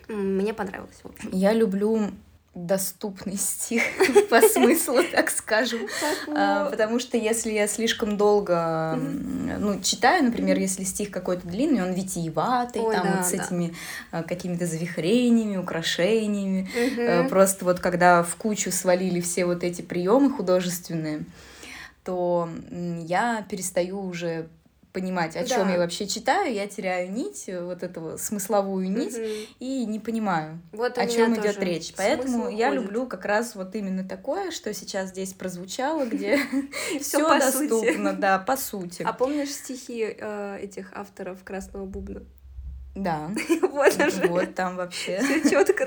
мне 0.09 0.53
понравилось. 0.53 0.97
В 1.03 1.09
общем. 1.09 1.31
Я 1.33 1.53
люблю 1.53 2.11
доступный 2.55 3.37
стих 3.37 3.83
по 4.31 4.41
смыслу, 4.41 5.01
так 5.13 5.31
скажем. 5.31 5.81
А, 6.29 6.71
потому 6.71 6.99
что 7.01 7.17
если 7.17 7.51
я 7.51 7.67
слишком 7.67 8.17
долго 8.17 8.97
ну, 8.97 9.81
читаю, 9.81 10.25
например, 10.25 10.59
если 10.59 10.85
стих 10.85 11.11
какой-то 11.11 11.47
длинный, 11.49 11.83
он 11.83 11.93
витиеватый, 11.93 12.83
там 12.83 13.17
вот 13.17 13.27
с 13.27 13.33
этими 13.33 13.75
а, 14.11 14.23
какими-то 14.23 14.67
завихрениями, 14.67 15.57
украшениями. 15.57 16.69
Э, 16.97 17.29
просто 17.29 17.65
вот 17.65 17.81
когда 17.81 18.23
в 18.23 18.37
кучу 18.37 18.71
свалили 18.71 19.21
все 19.21 19.45
вот 19.47 19.65
эти 19.65 19.83
приемы 19.83 20.31
художественные, 20.31 21.25
то 22.05 22.49
я 22.71 23.45
перестаю 23.49 24.01
уже 24.01 24.49
понимать, 24.95 25.35
о 25.35 25.41
да. 25.41 25.47
чем 25.47 25.69
я 25.69 25.77
вообще 25.77 26.07
читаю, 26.07 26.55
я 26.55 26.69
теряю 26.69 27.11
нить, 27.11 27.49
э, 27.49 27.63
вот 27.63 27.83
эту 27.83 28.17
смысловую 28.17 28.89
нить, 28.89 29.15
угу. 29.15 29.27
и 29.59 29.85
не 29.87 29.99
понимаю, 29.99 30.61
вот 30.71 30.99
о 30.99 31.07
чем 31.09 31.35
идет 31.35 31.59
речь. 31.59 31.93
Поэтому 31.97 32.49
я 32.49 32.69
уходит. 32.69 32.85
люблю 32.85 33.07
как 33.09 33.25
раз 33.25 33.57
вот 33.57 33.75
именно 33.75 34.09
такое, 34.09 34.53
что 34.53 34.73
сейчас 34.73 35.11
здесь 35.11 35.33
прозвучало, 35.33 36.05
где 36.07 36.39
все 37.01 37.29
доступно, 37.29 38.13
да, 38.13 38.39
по 38.39 38.57
сути. 38.57 39.03
А 39.03 39.13
помнишь 39.13 39.51
стихи 39.51 40.17
э, 40.17 40.59
этих 40.63 40.93
авторов 40.95 41.43
Красного 41.43 41.85
Бубна? 41.87 42.23
Да. 42.95 43.33
вот. 43.63 43.97
Вот 44.29 44.55
там 44.55 44.77
вообще. 44.77 45.21
Все 45.45 45.51
четко. 45.51 45.87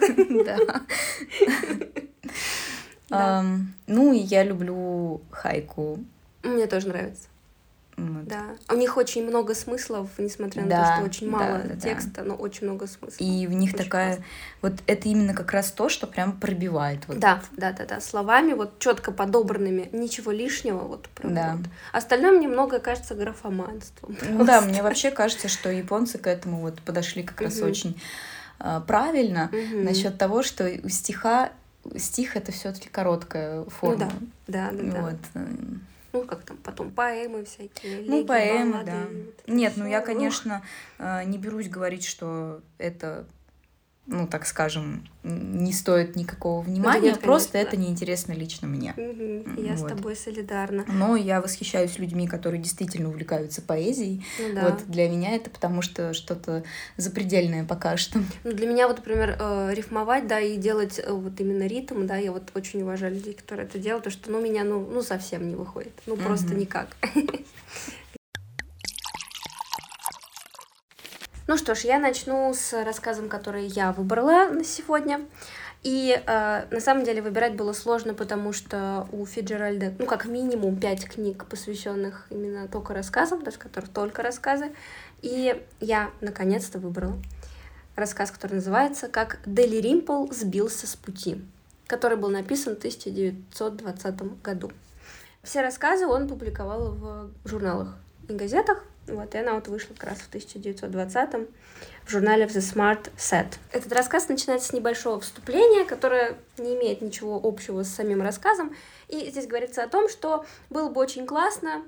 Да. 3.09 3.45
Ну 3.87 4.11
и 4.11 4.17
я 4.17 4.43
люблю 4.43 5.21
хайку. 5.31 5.99
Мне 6.43 6.67
тоже 6.67 6.89
нравится. 6.89 7.29
Вот. 7.97 8.25
Да. 8.27 8.43
У 8.71 8.75
них 8.75 8.95
очень 8.95 9.25
много 9.27 9.55
смыслов, 9.55 10.07
несмотря 10.19 10.61
на 10.61 10.69
то, 10.69 10.75
Да, 10.75 10.95
что 10.97 11.05
очень 11.05 11.31
да, 11.31 11.37
мало 11.37 11.57
да, 11.57 11.69
да. 11.73 11.75
текста, 11.79 12.23
но 12.23 12.35
очень 12.35 12.67
много 12.67 12.85
смыслов. 12.85 13.19
И 13.19 13.47
в 13.47 13.53
них 13.53 13.73
Очень 13.73 13.83
такая, 13.85 14.07
классно. 14.17 14.25
вот 14.61 14.73
это 14.85 15.09
именно 15.09 15.33
как 15.33 15.51
раз 15.51 15.71
то, 15.71 15.89
что 15.89 16.05
прям 16.05 16.33
пробивает. 16.39 17.07
Вот. 17.07 17.17
Да, 17.17 17.41
да, 17.53 17.71
да, 17.71 17.85
да. 17.85 17.99
Словами 17.99 18.53
вот 18.53 18.77
четко 18.77 19.11
подобранными, 19.11 19.89
ничего 19.93 20.31
лишнего, 20.31 20.79
вот 20.79 21.09
прям 21.09 21.33
Да. 21.33 21.55
вот. 21.57 21.65
Остальное 21.91 22.31
мне 22.33 22.47
многое 22.47 22.79
кажется 22.79 23.15
графоманством. 23.15 24.15
Ну 24.29 24.45
да, 24.45 24.61
мне 24.61 24.83
вообще 24.83 25.09
кажется, 25.09 25.47
что 25.47 25.71
японцы 25.71 26.19
к 26.19 26.27
этому 26.27 26.61
вот 26.61 26.79
подошли 26.81 27.23
как 27.23 27.41
раз 27.41 27.59
очень 27.61 27.99
а, 28.59 28.79
правильно 28.81 29.49
насчет 29.73 30.19
того, 30.19 30.43
что 30.43 30.69
у 30.83 30.89
стиха 30.89 31.51
стих 31.95 32.35
это 32.35 32.51
все-таки 32.51 32.89
короткая 32.89 33.63
форма. 33.65 34.11
Ну 34.19 34.27
да, 34.47 34.69
да, 34.71 34.83
да. 34.91 35.01
Вот. 35.01 35.19
э, 35.35 35.47
Ну, 36.21 36.27
как 36.27 36.43
там 36.43 36.57
потом 36.57 36.91
поэмы 36.91 37.45
всякие. 37.45 38.01
Ну, 38.01 38.17
элегии, 38.17 38.27
поэмы, 38.27 38.71
баллады, 38.71 38.91
да. 38.91 39.07
вот 39.07 39.47
Нет, 39.47 39.73
ну 39.75 39.87
я, 39.87 40.01
конечно, 40.01 40.63
э, 40.99 41.23
не 41.25 41.37
берусь 41.37 41.69
говорить, 41.69 42.05
что 42.05 42.61
это, 42.77 43.27
ну, 44.07 44.25
так 44.25 44.45
скажем, 44.45 45.05
не 45.23 45.73
стоит 45.73 46.15
никакого 46.15 46.61
внимания, 46.61 47.11
нет, 47.11 47.19
просто 47.19 47.53
конечно, 47.53 47.67
это 47.67 47.77
да. 47.77 47.83
неинтересно 47.83 48.31
лично 48.31 48.67
мне. 48.67 48.93
Мгм, 48.95 49.55
Я 49.57 49.75
с 49.75 49.81
тобой 49.81 50.15
солидарна. 50.15 50.85
Но 50.87 51.17
я 51.17 51.41
восхищаюсь 51.41 51.99
людьми, 51.99 52.27
которые 52.27 52.61
действительно 52.61 53.09
увлекаются 53.09 53.61
поэзией. 53.61 54.25
Ну 54.39 54.55
да. 54.55 54.71
Вот 54.71 54.85
для 54.87 55.09
меня 55.09 55.35
это 55.35 55.49
потому 55.49 55.81
что 55.81 56.13
что-то 56.13 56.63
запредельное 56.95 57.65
пока 57.65 57.97
что. 57.97 58.19
Ну, 58.43 58.53
для 58.53 58.67
меня 58.67 58.87
вот, 58.87 58.97
например, 58.97 59.35
э, 59.37 59.73
рифмовать, 59.73 60.27
да, 60.27 60.39
и 60.39 60.55
делать 60.55 60.99
э, 61.03 61.11
вот 61.11 61.39
именно 61.41 61.67
ритм, 61.67 62.05
да, 62.07 62.15
я 62.15 62.31
вот 62.31 62.51
очень 62.55 62.83
уважаю 62.83 63.13
людей, 63.13 63.33
которые 63.33 63.65
это 63.65 63.77
делают, 63.77 64.05
потому 64.05 64.21
что, 64.21 64.31
ну, 64.31 64.39
у 64.39 64.41
меня, 64.41 64.63
ну, 64.63 64.87
ну 64.89 65.01
совсем 65.01 65.47
не 65.49 65.55
выходит, 65.55 65.93
ну, 66.05 66.15
просто 66.15 66.47
Мгм. 66.47 66.59
никак. 66.59 66.95
Ну 71.47 71.55
что 71.55 71.75
ж, 71.75 71.85
я 71.85 71.97
начну 71.97 72.53
с 72.53 72.73
рассказом, 72.83 73.29
который 73.29 73.67
я 73.67 73.93
выбрала 73.93 74.49
на 74.49 74.65
сегодня. 74.65 75.25
И 75.81 76.11
э, 76.13 76.65
на 76.69 76.79
самом 76.81 77.05
деле 77.05 77.21
выбирать 77.21 77.55
было 77.55 77.71
сложно, 77.71 78.13
потому 78.13 78.51
что 78.51 79.07
у 79.13 79.25
Фиджеральда, 79.25 79.93
ну, 79.97 80.05
как 80.05 80.25
минимум, 80.25 80.77
пять 80.77 81.05
книг, 81.05 81.45
посвященных 81.45 82.27
именно 82.31 82.67
только 82.67 82.93
рассказам, 82.93 83.43
даже 83.43 83.57
которых 83.59 83.89
только 83.89 84.23
рассказы. 84.23 84.73
И 85.21 85.63
я 85.79 86.11
наконец-то 86.19 86.79
выбрала 86.79 87.15
рассказ, 87.95 88.29
который 88.29 88.55
называется 88.55 89.07
«Как 89.07 89.39
Дели 89.45 89.77
Римпл 89.77 90.29
сбился 90.33 90.85
с 90.85 90.97
пути», 90.97 91.41
который 91.87 92.17
был 92.17 92.29
написан 92.29 92.75
в 92.75 92.79
1920 92.79 94.41
году. 94.41 94.69
Все 95.43 95.61
рассказы 95.61 96.07
он 96.07 96.27
публиковал 96.27 96.91
в 96.91 97.31
журналах 97.45 97.95
и 98.27 98.33
газетах, 98.33 98.83
вот, 99.07 99.33
и 99.35 99.37
она 99.37 99.53
вот 99.53 99.67
вышла 99.67 99.93
как 99.93 100.09
раз 100.09 100.19
в 100.19 100.27
1920 100.27 101.49
в 102.05 102.09
журнале 102.09 102.45
The 102.45 102.59
Smart 102.59 103.09
Set. 103.17 103.47
Этот 103.71 103.91
рассказ 103.93 104.27
начинается 104.29 104.69
с 104.69 104.73
небольшого 104.73 105.19
вступления, 105.19 105.85
которое 105.85 106.35
не 106.57 106.75
имеет 106.75 107.01
ничего 107.01 107.39
общего 107.41 107.83
с 107.83 107.89
самим 107.89 108.21
рассказом, 108.21 108.75
и 109.07 109.29
здесь 109.29 109.47
говорится 109.47 109.83
о 109.83 109.87
том, 109.87 110.09
что 110.09 110.45
было 110.69 110.89
бы 110.89 111.01
очень 111.01 111.25
классно, 111.25 111.83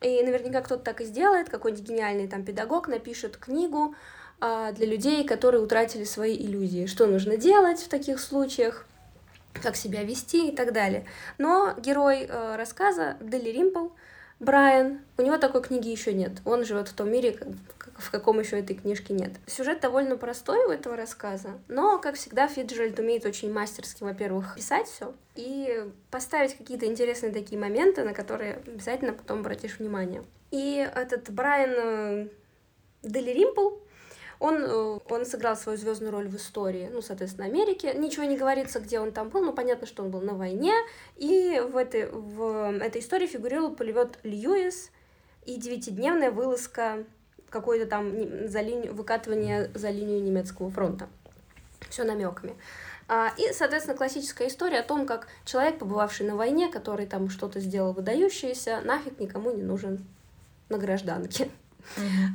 и 0.00 0.22
наверняка 0.22 0.60
кто-то 0.62 0.82
так 0.82 1.00
и 1.00 1.04
сделает, 1.04 1.48
какой-нибудь 1.48 1.88
гениальный 1.88 2.28
там 2.28 2.44
педагог 2.44 2.88
напишет 2.88 3.36
книгу 3.36 3.94
а, 4.40 4.72
для 4.72 4.86
людей, 4.86 5.24
которые 5.24 5.62
утратили 5.62 6.04
свои 6.04 6.36
иллюзии, 6.36 6.86
что 6.86 7.06
нужно 7.06 7.36
делать 7.36 7.80
в 7.80 7.88
таких 7.88 8.20
случаях, 8.20 8.86
как 9.62 9.76
себя 9.76 10.02
вести 10.02 10.48
и 10.48 10.54
так 10.54 10.72
далее. 10.72 11.06
Но 11.38 11.74
герой 11.78 12.26
э, 12.28 12.56
рассказа 12.56 13.16
Дели 13.20 13.50
Римпл, 13.50 13.88
Брайан, 14.44 15.00
у 15.16 15.22
него 15.22 15.38
такой 15.38 15.62
книги 15.62 15.88
еще 15.88 16.12
нет. 16.12 16.32
Он 16.44 16.64
живет 16.64 16.88
в 16.88 16.92
том 16.92 17.10
мире, 17.10 17.38
в 17.96 18.10
каком 18.10 18.40
еще 18.40 18.58
этой 18.58 18.76
книжки 18.76 19.12
нет. 19.12 19.32
Сюжет 19.46 19.80
довольно 19.80 20.16
простой 20.16 20.66
у 20.66 20.70
этого 20.70 20.96
рассказа, 20.96 21.50
но, 21.68 21.98
как 21.98 22.16
всегда, 22.16 22.46
Фиджеральд 22.46 22.98
умеет 22.98 23.24
очень 23.24 23.52
мастерски, 23.52 24.02
во-первых, 24.02 24.54
писать 24.56 24.86
все 24.86 25.14
и 25.34 25.84
поставить 26.10 26.56
какие-то 26.56 26.86
интересные 26.86 27.32
такие 27.32 27.58
моменты, 27.58 28.04
на 28.04 28.12
которые 28.12 28.60
обязательно 28.66 29.14
потом 29.14 29.40
обратишь 29.40 29.78
внимание. 29.78 30.22
И 30.50 30.88
этот 30.94 31.30
Брайан 31.30 31.70
э, 31.74 32.28
Дели 33.02 33.30
Римпл, 33.30 33.70
он, 34.44 34.62
э, 34.62 34.98
он 35.08 35.24
сыграл 35.24 35.56
свою 35.56 35.78
звездную 35.78 36.12
роль 36.12 36.28
в 36.28 36.36
истории, 36.36 36.90
ну, 36.92 37.00
соответственно, 37.00 37.46
Америки. 37.46 37.90
Ничего 37.96 38.24
не 38.24 38.36
говорится, 38.36 38.78
где 38.78 39.00
он 39.00 39.10
там 39.10 39.30
был, 39.30 39.42
но 39.42 39.52
понятно, 39.54 39.86
что 39.86 40.02
он 40.02 40.10
был 40.10 40.20
на 40.20 40.34
войне. 40.34 40.74
И 41.16 41.62
в 41.66 41.78
этой, 41.78 42.10
в 42.10 42.78
этой 42.78 43.00
истории 43.00 43.26
фигурировал 43.26 43.74
пулемет 43.74 44.18
Льюис 44.22 44.90
и 45.46 45.56
девятидневная 45.56 46.30
вылазка 46.30 47.04
какой-то 47.48 47.86
там 47.86 48.46
за 48.46 48.60
линию, 48.60 48.92
выкатывание 48.92 49.70
за 49.74 49.88
линию 49.88 50.22
немецкого 50.22 50.70
фронта. 50.70 51.08
Все 51.88 52.04
намеками. 52.04 52.54
А, 53.08 53.32
И, 53.38 53.50
соответственно, 53.54 53.96
классическая 53.96 54.48
история 54.48 54.80
о 54.80 54.82
том, 54.82 55.06
как 55.06 55.28
человек, 55.46 55.78
побывавший 55.78 56.26
на 56.26 56.36
войне, 56.36 56.68
который 56.68 57.06
там 57.06 57.30
что-то 57.30 57.60
сделал 57.60 57.94
выдающееся, 57.94 58.82
нафиг 58.84 59.18
никому 59.18 59.52
не 59.52 59.62
нужен 59.62 60.04
на 60.68 60.76
гражданке. 60.76 61.48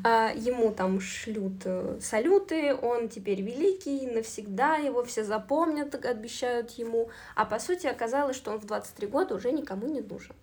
А, 0.03 0.31
ему 0.35 0.71
там 0.71 1.01
шлют 1.01 1.61
э, 1.65 1.99
салюты, 2.01 2.75
он 2.75 3.09
теперь 3.09 3.41
великий, 3.41 4.07
навсегда 4.07 4.75
его 4.75 5.03
все 5.03 5.23
запомнят, 5.23 5.93
обещают 6.05 6.71
ему. 6.71 7.09
А 7.35 7.45
по 7.45 7.59
сути 7.59 7.87
оказалось, 7.87 8.35
что 8.35 8.51
он 8.51 8.59
в 8.59 8.65
23 8.65 9.07
года 9.07 9.35
уже 9.35 9.51
никому 9.51 9.87
не 9.87 10.01
нужен. 10.01 10.35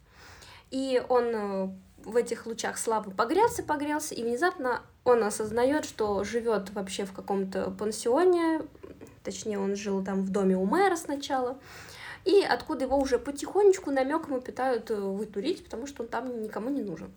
И 0.70 1.02
он 1.08 1.24
э, 1.24 1.68
в 2.04 2.16
этих 2.16 2.46
лучах 2.46 2.78
славы 2.78 3.10
погрелся, 3.10 3.62
погрелся, 3.62 4.14
и 4.14 4.22
внезапно 4.22 4.82
он 5.04 5.22
осознает, 5.22 5.84
что 5.84 6.24
живет 6.24 6.70
вообще 6.70 7.04
в 7.04 7.12
каком-то 7.12 7.70
пансионе, 7.70 8.62
точнее, 9.22 9.58
он 9.58 9.76
жил 9.76 10.04
там 10.04 10.22
в 10.22 10.30
доме 10.30 10.56
у 10.56 10.66
мэра 10.66 10.96
сначала, 10.96 11.58
и 12.24 12.42
откуда 12.42 12.84
его 12.84 12.98
уже 12.98 13.18
потихонечку 13.18 13.90
намеком 13.90 14.40
пытают 14.40 14.90
э, 14.90 14.96
вытурить, 14.96 15.64
потому 15.64 15.86
что 15.86 16.02
он 16.02 16.08
там 16.08 16.42
никому 16.42 16.70
не 16.70 16.82
нужен. 16.82 17.10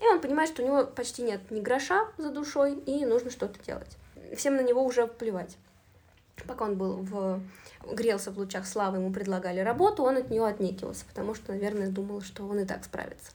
И 0.00 0.06
он 0.06 0.20
понимает, 0.20 0.50
что 0.50 0.62
у 0.62 0.66
него 0.66 0.84
почти 0.84 1.22
нет 1.22 1.50
ни 1.50 1.60
гроша 1.60 2.06
за 2.18 2.30
душой, 2.30 2.74
и 2.74 3.04
нужно 3.04 3.30
что-то 3.30 3.62
делать. 3.64 3.96
Всем 4.36 4.56
на 4.56 4.62
него 4.62 4.84
уже 4.84 5.06
плевать. 5.06 5.56
Пока 6.46 6.66
он 6.66 6.76
был 6.76 6.98
в 6.98 7.40
грелся 7.92 8.30
в 8.30 8.38
лучах 8.38 8.66
славы, 8.66 8.98
ему 8.98 9.12
предлагали 9.12 9.60
работу, 9.60 10.02
он 10.04 10.16
от 10.16 10.30
нее 10.30 10.44
отнекивался, 10.44 11.04
потому 11.06 11.34
что, 11.34 11.52
наверное, 11.52 11.88
думал, 11.88 12.20
что 12.20 12.46
он 12.46 12.60
и 12.60 12.64
так 12.64 12.84
справится. 12.84 13.32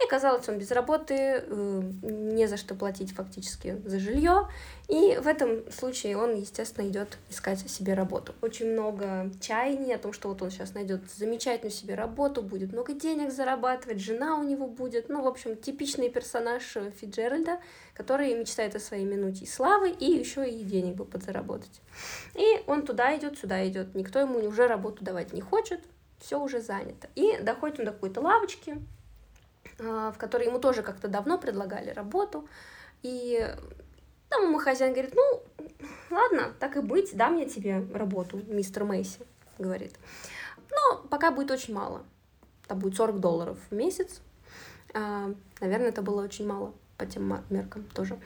И 0.00 0.04
оказалось, 0.04 0.48
он 0.48 0.58
без 0.58 0.70
работы, 0.70 1.14
э, 1.16 1.82
не 2.02 2.46
за 2.46 2.56
что 2.56 2.74
платить 2.74 3.14
фактически 3.14 3.80
за 3.84 3.98
жилье. 3.98 4.48
И 4.88 5.18
в 5.22 5.26
этом 5.26 5.70
случае 5.70 6.16
он, 6.16 6.34
естественно, 6.34 6.86
идет 6.86 7.18
искать 7.30 7.60
себе 7.70 7.94
работу. 7.94 8.34
Очень 8.42 8.72
много 8.72 9.30
чаяний 9.40 9.94
о 9.94 9.98
том, 9.98 10.12
что 10.12 10.28
вот 10.28 10.42
он 10.42 10.50
сейчас 10.50 10.74
найдет 10.74 11.10
замечательную 11.10 11.72
себе 11.72 11.94
работу, 11.94 12.42
будет 12.42 12.72
много 12.72 12.92
денег 12.92 13.32
зарабатывать, 13.32 14.00
жена 14.00 14.36
у 14.36 14.42
него 14.42 14.66
будет. 14.66 15.08
Ну, 15.08 15.22
в 15.22 15.26
общем, 15.26 15.56
типичный 15.56 16.10
персонаж 16.10 16.76
э, 16.76 16.90
Фиджеральда, 17.00 17.60
который 17.94 18.34
мечтает 18.34 18.74
о 18.74 18.80
своей 18.80 19.04
минуте 19.04 19.46
славы 19.46 19.90
и 19.90 20.06
еще 20.06 20.48
и 20.48 20.64
денег 20.64 20.96
бы 20.96 21.04
подзаработать. 21.04 21.80
И 22.34 22.62
он 22.66 22.82
туда 22.82 23.16
идет, 23.16 23.38
сюда 23.38 23.66
идет. 23.66 23.94
Никто 23.94 24.18
ему 24.18 24.38
уже 24.40 24.66
работу 24.66 25.04
давать 25.04 25.32
не 25.32 25.40
хочет, 25.40 25.80
все 26.18 26.40
уже 26.40 26.60
занято. 26.60 27.08
И 27.14 27.38
доходит 27.40 27.78
он 27.78 27.86
до 27.86 27.92
какой-то 27.92 28.20
лавочки, 28.20 28.78
в 29.78 30.14
которой 30.18 30.46
ему 30.46 30.58
тоже 30.58 30.82
как-то 30.82 31.08
давно 31.08 31.38
предлагали 31.38 31.90
работу. 31.90 32.48
И 33.02 33.46
там 34.28 34.44
ему 34.44 34.58
хозяин 34.58 34.92
говорит, 34.92 35.14
ну, 35.14 35.42
ладно, 36.10 36.52
так 36.58 36.76
и 36.76 36.80
быть, 36.80 37.16
дам 37.16 37.36
я 37.36 37.48
тебе 37.48 37.86
работу, 37.92 38.40
мистер 38.46 38.84
Мейси, 38.84 39.20
говорит. 39.58 39.94
Но 40.70 41.02
пока 41.08 41.30
будет 41.30 41.50
очень 41.50 41.74
мало. 41.74 42.04
Там 42.66 42.78
будет 42.78 42.96
40 42.96 43.20
долларов 43.20 43.58
в 43.70 43.74
месяц. 43.74 44.20
А, 44.94 45.32
Наверное, 45.60 45.88
это 45.88 46.02
было 46.02 46.22
очень 46.22 46.46
мало 46.46 46.72
по 46.96 47.06
тем 47.06 47.44
меркам 47.50 47.84
тоже. 47.94 48.18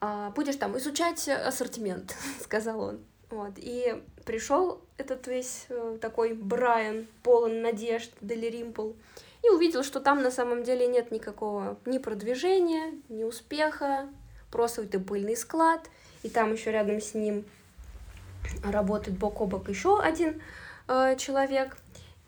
А, 0.00 0.30
Будешь 0.30 0.56
там 0.56 0.76
изучать 0.78 1.28
ассортимент, 1.28 2.14
сказал 2.40 2.80
он. 2.80 3.00
Вот. 3.30 3.52
И 3.56 4.02
пришел 4.26 4.82
этот 4.98 5.26
весь 5.26 5.66
э, 5.70 5.98
такой 6.00 6.34
Брайан, 6.34 7.06
полон 7.22 7.62
надежд, 7.62 8.12
Дели 8.20 8.46
Римпл, 8.46 8.90
и 9.42 9.48
увидел, 9.48 9.82
что 9.82 10.00
там 10.00 10.22
на 10.22 10.30
самом 10.30 10.62
деле 10.62 10.86
нет 10.86 11.10
никакого 11.10 11.78
ни 11.84 11.98
продвижения, 11.98 12.92
ни 13.08 13.24
успеха, 13.24 14.08
просто 14.50 14.82
это 14.82 15.00
пыльный 15.00 15.36
склад, 15.36 15.88
и 16.22 16.28
там 16.28 16.52
еще 16.52 16.70
рядом 16.70 17.00
с 17.00 17.14
ним 17.14 17.44
работает 18.64 19.18
бок 19.18 19.40
о 19.40 19.46
бок 19.46 19.68
еще 19.68 20.00
один 20.00 20.40
э, 20.88 21.16
человек, 21.16 21.76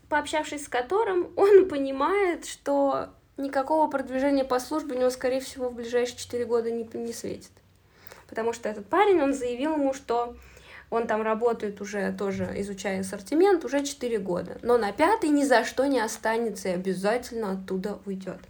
пообщавшись 0.09 0.65
с 0.65 0.69
которым, 0.69 1.33
он 1.37 1.69
понимает, 1.69 2.47
что 2.47 3.11
никакого 3.37 3.91
продвижения 3.91 4.45
по 4.45 4.59
службе 4.59 4.97
у 4.97 4.99
него, 4.99 5.11
скорее 5.11 5.41
всего, 5.41 5.69
в 5.69 5.75
ближайшие 5.75 6.17
4 6.17 6.45
года 6.45 6.71
не, 6.71 6.89
не 6.95 7.13
светит. 7.13 7.51
Потому 8.29 8.53
что 8.53 8.69
этот 8.69 8.87
парень, 8.87 9.21
он 9.21 9.35
заявил 9.35 9.75
ему, 9.75 9.93
что 9.93 10.37
Он 10.91 11.07
там 11.07 11.23
работает 11.23 11.81
уже 11.81 12.13
тоже, 12.13 12.53
изучая 12.59 13.01
ассортимент, 13.01 13.65
уже 13.65 13.85
4 13.85 14.19
года. 14.19 14.59
Но 14.63 14.79
на 14.79 14.93
пятый 14.93 15.31
ни 15.31 15.43
за 15.43 15.65
что 15.65 15.87
не 15.87 16.01
останется 16.01 16.69
и 16.69 16.73
обязательно 16.73 17.53
оттуда 17.53 17.99
уйдет. 18.07 18.41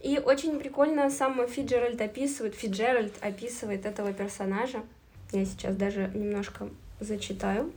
И 0.00 0.18
очень 0.18 0.58
прикольно 0.58 1.10
сам 1.10 1.46
Фиджеральд 1.46 2.00
описывает, 2.00 2.54
Фиджеральд 2.54 3.14
описывает 3.20 3.86
этого 3.86 4.12
персонажа. 4.12 4.82
Я 5.32 5.44
сейчас 5.44 5.76
даже 5.76 6.10
немножко 6.14 6.68
зачитаю. 7.00 7.72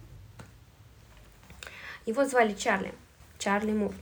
Его 2.05 2.25
звали 2.25 2.53
Чарли. 2.53 2.93
Чарли 3.39 3.71
Мур. 3.71 3.93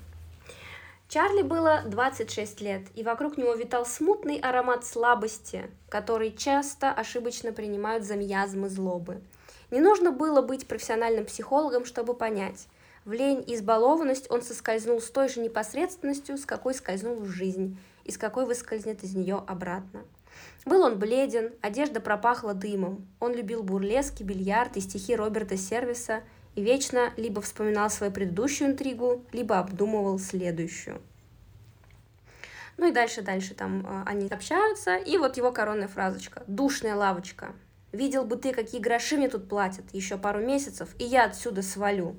Чарли 1.08 1.44
было 1.44 1.84
26 1.86 2.62
лет, 2.62 2.82
и 2.96 3.04
вокруг 3.04 3.38
него 3.38 3.54
витал 3.54 3.86
смутный 3.86 4.40
аромат 4.40 4.84
слабости, 4.84 5.70
который 5.90 6.32
часто 6.36 6.92
ошибочно 6.92 7.52
принимают 7.52 8.04
за 8.04 8.16
миазмы 8.16 8.68
злобы. 8.68 9.22
Не 9.72 9.80
нужно 9.80 10.12
было 10.12 10.42
быть 10.42 10.68
профессиональным 10.68 11.26
психологом, 11.26 11.86
чтобы 11.86 12.14
понять. 12.14 12.68
В 13.06 13.12
лень 13.12 13.44
и 13.46 13.56
избалованность 13.56 14.32
он 14.32 14.42
соскользнул 14.42 15.02
с 15.02 15.10
той 15.10 15.28
же 15.28 15.42
непосредственностью, 15.42 16.38
с 16.38 16.46
какой 16.46 16.74
скользнул 16.74 17.16
в 17.16 17.28
жизнь, 17.28 17.78
и 18.06 18.12
с 18.12 18.18
какой 18.18 18.46
выскользнет 18.46 19.04
из 19.04 19.16
нее 19.16 19.44
обратно. 19.46 20.04
Был 20.66 20.84
он 20.84 20.98
бледен, 20.98 21.52
одежда 21.62 22.00
пропахла 22.00 22.54
дымом. 22.54 23.06
Он 23.20 23.34
любил 23.34 23.64
бурлески, 23.64 24.24
бильярд 24.24 24.78
и 24.78 24.82
стихи 24.82 25.16
Роберта 25.16 25.58
Сервиса 25.58 26.24
и 26.56 26.62
вечно 26.62 27.12
либо 27.18 27.42
вспоминал 27.42 27.90
свою 27.90 28.12
предыдущую 28.12 28.72
интригу, 28.72 29.26
либо 29.32 29.60
обдумывал 29.60 30.20
следующую. 30.20 31.02
Ну 32.78 32.88
и 32.88 32.92
дальше, 32.92 33.22
дальше 33.22 33.54
там 33.54 33.86
э, 33.86 34.04
они 34.06 34.28
общаются, 34.28 34.96
и 34.96 35.18
вот 35.18 35.38
его 35.38 35.52
коронная 35.52 35.88
фразочка. 35.88 36.44
«Душная 36.48 36.96
лавочка. 36.96 37.54
Видел 37.94 38.26
бы 38.26 38.36
ты, 38.36 38.52
какие 38.52 38.82
гроши 38.82 39.16
мне 39.16 39.30
тут 39.30 39.48
платят. 39.48 39.86
Еще 39.94 40.18
пару 40.18 40.42
месяцев, 40.42 40.90
и 41.00 41.06
я 41.06 41.24
отсюда 41.24 41.62
свалю». 41.62 42.18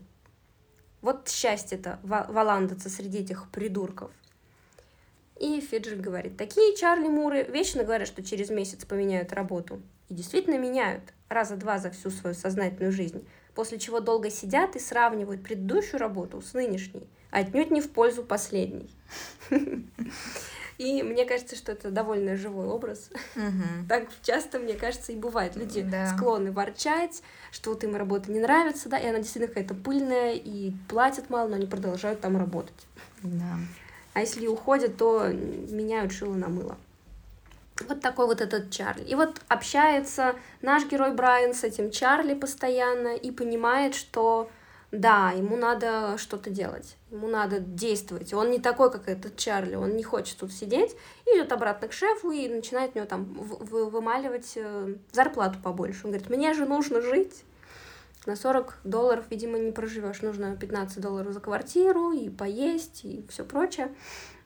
Вот 1.03 1.29
счастье-то 1.29 2.01
валандаться 2.03 2.89
среди 2.89 3.19
этих 3.19 3.51
придурков. 3.51 4.11
И 5.39 5.61
Фиджер 5.61 5.97
говорит, 5.99 6.39
такие 6.39 6.75
Чарли 6.77 7.09
Муры 7.09 7.43
вечно 7.43 7.85
говорят, 7.85 8.09
что 8.09 8.23
через 8.23 8.49
месяц 8.49 8.87
поменяют 8.87 9.35
работу. 9.35 9.83
И 10.09 10.15
действительно 10.15 10.57
меняют, 10.57 11.13
раза 11.29 11.57
два 11.57 11.79
за 11.79 11.91
всю 11.91 12.09
свою 12.09 12.35
сознательную 12.35 12.93
жизнь 12.93 13.27
после 13.55 13.79
чего 13.79 14.01
долго 14.01 14.31
сидят 14.31 14.77
и 14.77 14.81
сравнивают 14.81 15.43
предыдущую 15.43 16.01
работу 16.01 16.43
с 16.43 16.55
нынешней, 16.55 17.09
отнюдь 17.31 17.71
не 17.71 17.81
в 17.81 17.91
пользу 17.91 18.23
последней. 18.23 18.91
И 20.79 21.03
мне 21.03 21.25
кажется, 21.25 21.57
что 21.57 21.73
это 21.73 21.91
довольно 21.91 22.37
живой 22.37 22.67
образ. 22.67 23.11
Угу. 23.37 23.45
Так 23.89 24.09
часто, 24.23 24.59
мне 24.59 24.75
кажется, 24.75 25.13
и 25.13 25.17
бывает. 25.17 25.57
Люди 25.57 25.83
да. 25.83 26.15
склонны 26.15 26.53
ворчать, 26.53 27.23
что 27.51 27.71
вот 27.71 27.85
им 27.85 27.97
работа 27.97 28.31
не 28.31 28.41
нравится, 28.41 28.89
да, 28.89 28.99
и 28.99 29.07
она 29.07 29.19
действительно 29.19 29.49
какая-то 29.49 29.75
пыльная, 29.75 30.35
и 30.35 30.73
платят 30.89 31.31
мало, 31.31 31.49
но 31.49 31.57
они 31.57 31.67
продолжают 31.67 32.21
там 32.21 32.37
работать. 32.37 32.87
Да. 33.23 33.59
А 34.15 34.21
если 34.21 34.47
уходят, 34.47 34.97
то 34.97 35.29
меняют 35.29 36.13
шило 36.13 36.35
на 36.35 36.49
мыло. 36.49 36.77
Вот 37.89 38.01
такой 38.01 38.27
вот 38.27 38.41
этот 38.41 38.71
Чарли. 38.71 39.03
И 39.03 39.15
вот 39.17 39.41
общается 39.49 40.37
наш 40.63 40.87
герой 40.87 41.13
Брайан 41.13 41.55
с 41.55 41.65
этим 41.65 41.91
Чарли 41.91 42.35
постоянно 42.35 43.17
и 43.17 43.33
понимает, 43.33 43.97
что 43.97 44.49
да, 44.93 45.33
ему 45.33 45.57
надо 45.57 46.17
что-то 46.19 46.51
делать, 46.51 46.97
ему 47.15 47.29
надо 47.29 47.61
действовать. 47.61 48.33
Он 48.35 48.51
не 48.51 48.59
такой, 48.59 48.91
как 48.91 49.09
этот 49.09 49.37
Чарли, 49.37 49.77
он 49.77 49.97
не 49.97 50.03
хочет 50.03 50.39
тут 50.39 50.53
сидеть, 50.53 50.97
идет 51.27 51.53
обратно 51.53 51.89
к 51.89 51.93
шефу 51.93 52.31
и 52.31 52.49
начинает 52.49 52.93
у 52.95 52.99
него 52.99 53.07
там 53.07 53.25
вымаливать 53.25 54.53
э, 54.57 54.97
зарплату 55.13 55.59
побольше. 55.63 56.03
Он 56.05 56.11
говорит, 56.11 56.31
мне 56.31 56.55
же 56.55 56.67
нужно 56.67 57.01
жить. 57.01 57.45
На 58.27 58.37
40 58.37 58.79
долларов, 58.85 59.27
видимо, 59.31 59.59
не 59.59 59.71
проживешь. 59.71 60.23
Нужно 60.23 60.57
15 60.57 61.01
долларов 61.01 61.33
за 61.33 61.41
квартиру 61.41 62.13
и 62.13 62.31
поесть 62.31 63.05
и 63.05 63.25
все 63.29 63.45
прочее. 63.45 63.95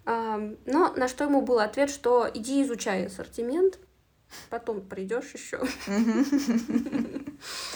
Но 0.05 0.57
на 0.97 1.07
что 1.07 1.25
ему 1.25 1.43
был 1.43 1.59
ответ, 1.61 1.91
что 1.91 2.29
иди 2.33 2.63
изучай 2.63 3.07
ассортимент, 3.07 3.79
потом 4.51 4.81
придешь 4.81 5.33
еще. 5.35 5.61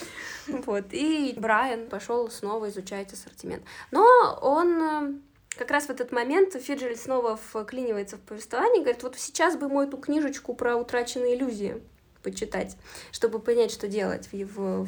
Вот, 0.66 0.86
и 0.92 1.34
Брайан 1.36 1.88
пошел 1.88 2.30
снова 2.30 2.68
изучать 2.68 3.12
ассортимент. 3.12 3.62
Но 3.90 4.04
он 4.40 4.82
э, 4.82 5.12
как 5.56 5.70
раз 5.70 5.86
в 5.86 5.90
этот 5.90 6.12
момент 6.12 6.54
Фиджель 6.54 6.96
снова 6.96 7.36
вклинивается 7.36 8.16
в 8.16 8.20
повествование 8.20 8.80
и 8.80 8.84
говорит, 8.84 9.02
вот 9.02 9.16
сейчас 9.18 9.56
бы 9.56 9.66
ему 9.66 9.82
эту 9.82 9.96
книжечку 9.96 10.54
про 10.54 10.76
утраченные 10.76 11.36
иллюзии 11.36 11.82
почитать, 12.22 12.76
чтобы 13.10 13.38
понять, 13.40 13.72
что 13.72 13.88
делать 13.88 14.28
в 14.28 14.32
его 14.32 14.86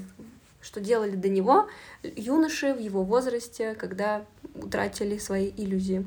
что 0.60 0.80
делали 0.80 1.14
до 1.14 1.28
него 1.28 1.68
юноши 2.02 2.72
в 2.72 2.78
его 2.78 3.04
возрасте, 3.04 3.74
когда 3.74 4.24
утратили 4.54 5.18
свои 5.18 5.52
иллюзии. 5.54 6.06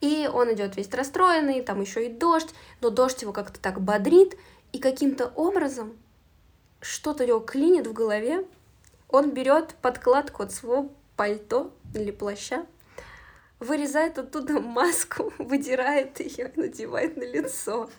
И 0.00 0.28
он 0.32 0.52
идет 0.52 0.76
весь 0.76 0.90
расстроенный, 0.90 1.62
там 1.62 1.80
еще 1.80 2.06
и 2.06 2.12
дождь, 2.12 2.48
но 2.80 2.90
дождь 2.90 3.22
его 3.22 3.32
как-то 3.32 3.60
так 3.60 3.80
бодрит, 3.80 4.36
и 4.72 4.78
каким-то 4.78 5.28
образом 5.36 5.96
что-то 6.80 7.24
его 7.24 7.40
клинит 7.40 7.86
в 7.86 7.92
голове. 7.92 8.46
Он 9.08 9.32
берет 9.32 9.74
подкладку 9.82 10.42
от 10.42 10.52
своего 10.52 10.90
пальто 11.16 11.72
или 11.94 12.10
плаща, 12.10 12.66
вырезает 13.58 14.18
оттуда 14.18 14.60
маску, 14.60 15.32
выдирает 15.38 16.20
ее 16.20 16.52
и 16.54 16.60
надевает 16.60 17.16
на 17.16 17.24
лицо. 17.24 17.90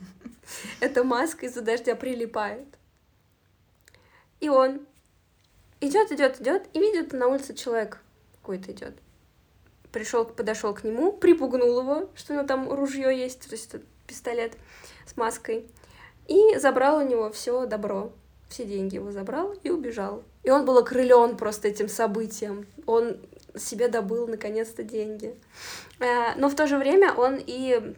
Эта 0.80 1.04
маска 1.04 1.46
из-за 1.46 1.62
дождя 1.62 1.96
прилипает. 1.96 2.67
И 4.39 4.50
он 4.50 4.86
идет, 5.82 6.12
идет, 6.12 6.41
идет, 6.41 6.67
и 6.74 6.80
видит 6.80 7.13
на 7.13 7.28
улице 7.28 7.54
человек 7.54 8.00
какой-то 8.41 8.72
идет 8.72 8.96
пришел, 9.91 10.26
подошел 10.26 10.74
к 10.74 10.84
нему, 10.84 11.12
припугнул 11.12 11.80
его, 11.80 12.10
что 12.15 12.34
у 12.34 12.36
него 12.38 12.48
там 12.48 12.72
ружье 12.72 13.15
есть, 13.17 13.48
то 13.48 13.56
есть 13.56 13.76
пистолет 14.08 14.54
с 15.06 15.15
маской, 15.17 15.67
и 16.28 16.58
забрал 16.58 16.98
у 16.98 17.08
него 17.08 17.32
все 17.32 17.65
добро, 17.65 18.12
все 18.52 18.66
деньги 18.66 18.96
его 18.96 19.12
забрал 19.12 19.54
и 19.64 19.70
убежал. 19.70 20.24
И 20.44 20.50
он 20.50 20.66
был 20.66 20.78
окрылен 20.78 21.38
просто 21.38 21.68
этим 21.68 21.90
событием. 21.90 22.68
Он 22.86 23.18
себе 23.56 23.88
добыл 23.88 24.28
наконец-то 24.28 24.84
деньги. 24.84 25.36
Э, 26.00 26.36
но 26.38 26.50
в 26.50 26.56
то 26.56 26.68
же 26.68 26.78
время 26.78 27.14
он 27.14 27.40
и 27.44 27.96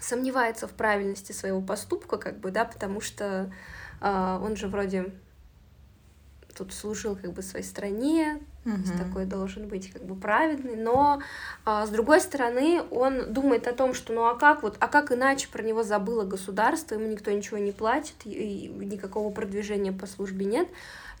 сомневается 0.00 0.66
в 0.66 0.72
правильности 0.72 1.32
своего 1.32 1.60
поступка, 1.60 2.16
как 2.16 2.38
бы, 2.38 2.50
да, 2.50 2.64
потому 2.64 3.00
что 3.00 3.52
э, 4.00 4.38
он 4.42 4.56
же 4.56 4.68
вроде 4.68 5.12
тут 6.56 6.72
служил 6.72 7.16
как 7.16 7.32
бы 7.32 7.42
своей 7.42 7.64
стране, 7.64 8.40
угу. 8.64 8.98
такой 8.98 9.24
должен 9.24 9.68
быть 9.68 9.90
как 9.90 10.04
бы 10.04 10.14
праведный, 10.14 10.76
но 10.76 11.20
а, 11.64 11.86
с 11.86 11.90
другой 11.90 12.20
стороны 12.20 12.82
он 12.90 13.32
думает 13.32 13.66
о 13.66 13.72
том, 13.72 13.94
что 13.94 14.12
ну 14.12 14.26
а 14.26 14.34
как 14.34 14.62
вот, 14.62 14.76
а 14.80 14.88
как 14.88 15.12
иначе 15.12 15.48
про 15.48 15.62
него 15.62 15.82
забыло 15.82 16.24
государство, 16.24 16.94
ему 16.94 17.06
никто 17.06 17.30
ничего 17.30 17.58
не 17.58 17.72
платит, 17.72 18.14
и, 18.24 18.66
и 18.66 18.68
никакого 18.68 19.32
продвижения 19.32 19.92
по 19.92 20.06
службе 20.06 20.46
нет, 20.46 20.68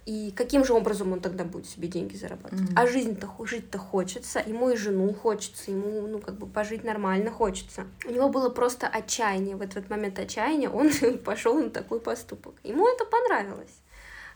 и 0.04 0.32
каким 0.36 0.64
же 0.64 0.72
образом 0.72 1.12
он 1.12 1.20
тогда 1.20 1.44
будет 1.44 1.66
себе 1.66 1.86
деньги 1.86 2.16
зарабатывать? 2.16 2.70
Mm-hmm. 2.70 2.74
А 2.76 2.86
жизнь-то 2.86 3.46
жить-то 3.46 3.78
хочется, 3.78 4.42
ему 4.44 4.70
и 4.70 4.76
жену 4.76 5.14
хочется, 5.14 5.70
ему 5.70 6.06
ну 6.08 6.18
как 6.18 6.34
бы 6.36 6.46
пожить 6.46 6.82
нормально 6.82 7.30
хочется. 7.30 7.86
У 8.04 8.10
него 8.10 8.28
было 8.28 8.48
просто 8.48 8.88
отчаяние, 8.88 9.54
в 9.54 9.62
этот 9.62 9.90
момент 9.90 10.18
отчаяния 10.18 10.68
он 10.68 10.90
пошел 11.24 11.54
на 11.54 11.70
такой 11.70 12.00
поступок. 12.00 12.54
Ему 12.64 12.88
это 12.88 13.04
понравилось. 13.04 13.80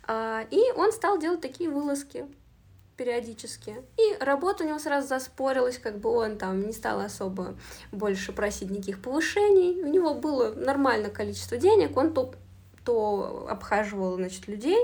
А, 0.06 0.46
и 0.50 0.60
он 0.76 0.92
стал 0.92 1.18
делать 1.18 1.40
такие 1.40 1.68
вылазки 1.68 2.26
периодически. 2.96 3.76
И 3.98 4.16
работа 4.24 4.64
у 4.64 4.66
него 4.66 4.78
сразу 4.78 5.08
заспорилась, 5.08 5.78
как 5.78 5.98
бы 5.98 6.10
он 6.10 6.38
там 6.38 6.66
не 6.66 6.72
стал 6.72 7.00
особо 7.00 7.54
больше 7.92 8.32
просить 8.32 8.70
никаких 8.70 9.00
повышений. 9.00 9.82
У 9.82 9.86
него 9.86 10.14
было 10.14 10.52
нормальное 10.54 11.10
количество 11.10 11.56
денег, 11.56 11.96
он 11.96 12.12
то, 12.12 12.34
то 12.84 13.46
обхаживал, 13.50 14.16
значит, 14.16 14.48
людей, 14.48 14.78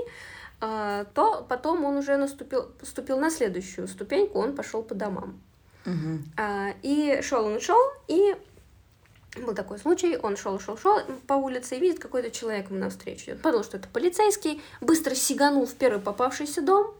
а, 0.61 1.05
то 1.13 1.45
потом 1.49 1.83
он 1.85 1.97
уже 1.97 2.17
наступил, 2.17 2.63
поступил 2.79 3.19
на 3.19 3.29
следующую 3.29 3.87
ступеньку, 3.87 4.39
он 4.39 4.55
пошел 4.55 4.83
по 4.83 4.95
домам. 4.95 5.41
Угу. 5.85 6.43
И 6.83 7.19
шел 7.21 7.45
он 7.45 7.59
шел, 7.59 7.79
и 8.07 8.35
был 9.35 9.53
такой 9.53 9.79
случай, 9.79 10.17
он 10.17 10.37
шел, 10.37 10.59
шел, 10.59 10.77
шел 10.77 11.01
по 11.27 11.33
улице 11.33 11.75
и 11.75 11.79
видит 11.79 11.99
какой-то 11.99 12.31
человек 12.31 12.69
ему 12.69 12.79
навстречу. 12.79 13.31
Он 13.31 13.37
подумал, 13.39 13.63
что 13.63 13.77
это 13.77 13.87
полицейский, 13.89 14.61
быстро 14.79 15.15
сиганул 15.15 15.65
в 15.65 15.73
первый 15.73 15.99
попавшийся 15.99 16.61
дом, 16.61 16.93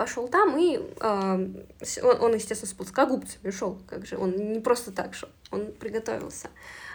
пошел 0.00 0.28
там 0.28 0.56
и 0.56 0.78
э, 0.78 1.02
он, 1.02 2.20
он, 2.22 2.34
естественно, 2.34 2.70
с 2.70 2.72
плоскогубцами 2.72 3.50
шел, 3.50 3.78
как 3.86 4.06
же, 4.06 4.16
он 4.16 4.30
не 4.30 4.58
просто 4.58 4.92
так 4.92 5.12
шел, 5.12 5.28
он 5.50 5.74
приготовился. 5.74 6.48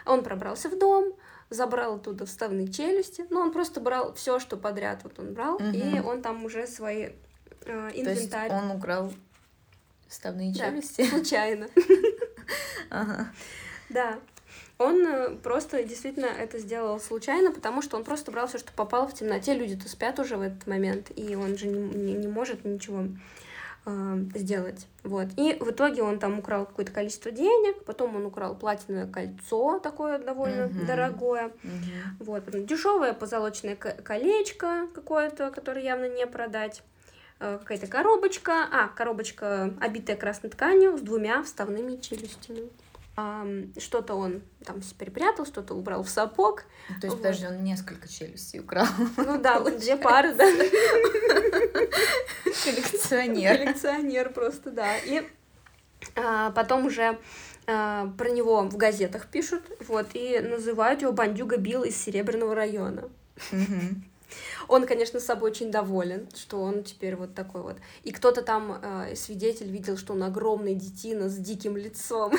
Он 0.07 0.23
пробрался 0.23 0.69
в 0.69 0.79
дом, 0.79 1.13
забрал 1.51 1.97
оттуда 1.97 2.25
вставные 2.25 2.67
челюсти, 2.67 3.23
но 3.29 3.41
он 3.41 3.51
просто 3.53 3.79
брал 3.79 4.15
все, 4.15 4.39
что 4.39 4.57
подряд 4.57 5.01
вот 5.03 5.19
он 5.19 5.35
брал, 5.35 5.57
угу. 5.57 5.65
и 5.65 5.99
он 5.99 6.23
там 6.23 6.43
уже 6.45 6.65
свои 6.65 7.09
э, 7.65 7.91
инвентарь. 7.93 8.49
То 8.49 8.55
есть 8.55 8.65
он 8.65 8.71
украл 8.71 9.13
вставные 10.07 10.51
челюсти? 10.51 11.03
Да, 11.03 11.09
случайно. 11.09 11.67
Ага. 12.89 13.27
Да. 13.89 14.19
Он 14.77 15.07
э, 15.07 15.35
просто 15.37 15.83
действительно 15.83 16.25
это 16.25 16.59
сделал 16.59 16.99
случайно, 16.99 17.51
потому 17.51 17.81
что 17.81 17.95
он 17.95 18.03
просто 18.03 18.31
брал 18.31 18.47
все, 18.47 18.57
что 18.57 18.73
попало 18.73 19.07
в 19.07 19.13
темноте. 19.13 19.53
Люди-то 19.53 19.87
спят 19.87 20.19
уже 20.19 20.35
в 20.35 20.41
этот 20.41 20.67
момент, 20.67 21.11
и 21.15 21.35
он 21.35 21.57
же 21.57 21.67
не, 21.67 21.79
не, 21.79 22.13
не 22.13 22.27
может 22.27 22.65
ничего 22.65 23.05
э, 23.85 24.17
сделать. 24.35 24.85
Вот. 25.03 25.27
И 25.37 25.55
в 25.61 25.71
итоге 25.71 26.03
он 26.03 26.19
там 26.19 26.39
украл 26.39 26.65
какое-то 26.65 26.91
количество 26.91 27.31
денег, 27.31 27.85
потом 27.85 28.17
он 28.17 28.25
украл 28.25 28.53
платиновое 28.53 29.07
кольцо, 29.07 29.79
такое 29.79 30.19
довольно 30.19 30.63
mm-hmm. 30.63 30.85
дорогое. 30.85 31.51
Mm-hmm. 31.63 32.03
Вот. 32.19 32.65
Дешевое 32.65 33.13
позолоченное 33.13 33.77
колечко 33.77 34.87
какое-то, 34.93 35.51
которое 35.51 35.85
явно 35.85 36.09
не 36.09 36.27
продать. 36.27 36.83
Э, 37.39 37.59
какая-то 37.59 37.87
коробочка. 37.87 38.67
А, 38.73 38.89
коробочка, 38.89 39.73
обитая 39.79 40.17
красной 40.17 40.49
тканью 40.49 40.97
с 40.97 41.01
двумя 41.01 41.43
вставными 41.43 41.95
челюстями 41.95 42.69
что-то 43.77 44.15
он 44.15 44.41
там 44.65 44.81
перепрятал, 44.97 45.45
что-то 45.45 45.73
убрал 45.73 46.03
в 46.03 46.09
сапог. 46.09 46.65
То 46.99 47.07
есть, 47.07 47.15
вот. 47.15 47.21
даже 47.21 47.47
он 47.47 47.63
несколько 47.63 48.07
челюстей 48.07 48.59
украл. 48.59 48.87
Ну 49.17 49.39
да, 49.39 49.59
вот 49.59 49.79
две 49.79 49.95
пары, 49.95 50.33
да. 50.33 50.45
Коллекционер. 52.63 53.57
Коллекционер 53.57 54.33
просто, 54.33 54.71
да. 54.71 54.97
И 54.97 55.23
а, 56.15 56.51
потом 56.51 56.85
уже 56.87 57.17
а, 57.67 58.11
про 58.17 58.29
него 58.29 58.61
в 58.63 58.77
газетах 58.77 59.27
пишут, 59.27 59.63
вот, 59.87 60.07
и 60.13 60.39
называют 60.39 61.01
его 61.01 61.11
бандюга 61.11 61.57
Билл 61.57 61.83
из 61.83 61.95
Серебряного 61.95 62.53
района. 62.53 63.09
Он, 64.67 64.85
конечно, 64.85 65.19
с 65.19 65.25
собой 65.25 65.51
очень 65.51 65.71
доволен, 65.71 66.27
что 66.35 66.61
он 66.61 66.83
теперь 66.83 67.15
вот 67.15 67.35
такой 67.35 67.61
вот. 67.61 67.77
И 68.03 68.11
кто-то 68.11 68.41
там, 68.41 68.79
э, 68.81 69.15
свидетель, 69.15 69.69
видел, 69.69 69.97
что 69.97 70.13
он 70.13 70.23
огромный 70.23 70.73
детина 70.73 71.29
с 71.29 71.37
диким 71.37 71.77
лицом. 71.77 72.33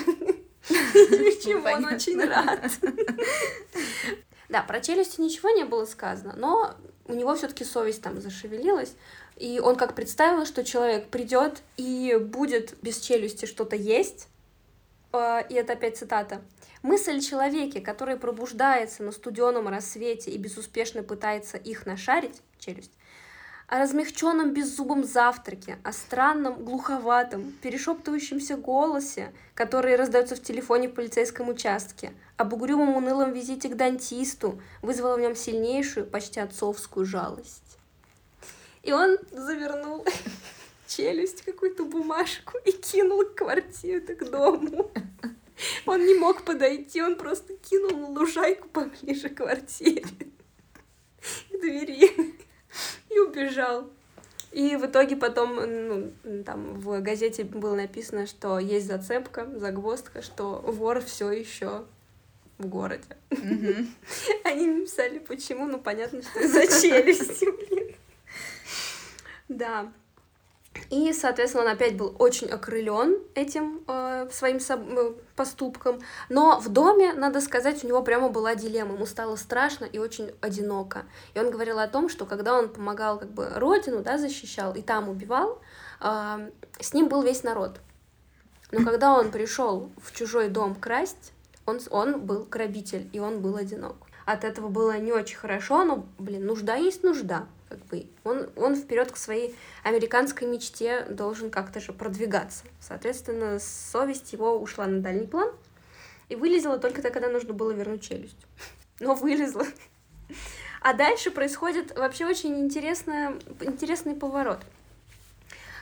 Чему 1.43 1.69
он 1.69 1.85
очень 1.85 2.21
рад. 2.25 2.71
Да, 4.49 4.63
про 4.63 4.81
челюсти 4.81 5.21
ничего 5.21 5.51
не 5.51 5.65
было 5.65 5.87
сказано, 5.87 6.35
но 6.37 6.77
у 7.07 7.15
него 7.15 7.35
все-таки 7.35 7.65
совесть 7.65 8.01
там 8.01 8.21
зашевелилась. 8.21 8.95
И 9.37 9.59
он 9.59 9.75
как 9.75 9.95
представил, 9.95 10.47
что 10.47 10.65
человек 10.65 11.09
придет 11.09 11.63
и 11.77 12.17
будет 12.17 12.77
без 12.81 13.01
челюсти 13.01 13.47
что-то 13.47 13.75
есть. 13.75 14.29
А, 15.13 15.41
и 15.41 15.55
это 15.55 15.73
опять 15.73 15.99
цитата. 15.99 16.43
Мысль 16.83 17.21
человеке, 17.21 17.81
который 17.81 18.17
пробуждается 18.17 19.03
на 19.03 19.11
студеном 19.11 19.69
рассвете 19.69 20.31
и 20.31 20.39
безуспешно 20.39 21.03
пытается 21.03 21.57
их 21.57 21.85
нашарить, 21.85 22.41
челюсть, 22.59 22.93
о 23.69 23.79
размягченном 23.79 24.53
беззубом 24.53 25.03
завтраке, 25.05 25.79
о 25.83 25.93
странном, 25.93 26.65
глуховатом, 26.65 27.53
перешептывающемся 27.63 28.57
голосе, 28.57 29.33
который 29.55 29.97
раздается 29.97 30.37
в 30.37 30.43
телефоне 30.43 30.89
в 30.89 30.95
полицейском 30.95 31.49
участке, 31.49 32.13
об 32.37 32.53
угрюмом 32.53 32.97
унылом 32.97 33.33
визите 33.33 33.69
к 33.69 33.77
дантисту, 33.77 34.61
вызвало 34.83 35.17
в 35.17 35.21
нем 35.21 35.35
сильнейшую, 35.35 36.07
почти 36.07 36.39
отцовскую 36.39 37.07
жалость. 37.07 37.79
И 38.85 38.93
он 38.93 39.19
завернул 39.33 40.07
челюсть 40.87 41.43
какую-то 41.43 41.85
бумажку 41.87 42.59
и 42.65 42.71
кинул 42.71 43.25
к 43.25 43.35
квартире, 43.35 44.01
к 44.01 44.31
дому. 44.31 44.93
Он 45.87 46.05
не 46.05 46.15
мог 46.15 46.43
подойти, 46.43 47.03
он 47.03 47.17
просто 47.17 47.55
кинул 47.55 48.13
лужайку 48.13 48.69
поближе 48.69 49.29
к 49.31 49.39
квартире, 49.39 50.05
к 51.51 51.61
двери 51.61 52.37
и 53.11 53.19
убежал. 53.19 53.91
И 54.53 54.77
в 54.77 54.87
итоге 54.87 55.17
потом 55.17 55.57
ну, 55.57 56.13
там 56.45 56.79
в 56.81 57.01
газете 57.03 57.45
было 57.45 57.75
написано, 57.75 58.27
что 58.27 58.59
есть 58.59 58.87
зацепка, 58.87 59.47
загвоздка, 59.55 60.23
что 60.23 60.63
вор 60.65 61.01
все 61.01 61.31
еще 61.31 61.85
в 62.59 62.67
городе. 62.67 63.05
Mm-hmm. 63.31 63.87
Они 64.45 64.67
написали, 64.67 65.19
почему, 65.19 65.67
ну 65.67 65.79
понятно, 65.79 66.23
что 66.23 66.41
из-за 66.41 66.67
челюсти, 66.67 67.45
блин. 67.45 67.95
Да. 69.49 69.93
И, 70.91 71.13
соответственно, 71.13 71.65
он 71.65 71.71
опять 71.71 71.97
был 71.97 72.15
очень 72.19 72.49
окрылен 72.49 73.19
этим 73.35 73.83
э, 73.89 74.29
своим 74.31 74.59
э, 74.59 75.13
поступком. 75.35 76.01
Но 76.29 76.61
в 76.61 76.69
доме, 76.69 77.13
надо 77.13 77.41
сказать, 77.41 77.85
у 77.85 77.89
него 77.89 78.03
прямо 78.03 78.29
была 78.29 78.55
дилемма. 78.55 78.95
Ему 78.95 79.07
стало 79.07 79.37
страшно 79.37 79.85
и 79.85 79.99
очень 79.99 80.33
одиноко. 80.41 81.05
И 81.35 81.41
он 81.41 81.51
говорил 81.51 81.79
о 81.79 81.89
том, 81.89 82.09
что 82.09 82.27
когда 82.27 82.57
он 82.57 82.69
помогал 82.69 83.19
как 83.19 83.31
бы 83.31 83.49
родину, 83.55 84.03
да, 84.03 84.19
защищал 84.19 84.75
и 84.75 84.83
там 84.83 85.09
убивал, 85.09 85.61
э, 86.01 86.51
с 86.81 86.93
ним 86.95 87.09
был 87.09 87.23
весь 87.23 87.43
народ. 87.43 87.81
Но 88.73 88.85
когда 88.85 89.13
он 89.13 89.31
пришел 89.31 89.91
в 90.03 90.13
чужой 90.13 90.49
дом 90.49 90.75
красть, 90.75 91.33
он, 91.67 91.81
он 91.91 92.21
был 92.21 92.45
грабитель, 92.45 93.09
и 93.13 93.21
он 93.21 93.41
был 93.41 93.57
одинок. 93.57 93.97
От 94.25 94.45
этого 94.45 94.69
было 94.69 94.99
не 94.99 95.13
очень 95.13 95.37
хорошо, 95.37 95.85
но, 95.85 96.07
блин, 96.19 96.47
нужда 96.47 96.75
есть 96.75 97.05
нужда 97.05 97.47
как 97.69 97.79
бы 97.87 98.07
он, 98.25 98.49
он 98.57 98.77
вперед 98.77 99.11
к 99.11 99.17
своей 99.17 99.55
американской 99.83 100.47
мечте 100.47 101.05
должен 101.11 101.51
как-то 101.51 101.81
же 101.81 101.93
продвигаться. 101.93 102.65
Соответственно, 102.81 103.59
совесть 103.59 104.33
его 104.33 104.59
ушла 104.59 104.87
на 104.87 105.01
дальний 105.01 105.27
план 105.27 105.51
и 106.29 106.37
вылезла 106.37 106.79
только 106.79 107.03
тогда, 107.03 107.11
когда 107.21 107.29
нужно 107.29 107.55
было 107.55 107.73
вернуть 107.73 108.03
челюсть. 108.03 108.37
Но 109.01 109.15
вылезла. 109.15 109.67
А 110.81 110.95
дальше 110.95 111.31
происходит 111.31 111.97
вообще 111.97 112.27
очень 112.27 112.61
интересная, 112.61 113.35
интересный 113.61 114.15
поворот. 114.15 114.61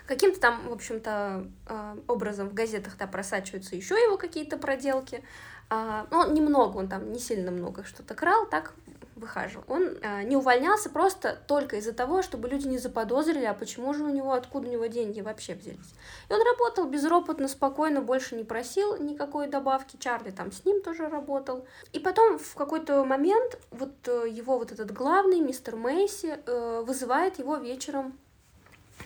Каким-то 0.07 0.41
там, 0.41 0.69
в 0.69 0.73
общем-то, 0.73 1.47
а, 1.67 1.99
образом 2.09 2.49
в 2.49 2.55
газетах 2.55 2.97
да, 2.99 3.07
просачиваются 3.07 3.75
еще 3.75 3.95
его 3.95 4.19
какие-то 4.19 4.59
проделки. 4.59 5.23
А, 5.71 6.07
ну, 6.11 6.31
немного, 6.33 6.77
он 6.77 6.89
там 6.89 7.13
не 7.13 7.19
сильно 7.19 7.51
много 7.51 7.85
что-то 7.85 8.15
крал, 8.15 8.47
так 8.47 8.75
выхаживал. 9.17 9.65
Он 9.69 9.97
э, 10.01 10.23
не 10.25 10.37
увольнялся 10.37 10.91
просто 10.91 11.39
только 11.47 11.77
из-за 11.77 11.93
того, 11.93 12.23
чтобы 12.23 12.49
люди 12.49 12.67
не 12.67 12.79
заподозрили, 12.79 13.45
а 13.45 13.55
почему 13.55 13.95
же 13.95 14.05
у 14.05 14.09
него, 14.09 14.33
откуда 14.33 14.69
у 14.69 14.71
него 14.71 14.87
деньги 14.87 15.21
вообще 15.21 15.55
взялись. 15.55 15.95
И 16.29 16.33
он 16.33 16.41
работал 16.43 16.87
безропотно, 16.87 17.49
спокойно, 17.49 18.01
больше 18.01 18.37
не 18.37 18.45
просил 18.45 18.97
никакой 18.97 19.49
добавки. 19.49 19.97
Чарли 19.97 20.31
там 20.31 20.53
с 20.53 20.65
ним 20.65 20.83
тоже 20.83 21.09
работал. 21.09 21.67
И 21.93 21.99
потом 21.99 22.39
в 22.39 22.55
какой-то 22.55 23.05
момент 23.05 23.59
вот 23.71 23.93
э, 24.07 24.27
его 24.29 24.59
вот 24.59 24.73
этот 24.73 24.93
главный, 24.93 25.41
мистер 25.41 25.77
Мейси, 25.77 26.39
э, 26.45 26.85
вызывает 26.87 27.39
его 27.39 27.57
вечером 27.57 28.19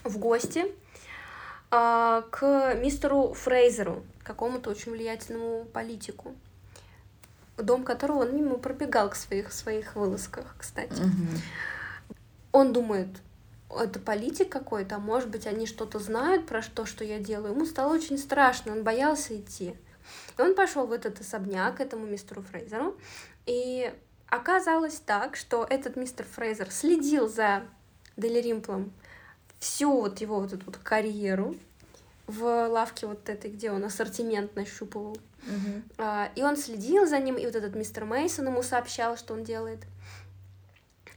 в 0.04 0.18
гости 0.18 0.66
э, 1.70 2.22
к 2.30 2.74
мистеру 2.76 3.32
Фрейзеру, 3.34 4.02
какому-то 4.22 4.70
очень 4.70 4.92
влиятельному 4.92 5.64
политику 5.66 6.34
дом 7.62 7.84
которого 7.84 8.22
он 8.22 8.36
мимо 8.36 8.58
пробегал 8.58 9.10
к 9.10 9.14
своих, 9.14 9.52
своих 9.52 9.96
вылазках, 9.96 10.54
кстати. 10.58 11.00
Угу. 11.00 12.12
Он 12.52 12.72
думает, 12.72 13.08
это 13.70 13.98
политик 13.98 14.48
какой-то, 14.48 14.96
а 14.96 14.98
может 14.98 15.28
быть, 15.28 15.46
они 15.46 15.66
что-то 15.66 15.98
знают 15.98 16.46
про 16.46 16.62
то, 16.62 16.86
что 16.86 17.04
я 17.04 17.18
делаю. 17.18 17.54
Ему 17.54 17.66
стало 17.66 17.94
очень 17.94 18.18
страшно, 18.18 18.72
он 18.72 18.82
боялся 18.82 19.36
идти. 19.36 19.74
И 20.38 20.42
он 20.42 20.54
пошел 20.54 20.86
в 20.86 20.92
этот 20.92 21.20
особняк 21.20 21.76
к 21.76 21.80
этому 21.80 22.06
мистеру 22.06 22.42
Фрейзеру, 22.42 22.96
и 23.46 23.92
оказалось 24.28 25.00
так, 25.04 25.36
что 25.36 25.66
этот 25.68 25.96
мистер 25.96 26.24
Фрейзер 26.24 26.70
следил 26.70 27.28
за 27.28 27.62
Дели 28.16 28.40
Римплом 28.40 28.92
всю 29.58 29.92
вот 29.92 30.20
его 30.20 30.40
вот 30.40 30.52
эту 30.52 30.66
вот 30.66 30.78
карьеру 30.78 31.56
в 32.26 32.68
лавке 32.68 33.06
вот 33.06 33.28
этой, 33.28 33.50
где 33.50 33.70
он 33.70 33.84
ассортимент 33.84 34.54
нащупывал. 34.54 35.16
Uh-huh. 35.48 36.30
И 36.34 36.42
он 36.42 36.56
следил 36.56 37.06
за 37.06 37.18
ним, 37.18 37.36
и 37.36 37.46
вот 37.46 37.54
этот 37.54 37.74
мистер 37.74 38.04
Мейсон 38.04 38.48
ему 38.48 38.62
сообщал, 38.62 39.16
что 39.16 39.34
он 39.34 39.44
делает. 39.44 39.80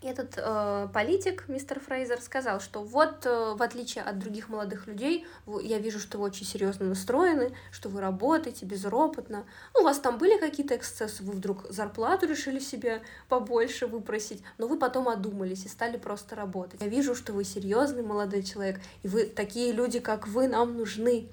И 0.02 0.08
этот 0.08 0.34
э, 0.38 0.88
политик, 0.92 1.48
мистер 1.48 1.80
Фрейзер, 1.80 2.22
сказал, 2.22 2.60
что 2.60 2.84
вот, 2.84 3.24
э, 3.26 3.54
в 3.56 3.62
отличие 3.62 4.04
от 4.04 4.18
других 4.18 4.50
молодых 4.50 4.88
людей, 4.88 5.28
я 5.62 5.78
вижу, 5.78 6.00
что 6.00 6.18
вы 6.18 6.26
очень 6.26 6.46
серьезно 6.46 6.88
настроены, 6.88 7.54
что 7.72 7.88
вы 7.88 8.02
работаете 8.02 8.66
безропотно. 8.66 9.46
Ну, 9.76 9.82
у 9.82 9.84
вас 9.84 10.00
там 10.00 10.18
были 10.18 10.40
какие-то 10.40 10.76
эксцессы, 10.76 11.22
вы 11.22 11.34
вдруг 11.34 11.68
зарплату 11.70 12.26
решили 12.26 12.58
себе 12.58 13.04
побольше 13.30 13.86
выпросить, 13.86 14.42
но 14.58 14.68
вы 14.68 14.80
потом 14.80 15.08
одумались 15.08 15.66
и 15.66 15.70
стали 15.70 15.98
просто 15.98 16.36
работать. 16.36 16.82
Я 16.82 16.88
вижу, 16.88 17.14
что 17.14 17.34
вы 17.34 17.44
серьезный 17.44 18.02
молодой 18.02 18.42
человек, 18.42 18.82
и 19.04 19.08
вы 19.08 19.26
такие 19.26 19.72
люди, 19.72 20.00
как 20.00 20.28
вы, 20.28 20.48
нам 20.48 20.78
нужны 20.78 21.30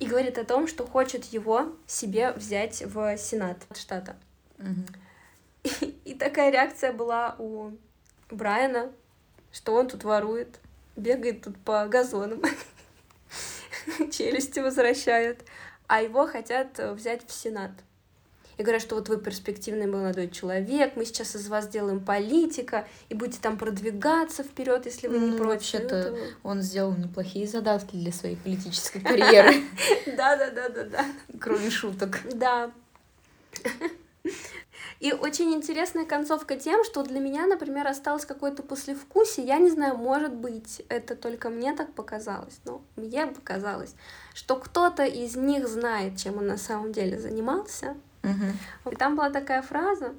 и 0.00 0.06
говорит 0.06 0.38
о 0.38 0.44
том, 0.44 0.66
что 0.66 0.86
хочет 0.86 1.24
его 1.26 1.76
себе 1.86 2.32
взять 2.32 2.82
в 2.82 3.16
Сенат 3.16 3.58
штата. 3.76 4.16
И, 5.62 5.68
и 6.04 6.14
такая 6.14 6.50
реакция 6.50 6.92
была 6.92 7.36
у 7.38 7.72
Брайана, 8.30 8.90
что 9.52 9.74
он 9.74 9.88
тут 9.88 10.04
ворует, 10.04 10.58
бегает 10.96 11.42
тут 11.42 11.56
по 11.62 11.86
газонам, 11.86 12.42
челюсти 14.10 14.60
возвращает, 14.60 15.44
а 15.86 16.02
его 16.02 16.26
хотят 16.26 16.78
взять 16.78 17.26
в 17.28 17.32
Сенат 17.32 17.72
и 18.60 18.62
говорят, 18.62 18.82
что 18.82 18.94
вот 18.94 19.08
вы 19.08 19.16
перспективный 19.16 19.86
молодой 19.86 20.28
человек, 20.28 20.94
мы 20.94 21.06
сейчас 21.06 21.34
из 21.34 21.48
вас 21.48 21.64
сделаем 21.64 22.04
политика, 22.04 22.86
и 23.08 23.14
будете 23.14 23.40
там 23.40 23.56
продвигаться 23.56 24.42
вперед, 24.42 24.84
если 24.84 25.08
вы 25.08 25.18
не 25.18 25.32
против. 25.32 25.46
Вообще-то 25.46 26.14
он 26.42 26.60
сделал 26.60 26.92
неплохие 26.92 27.46
задатки 27.46 27.96
для 27.96 28.12
своей 28.12 28.36
политической 28.36 29.00
карьеры. 29.04 29.62
Да, 30.16 30.36
да, 30.36 30.50
да, 30.50 30.68
да, 30.68 30.84
да. 30.84 31.06
Кроме 31.40 31.70
шуток. 31.70 32.20
Да. 32.34 32.70
И 34.98 35.12
очень 35.12 35.54
интересная 35.54 36.04
концовка 36.04 36.56
тем, 36.56 36.84
что 36.84 37.02
для 37.02 37.20
меня, 37.20 37.46
например, 37.46 37.86
осталось 37.86 38.26
какое-то 38.26 38.62
послевкусие. 38.62 39.46
Я 39.46 39.58
не 39.58 39.70
знаю, 39.70 39.96
может 39.96 40.34
быть, 40.34 40.82
это 40.90 41.16
только 41.16 41.48
мне 41.48 41.74
так 41.74 41.94
показалось, 41.94 42.60
но 42.66 42.82
мне 42.96 43.26
показалось, 43.26 43.94
что 44.34 44.56
кто-то 44.56 45.04
из 45.04 45.34
них 45.34 45.66
знает, 45.66 46.18
чем 46.18 46.36
он 46.36 46.48
на 46.48 46.58
самом 46.58 46.92
деле 46.92 47.18
занимался. 47.18 47.96
Угу. 48.22 48.92
И 48.92 48.96
там 48.96 49.16
была 49.16 49.30
такая 49.30 49.62
фраза. 49.62 50.14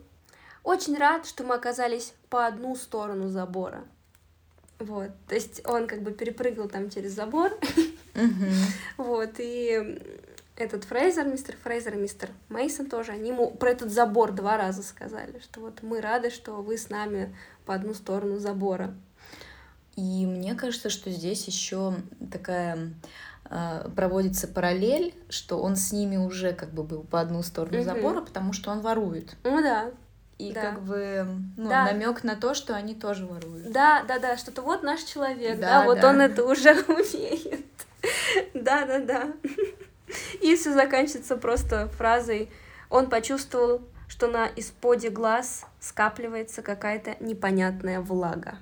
Очень 0.64 0.98
рад, 0.98 1.26
что 1.26 1.44
мы 1.44 1.56
оказались 1.56 2.14
по 2.30 2.46
одну 2.46 2.76
сторону 2.76 3.30
забора. 3.30 3.84
Вот, 4.80 5.12
то 5.28 5.36
есть 5.36 5.62
он 5.66 5.86
как 5.88 6.02
бы 6.02 6.12
перепрыгнул 6.12 6.68
там 6.68 6.90
через 6.90 7.12
забор. 7.14 7.52
Угу. 8.16 8.52
Вот, 8.98 9.36
и 9.38 10.00
этот 10.56 10.84
Фрейзер, 10.84 11.26
мистер 11.26 11.56
Фрейзер 11.64 11.96
мистер 11.96 12.30
Мейсон 12.50 12.88
тоже, 12.88 13.12
они 13.14 13.30
ему 13.30 13.52
про 13.52 13.72
этот 13.72 13.92
забор 13.92 14.32
два 14.32 14.58
раза 14.58 14.84
сказали, 14.84 15.40
что 15.40 15.62
вот 15.62 15.82
мы 15.82 16.02
рады, 16.02 16.30
что 16.30 16.62
вы 16.62 16.78
с 16.78 16.90
нами 16.90 17.36
по 17.66 17.74
одну 17.74 17.94
сторону 17.94 18.40
забора. 18.40 18.94
И 19.96 20.26
мне 20.26 20.56
кажется, 20.56 20.90
что 20.90 21.10
здесь 21.10 21.46
еще 21.48 21.96
такая 22.32 22.94
проводится 23.96 24.48
параллель, 24.48 25.14
что 25.30 25.60
он 25.62 25.76
с 25.76 25.92
ними 25.92 26.16
уже 26.18 26.54
как 26.54 26.70
бы 26.74 26.84
был 26.84 27.04
по 27.04 27.20
одну 27.20 27.44
сторону 27.44 27.78
Мгм. 27.78 27.84
забора, 27.86 28.22
потому 28.22 28.54
что 28.54 28.72
он 28.72 28.80
ворует. 28.82 29.36
Ну 29.44 29.62
да, 29.62 29.92
И 30.38 30.54
Да. 30.54 30.62
как 30.62 30.82
бы 30.82 31.26
ну, 31.58 31.70
Да. 31.70 31.86
намек 31.86 32.24
на 32.24 32.36
то, 32.36 32.54
что 32.54 32.74
они 32.76 32.96
тоже 32.96 33.26
воруют. 33.28 33.72
да, 33.72 34.04
да, 34.08 34.18
да, 34.20 34.38
что-то 34.38 34.62
вот 34.62 34.82
наш 34.84 35.04
человек, 35.04 35.60
Да, 35.60 35.82
да, 35.82 35.86
вот 35.86 36.00
да. 36.00 36.10
он 36.10 36.22
это 36.22 36.44
уже 36.46 36.74
умеет. 36.88 37.66
Да, 38.54 38.86
да, 38.86 39.00
да. 39.00 39.34
И 40.42 40.56
все 40.56 40.74
заканчивается 40.74 41.38
просто 41.38 41.88
фразой 41.90 42.50
«Он 42.90 43.08
почувствовал, 43.10 43.82
что 44.08 44.28
на 44.28 44.48
исподе 44.56 45.10
глаз 45.10 45.66
скапливается 45.80 46.62
какая-то 46.62 47.16
непонятная 47.20 48.02
влага». 48.02 48.56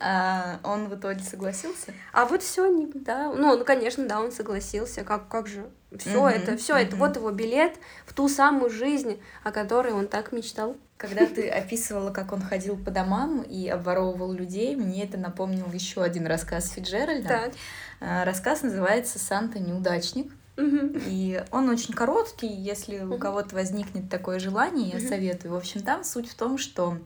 А 0.00 0.60
он 0.62 0.88
в 0.88 0.94
итоге 0.94 1.22
согласился? 1.22 1.92
А 2.12 2.26
вот 2.26 2.42
все, 2.42 2.70
да, 2.94 3.32
ну, 3.32 3.56
ну, 3.58 3.64
конечно, 3.64 4.06
да, 4.06 4.20
он 4.20 4.32
согласился, 4.32 5.04
как, 5.04 5.28
как 5.28 5.46
же, 5.46 5.66
все 5.98 6.28
это, 6.28 6.56
все 6.56 6.76
это, 6.76 6.96
вот 6.96 7.16
его 7.16 7.30
билет 7.30 7.76
в 8.06 8.12
ту 8.12 8.28
самую 8.28 8.70
жизнь, 8.70 9.20
о 9.42 9.52
которой 9.52 9.92
он 9.92 10.08
так 10.08 10.32
мечтал. 10.32 10.76
Когда 10.96 11.26
ты 11.26 11.48
описывала, 11.50 12.10
как 12.10 12.32
он 12.32 12.40
ходил 12.40 12.76
по 12.76 12.90
домам 12.90 13.42
и 13.42 13.68
обворовывал 13.68 14.32
людей, 14.32 14.74
мне 14.76 15.04
это 15.04 15.18
напомнил 15.18 15.70
еще 15.70 16.02
один 16.02 16.26
рассказ 16.26 16.70
Фиджеральда. 16.70 17.28
Так. 17.28 17.52
А, 18.00 18.24
Рассказ 18.24 18.62
называется 18.62 19.18
«Санта 19.18 19.58
неудачник». 19.58 20.32
Мгм. 20.56 21.02
И 21.06 21.42
он 21.50 21.68
очень 21.68 21.92
короткий, 21.92 22.46
если 22.46 23.00
у 23.00 23.18
кого-то 23.18 23.54
возникнет 23.54 24.08
такое 24.08 24.38
желание, 24.38 24.88
я 24.88 25.06
советую. 25.06 25.52
В 25.52 25.56
общем, 25.56 25.82
там 25.82 26.02
суть 26.02 26.30
в 26.30 26.34
том, 26.34 26.56
что 26.56 26.96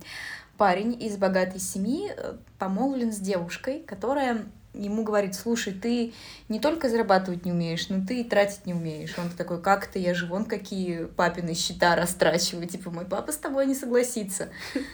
парень 0.60 1.02
из 1.02 1.16
богатой 1.16 1.58
семьи 1.58 2.12
э, 2.14 2.34
помолвлен 2.58 3.14
с 3.14 3.16
девушкой, 3.16 3.78
которая 3.78 4.44
ему 4.74 5.04
говорит, 5.04 5.34
слушай, 5.34 5.72
ты 5.72 6.12
не 6.50 6.60
только 6.60 6.90
зарабатывать 6.90 7.46
не 7.46 7.52
умеешь, 7.52 7.88
но 7.88 8.06
ты 8.06 8.20
и 8.20 8.24
тратить 8.24 8.66
не 8.66 8.74
умеешь. 8.74 9.18
Он 9.18 9.30
такой, 9.30 9.62
как 9.62 9.88
это, 9.88 9.98
я 9.98 10.12
же 10.12 10.26
вон 10.26 10.44
какие 10.44 11.06
папины 11.06 11.54
счета 11.54 11.96
растрачиваю, 11.96 12.68
типа, 12.68 12.90
мой 12.90 13.06
папа 13.06 13.32
с 13.32 13.38
тобой 13.38 13.64
не 13.64 13.74
согласится. 13.74 14.50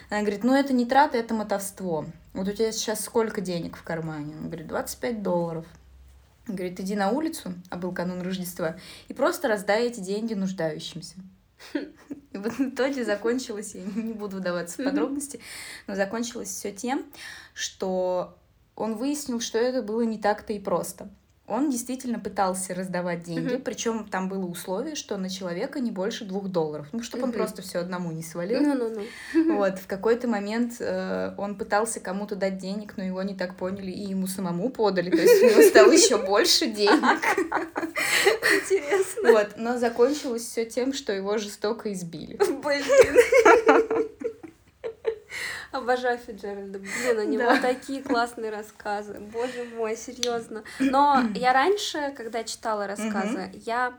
Она 0.08 0.20
говорит, 0.20 0.44
ну 0.44 0.54
это 0.54 0.72
не 0.72 0.86
трата, 0.86 1.18
это 1.18 1.34
мотовство. 1.34 2.06
Вот 2.32 2.46
у 2.46 2.52
тебя 2.52 2.70
сейчас 2.70 3.04
сколько 3.04 3.40
денег 3.40 3.76
в 3.76 3.82
кармане? 3.82 4.36
Он 4.40 4.46
говорит, 4.46 4.68
25 4.68 5.20
долларов. 5.20 5.66
Говорит, 6.46 6.78
иди 6.78 6.94
на 6.94 7.10
улицу, 7.10 7.54
а 7.70 7.76
был 7.76 7.90
канун 7.90 8.22
Рождества, 8.22 8.76
и 9.08 9.14
просто 9.14 9.48
раздай 9.48 9.88
эти 9.88 9.98
деньги 9.98 10.34
нуждающимся. 10.34 11.16
И 11.74 12.38
вот 12.38 12.52
в 12.52 12.60
итоге 12.60 13.04
закончилось, 13.04 13.74
я 13.74 13.82
не 13.82 14.12
буду 14.12 14.38
вдаваться 14.38 14.80
в 14.80 14.84
подробности, 14.84 15.40
но 15.86 15.94
закончилось 15.94 16.48
все 16.48 16.72
тем, 16.72 17.04
что 17.54 18.38
он 18.74 18.94
выяснил, 18.96 19.40
что 19.40 19.58
это 19.58 19.82
было 19.82 20.02
не 20.02 20.18
так-то 20.18 20.52
и 20.52 20.58
просто. 20.58 21.08
Он 21.48 21.70
действительно 21.70 22.18
пытался 22.18 22.74
раздавать 22.74 23.22
деньги, 23.22 23.54
Мгм. 23.54 23.62
причем 23.62 24.08
там 24.08 24.28
было 24.28 24.46
условие, 24.46 24.96
что 24.96 25.16
на 25.16 25.30
человека 25.30 25.78
не 25.78 25.92
больше 25.92 26.24
двух 26.24 26.48
долларов, 26.48 26.88
ну, 26.90 27.02
чтобы 27.04 27.22
он 27.24 27.28
Мгм. 27.30 27.38
просто 27.38 27.62
все 27.62 27.78
одному 27.78 28.10
не 28.10 28.24
свалил. 28.24 28.60
Ну-ну-ну. 28.60 29.04
Вот, 29.56 29.78
в 29.78 29.86
какой-то 29.86 30.26
момент 30.26 30.74
э, 30.80 31.34
он 31.38 31.54
пытался 31.56 32.00
кому-то 32.00 32.34
дать 32.34 32.58
денег, 32.58 32.94
но 32.96 33.04
его 33.04 33.22
не 33.22 33.34
так 33.36 33.54
поняли 33.56 33.92
и 33.92 34.08
ему 34.08 34.26
самому 34.26 34.70
подали, 34.70 35.10
то 35.10 35.16
есть 35.18 35.42
у 35.42 35.46
него 35.46 35.62
стало 35.62 35.92
еще 35.92 36.18
больше 36.18 36.66
денег. 36.66 37.22
Интересно. 38.62 39.30
Вот, 39.32 39.48
но 39.56 39.78
закончилось 39.78 40.42
все 40.42 40.64
тем, 40.64 40.92
что 40.92 41.12
его 41.12 41.38
жестоко 41.38 41.92
избили. 41.92 42.36
Блин. 42.36 44.06
Обожаю 45.78 46.18
Фиджеральда. 46.18 46.78
Блин, 46.78 47.18
у 47.18 47.24
него 47.24 47.42
Да. 47.46 47.60
такие 47.60 48.02
классные 48.02 48.50
рассказы. 48.50 49.18
Боже 49.32 49.64
мой, 49.76 49.96
серьезно. 49.96 50.64
Но 50.78 51.22
я 51.34 51.52
раньше, 51.52 52.12
когда 52.16 52.44
читала 52.44 52.86
рассказы, 52.86 53.50
я 53.64 53.98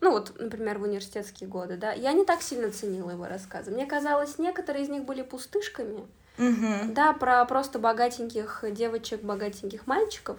ну 0.00 0.10
вот, 0.10 0.38
например, 0.38 0.78
в 0.78 0.82
университетские 0.82 1.48
годы, 1.48 1.78
да, 1.78 1.92
я 1.92 2.12
не 2.12 2.24
так 2.26 2.42
сильно 2.42 2.70
ценила 2.70 3.10
его 3.12 3.26
рассказы. 3.26 3.70
Мне 3.70 3.86
казалось, 3.86 4.38
некоторые 4.38 4.84
из 4.84 4.90
них 4.90 5.04
были 5.04 5.22
пустышками. 5.22 6.06
Мгм. 6.36 6.92
Да, 6.92 7.12
про 7.14 7.44
просто 7.46 7.78
богатеньких 7.78 8.64
девочек, 8.72 9.22
богатеньких 9.22 9.86
мальчиков. 9.86 10.38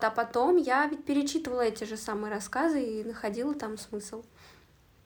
А 0.00 0.10
потом 0.10 0.56
я 0.56 0.86
ведь 0.86 1.04
перечитывала 1.04 1.62
эти 1.62 1.84
же 1.84 1.96
самые 1.96 2.32
рассказы 2.32 2.82
и 2.82 3.04
находила 3.04 3.54
там 3.54 3.78
смысл. 3.78 4.22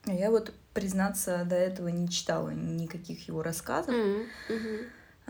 А 0.05 0.13
Я 0.13 0.29
вот, 0.29 0.51
признаться, 0.73 1.43
до 1.45 1.55
этого 1.55 1.87
не 1.89 2.09
читала 2.09 2.49
никаких 2.49 3.27
его 3.27 3.43
рассказов. 3.43 3.93
Мгм. 4.49 4.77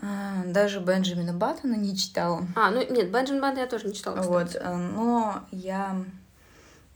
А, 0.01 0.43
Даже 0.47 0.79
Бенджамина 0.79 1.33
Баттона 1.33 1.75
не 1.75 1.95
читала. 1.95 2.47
А, 2.55 2.71
ну 2.71 2.81
нет, 2.91 3.11
Бенджин 3.11 3.39
Банда 3.39 3.61
я 3.61 3.67
тоже 3.67 3.87
не 3.87 3.93
читала, 3.93 4.15
кстати. 4.15 4.29
Вот, 4.29 4.55
э, 4.55 4.75
но 4.75 5.43
я 5.51 6.03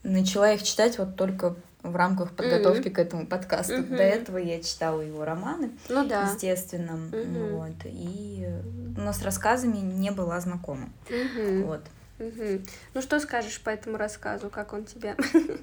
начала 0.02 0.52
их 0.52 0.62
читать 0.62 0.98
вот 0.98 1.14
только 1.16 1.54
в 1.82 1.94
рамках 1.94 2.32
подготовки 2.32 2.88
к 2.88 2.98
этому 2.98 3.26
подкасту. 3.26 3.74
Мгм. 3.82 3.96
До 3.96 4.02
этого 4.02 4.36
я 4.38 4.60
читала 4.60 5.00
его 5.00 5.24
романы, 5.24 5.70
Ну 5.88 6.04
да. 6.06 6.24
естественно, 6.32 6.94
Мгм. 6.96 7.48
вот, 7.56 7.76
и 7.84 8.42
э, 8.46 8.62
но 8.96 9.12
с 9.12 9.22
рассказами 9.22 9.76
не 9.76 10.10
была 10.10 10.40
знакома, 10.40 10.88
Мгм. 11.08 11.64
вот. 11.66 11.82
Мгм. 12.18 12.64
Ну 12.94 13.00
что 13.02 13.20
скажешь 13.20 13.60
по 13.60 13.70
этому 13.70 13.96
рассказу, 13.96 14.50
как 14.50 14.72
он 14.72 14.84
тебе? 14.84 15.14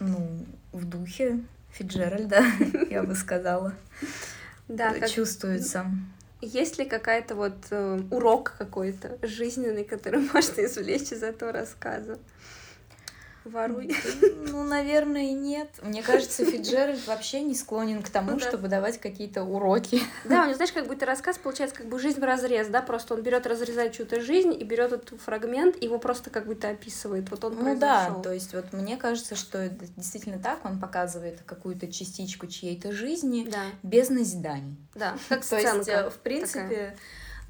Ну, 0.00 0.44
в 0.72 0.84
духе 0.86 1.38
Фиджеральда, 1.74 2.42
я 2.90 3.02
бы 3.02 3.14
сказала, 3.14 3.74
Да, 4.68 5.08
чувствуется. 5.08 5.86
есть 6.40 6.78
ли 6.78 6.84
какая-то 6.84 7.34
вот 7.34 7.56
э, 7.70 8.00
урок 8.10 8.54
какой-то 8.58 9.18
жизненный, 9.22 9.84
который 9.84 10.20
можно 10.32 10.64
извлечь 10.64 11.12
из 11.12 11.22
этого 11.22 11.52
рассказа? 11.52 12.18
Воруй. 13.44 13.94
Ну, 14.46 14.62
наверное, 14.64 15.32
нет. 15.32 15.68
Мне 15.82 16.02
кажется, 16.02 16.44
Фиджеральд 16.44 17.06
вообще 17.06 17.40
не 17.42 17.54
склонен 17.54 18.02
к 18.02 18.08
тому, 18.08 18.32
Ну 18.32 18.38
да. 18.38 18.48
чтобы 18.48 18.68
давать 18.68 18.98
какие-то 18.98 19.42
уроки. 19.44 20.00
Да, 20.24 20.42
у 20.42 20.44
него, 20.46 20.54
знаешь, 20.54 20.72
как 20.72 20.86
будто 20.86 21.04
рассказ 21.06 21.38
получается 21.38 21.76
как 21.76 21.86
бы 21.88 21.98
жизнь 21.98 22.20
в 22.20 22.24
разрез, 22.24 22.68
да, 22.68 22.80
просто 22.82 23.14
он 23.14 23.22
берет, 23.22 23.46
разрезает 23.46 23.92
чью-то 23.92 24.20
жизнь 24.20 24.54
и 24.58 24.64
берет 24.64 24.92
этот 24.92 25.20
фрагмент, 25.20 25.82
его 25.82 25.98
просто 25.98 26.30
как 26.30 26.46
будто 26.46 26.68
описывает. 26.70 27.30
Вот 27.30 27.44
он 27.44 27.54
Ну 27.56 27.76
да, 27.78 28.14
то 28.22 28.32
есть 28.32 28.54
вот 28.54 28.72
мне 28.72 28.96
кажется, 28.96 29.34
что 29.36 29.58
это 29.58 29.86
действительно 29.96 30.38
так, 30.38 30.64
он 30.64 30.80
показывает 30.80 31.40
какую-то 31.44 31.90
частичку 31.92 32.46
чьей-то 32.46 32.92
жизни 32.92 33.48
Да, 33.50 33.64
без 33.82 34.08
назиданий. 34.08 34.76
да, 34.94 35.16
как 35.28 35.44
То 35.44 35.56
есть, 35.56 35.68
сценка. 35.68 35.90
э, 35.90 36.10
в 36.10 36.14
принципе, 36.18 36.96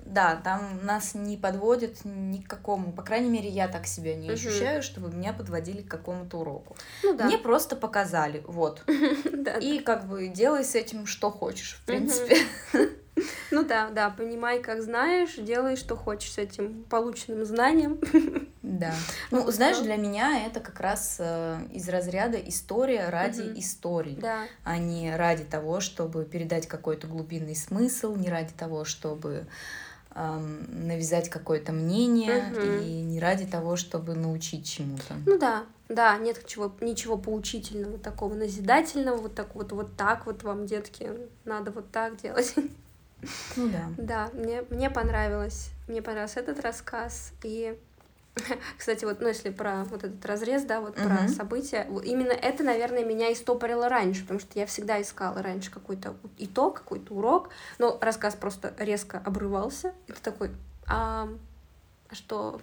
да, 0.04 0.36
там 0.36 0.84
нас 0.84 1.14
не 1.14 1.36
подводят 1.36 2.04
ни 2.04 2.38
к 2.42 2.48
какому, 2.48 2.92
по 2.92 3.02
крайней 3.02 3.30
мере, 3.30 3.48
я 3.48 3.68
так 3.68 3.86
себя 3.86 4.14
не 4.14 4.26
Мгм. 4.26 4.34
ощущаю, 4.34 4.82
чтобы 4.82 5.10
меня 5.14 5.32
подводили 5.32 5.82
к 5.82 5.88
какому-то 5.88 6.38
уроку. 6.38 6.76
Ну 7.02 7.14
да. 7.16 7.24
Мне 7.26 7.38
просто 7.38 7.76
показали, 7.76 8.42
вот. 8.46 8.82
И 9.60 9.80
как 9.80 10.06
бы 10.06 10.28
делай 10.28 10.64
с 10.64 10.74
этим 10.74 11.06
что 11.06 11.30
хочешь, 11.30 11.74
в 11.80 11.84
принципе. 11.86 12.36
Ну 13.52 13.64
да, 13.64 13.90
да, 13.90 14.10
понимай, 14.10 14.60
как 14.60 14.82
знаешь, 14.82 15.36
делай, 15.36 15.76
что 15.76 15.94
хочешь 15.94 16.32
с 16.32 16.38
этим 16.38 16.84
полученным 16.84 17.44
знанием. 17.44 18.00
Да. 18.62 18.94
Ну, 19.30 19.44
Ну, 19.44 19.50
знаешь, 19.52 19.76
для 19.78 19.96
меня 19.96 20.46
это 20.46 20.58
как 20.58 20.80
раз 20.80 21.16
э, 21.18 21.58
из 21.70 21.86
разряда 21.88 22.38
история 22.38 23.10
ради 23.10 23.42
Мгм. 23.42 23.58
истории. 23.60 24.18
Да. 24.18 24.46
а 24.64 24.78
не 24.78 25.14
ради 25.14 25.44
того, 25.44 25.80
чтобы 25.80 26.24
передать 26.24 26.66
какой-то 26.66 27.06
глубинный 27.06 27.54
смысл, 27.54 28.16
не 28.16 28.30
ради 28.30 28.54
того, 28.54 28.86
чтобы 28.86 29.46
навязать 30.14 31.28
какое-то 31.28 31.72
мнение, 31.72 32.50
Мгм. 32.50 32.60
и 32.60 33.02
не 33.02 33.20
ради 33.20 33.46
того, 33.46 33.76
чтобы 33.76 34.14
научить 34.14 34.66
чему-то. 34.68 35.14
Ну 35.26 35.38
да, 35.38 35.66
да, 35.88 36.16
нет 36.18 36.46
чего, 36.46 36.72
ничего 36.80 37.18
поучительного, 37.18 37.98
такого 37.98 38.34
назидательного, 38.34 39.16
вот 39.16 39.34
так 39.34 39.54
вот, 39.54 39.72
вот 39.72 39.96
так 39.96 40.26
вот 40.26 40.42
вам, 40.42 40.66
детки, 40.66 41.10
надо 41.44 41.70
вот 41.72 41.90
так 41.90 42.20
делать. 42.20 42.54
Ну 43.56 43.68
да. 43.68 43.90
Да, 43.96 44.30
мне, 44.34 44.62
мне 44.70 44.90
понравилось, 44.90 45.70
мне 45.88 46.02
понравился 46.02 46.40
этот 46.40 46.60
рассказ, 46.60 47.32
и 47.42 47.78
Кстати, 48.78 49.04
вот, 49.04 49.20
ну, 49.20 49.28
если 49.28 49.50
про 49.50 49.84
вот 49.84 50.04
этот 50.04 50.24
разрез, 50.26 50.64
да, 50.64 50.80
вот 50.80 50.94
про 50.96 51.22
Мгм. 51.22 51.28
события, 51.28 51.86
вот 51.88 52.04
именно 52.04 52.32
это, 52.32 52.64
наверное, 52.64 53.04
меня 53.04 53.32
истопорило 53.32 53.88
раньше, 53.88 54.22
потому 54.22 54.40
что 54.40 54.58
я 54.58 54.66
всегда 54.66 55.00
искала 55.00 55.42
раньше 55.42 55.70
какой-то 55.70 56.16
итог, 56.38 56.78
какой-то 56.78 57.14
урок, 57.14 57.50
но 57.78 57.96
рассказ 58.00 58.34
просто 58.34 58.74
резко 58.78 59.22
обрывался, 59.24 59.94
и 60.08 60.12
ты 60.12 60.20
такой, 60.20 60.50
а, 60.86 61.28
а 62.08 62.14
что, 62.14 62.60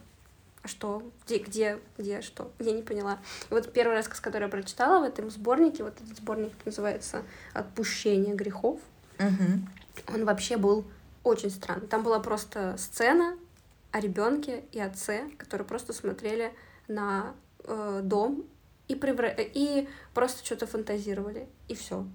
а 0.61 0.67
что, 0.67 1.03
где, 1.25 1.37
где, 1.37 1.79
где, 1.97 2.21
что, 2.21 2.51
я 2.59 2.73
не 2.73 2.83
поняла. 2.83 3.19
И 3.49 3.53
вот 3.53 3.71
первый 3.71 3.95
рассказ, 3.95 4.19
который 4.19 4.43
я 4.43 4.49
прочитала 4.49 4.99
в 4.99 5.07
этом 5.07 5.31
сборнике, 5.31 5.83
вот 5.83 5.93
этот 6.01 6.17
сборник 6.17 6.51
называется 6.65 7.23
«Отпущение 7.53 8.35
грехов», 8.35 8.79
Мгм. 9.19 9.69
он 10.13 10.25
вообще 10.25 10.57
был 10.57 10.83
очень 11.23 11.51
странный. 11.51 11.87
Там 11.87 12.03
была 12.03 12.19
просто 12.19 12.75
сцена 12.77 13.37
о 13.91 13.99
ребенке 13.99 14.63
и 14.71 14.79
отце, 14.79 15.29
которые 15.37 15.67
просто 15.67 15.93
смотрели 15.93 16.53
на 16.87 17.35
э, 17.63 18.01
дом 18.03 18.45
и, 18.87 18.95
превра- 18.95 19.33
э, 19.37 19.49
и 19.53 19.89
просто 20.13 20.45
что-то 20.45 20.67
фантазировали. 20.67 21.47
И 21.67 21.75
все. 21.75 22.05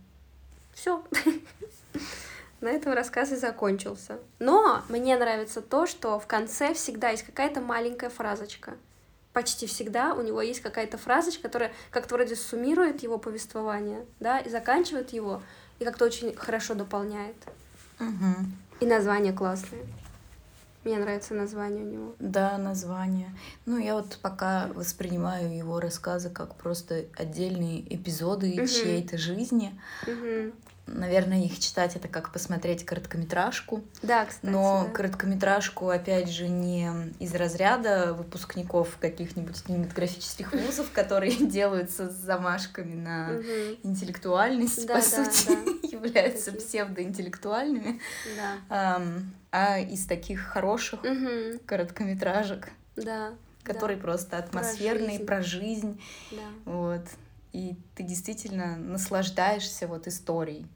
Все. 0.72 1.02
На 2.60 2.68
этом 2.68 2.92
рассказ 2.94 3.32
и 3.32 3.36
закончился. 3.36 4.18
Но 4.38 4.82
мне 4.88 5.16
нравится 5.16 5.60
то, 5.60 5.86
что 5.86 6.18
в 6.18 6.26
конце 6.26 6.72
всегда 6.74 7.10
есть 7.10 7.24
какая-то 7.24 7.60
маленькая 7.60 8.08
фразочка. 8.08 8.74
Почти 9.34 9.66
всегда 9.66 10.14
у 10.14 10.22
него 10.22 10.40
есть 10.40 10.60
какая-то 10.60 10.96
фразочка, 10.96 11.42
которая 11.42 11.72
как-то 11.90 12.14
вроде 12.14 12.34
суммирует 12.34 13.02
его 13.02 13.18
повествование, 13.18 14.06
да, 14.20 14.38
и 14.38 14.48
заканчивает 14.48 15.10
его, 15.10 15.42
и 15.78 15.84
как-то 15.84 16.06
очень 16.06 16.34
хорошо 16.34 16.74
дополняет. 16.74 17.36
Мгм. 17.98 18.56
И 18.80 18.86
название 18.86 19.34
классное. 19.34 19.82
Мне 20.86 20.98
нравится 20.98 21.34
название 21.34 21.84
у 21.84 21.88
него. 21.88 22.14
Да, 22.20 22.56
название. 22.58 23.36
Ну, 23.64 23.76
я 23.76 23.96
вот 23.96 24.20
пока 24.22 24.68
воспринимаю 24.68 25.52
его 25.52 25.80
рассказы 25.80 26.30
как 26.30 26.54
просто 26.54 27.06
отдельные 27.18 27.82
эпизоды 27.92 28.54
Мгм. 28.54 28.68
чьей-то 28.68 29.18
жизни. 29.18 29.76
Мгм. 30.06 30.52
Наверное, 30.86 31.42
их 31.42 31.58
читать 31.58 31.96
это 31.96 32.06
как 32.06 32.32
посмотреть 32.32 32.84
короткометражку. 32.86 33.82
Да, 34.02 34.26
кстати. 34.26 34.48
Но 34.48 34.84
да. 34.86 34.92
короткометражку, 34.92 35.88
опять 35.88 36.30
же, 36.30 36.46
не 36.46 36.88
из 37.18 37.34
разряда 37.34 38.14
выпускников 38.14 38.96
каких-нибудь 39.00 39.60
кинематографических 39.64 40.52
вузов, 40.52 40.92
которые 40.92 41.34
делаются 41.48 42.08
с 42.08 42.14
замашками 42.14 42.94
на 42.94 43.32
интеллектуальность, 43.82 44.86
по 44.86 45.00
сути, 45.00 45.48
являются 45.92 46.52
псевдоинтеллектуальными, 46.52 48.00
Да. 48.68 49.02
А 49.58 49.78
из 49.78 50.04
таких 50.04 50.40
хороших 50.42 51.02
Мгм. 51.02 51.60
короткометражек, 51.64 52.70
Да. 52.94 53.32
которые 53.62 53.96
просто 53.96 54.36
атмосферные, 54.36 55.12
жизнь. 55.12 55.24
про 55.26 55.42
жизнь, 55.42 56.00
Да. 56.30 56.48
вот. 56.66 57.02
И 57.54 57.74
ты 57.94 58.02
действительно 58.02 58.76
наслаждаешься 58.76 59.88
вот 59.88 60.06
историей. 60.08 60.66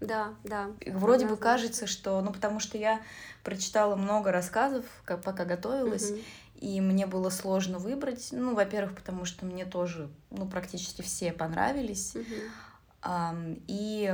Да, 0.00 0.34
да. 0.42 0.72
Вроде 0.86 1.24
бы 1.26 1.34
Однозначно. 1.34 1.36
кажется, 1.36 1.86
что, 1.86 2.20
ну, 2.20 2.32
потому 2.32 2.58
что 2.58 2.76
я 2.76 3.00
прочитала 3.44 3.94
много 3.94 4.32
рассказов, 4.32 4.84
как, 5.04 5.22
пока 5.22 5.44
готовилась, 5.44 6.10
Мгм. 6.10 6.20
и 6.56 6.80
мне 6.80 7.06
было 7.06 7.30
сложно 7.30 7.78
выбрать. 7.78 8.30
Ну, 8.32 8.56
во-первых, 8.56 8.96
потому 8.96 9.24
что 9.24 9.46
мне 9.46 9.64
тоже, 9.64 10.10
ну, 10.30 10.48
практически 10.48 11.02
все 11.02 11.32
понравились. 11.32 12.16
Мгм. 12.16 12.24
Ам, 13.02 13.58
И 13.68 14.12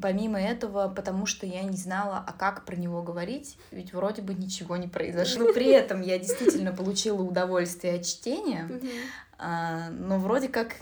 помимо 0.00 0.40
этого, 0.40 0.88
потому 0.88 1.26
что 1.26 1.46
я 1.46 1.62
не 1.62 1.76
знала, 1.76 2.24
а 2.26 2.32
как 2.32 2.64
про 2.64 2.76
него 2.76 3.02
говорить, 3.02 3.58
ведь 3.70 3.92
вроде 3.92 4.22
бы 4.22 4.34
ничего 4.34 4.76
не 4.76 4.88
произошло. 4.88 5.52
При 5.54 5.66
этом 5.66 6.00
я 6.00 6.18
действительно 6.18 6.72
получила 6.72 7.22
удовольствие 7.22 7.94
от 7.94 8.06
чтения, 8.06 8.68
а, 9.38 9.90
но 9.90 10.18
вроде 10.18 10.48
как 10.48 10.76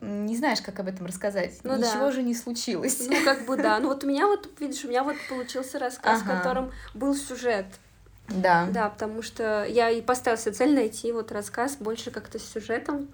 не 0.00 0.36
знаешь, 0.36 0.60
как 0.60 0.78
об 0.78 0.86
этом 0.86 1.06
рассказать. 1.06 1.58
Ну 1.64 1.76
Ничего 1.76 2.06
да. 2.06 2.12
же 2.12 2.22
не 2.22 2.34
случилось. 2.34 3.04
Ну, 3.08 3.16
как 3.24 3.46
бы 3.46 3.56
да. 3.56 3.80
Ну, 3.80 3.88
вот 3.88 4.04
у 4.04 4.06
меня 4.06 4.28
вот, 4.28 4.48
видишь, 4.60 4.84
у 4.84 4.88
меня 4.88 5.02
вот 5.02 5.16
получился 5.28 5.80
рассказ, 5.80 6.20
в 6.20 6.24
Ага. 6.24 6.36
котором 6.36 6.72
был 6.94 7.16
сюжет. 7.16 7.66
Да. 8.28 8.68
Да, 8.70 8.88
потому 8.90 9.22
что 9.22 9.64
я 9.64 9.90
и 9.90 10.00
поставила 10.00 10.40
себе 10.40 10.52
цель 10.52 10.74
найти 10.74 11.10
вот 11.10 11.32
рассказ 11.32 11.76
больше 11.76 12.12
как-то 12.12 12.38
с 12.38 12.44
сюжетом. 12.44 13.08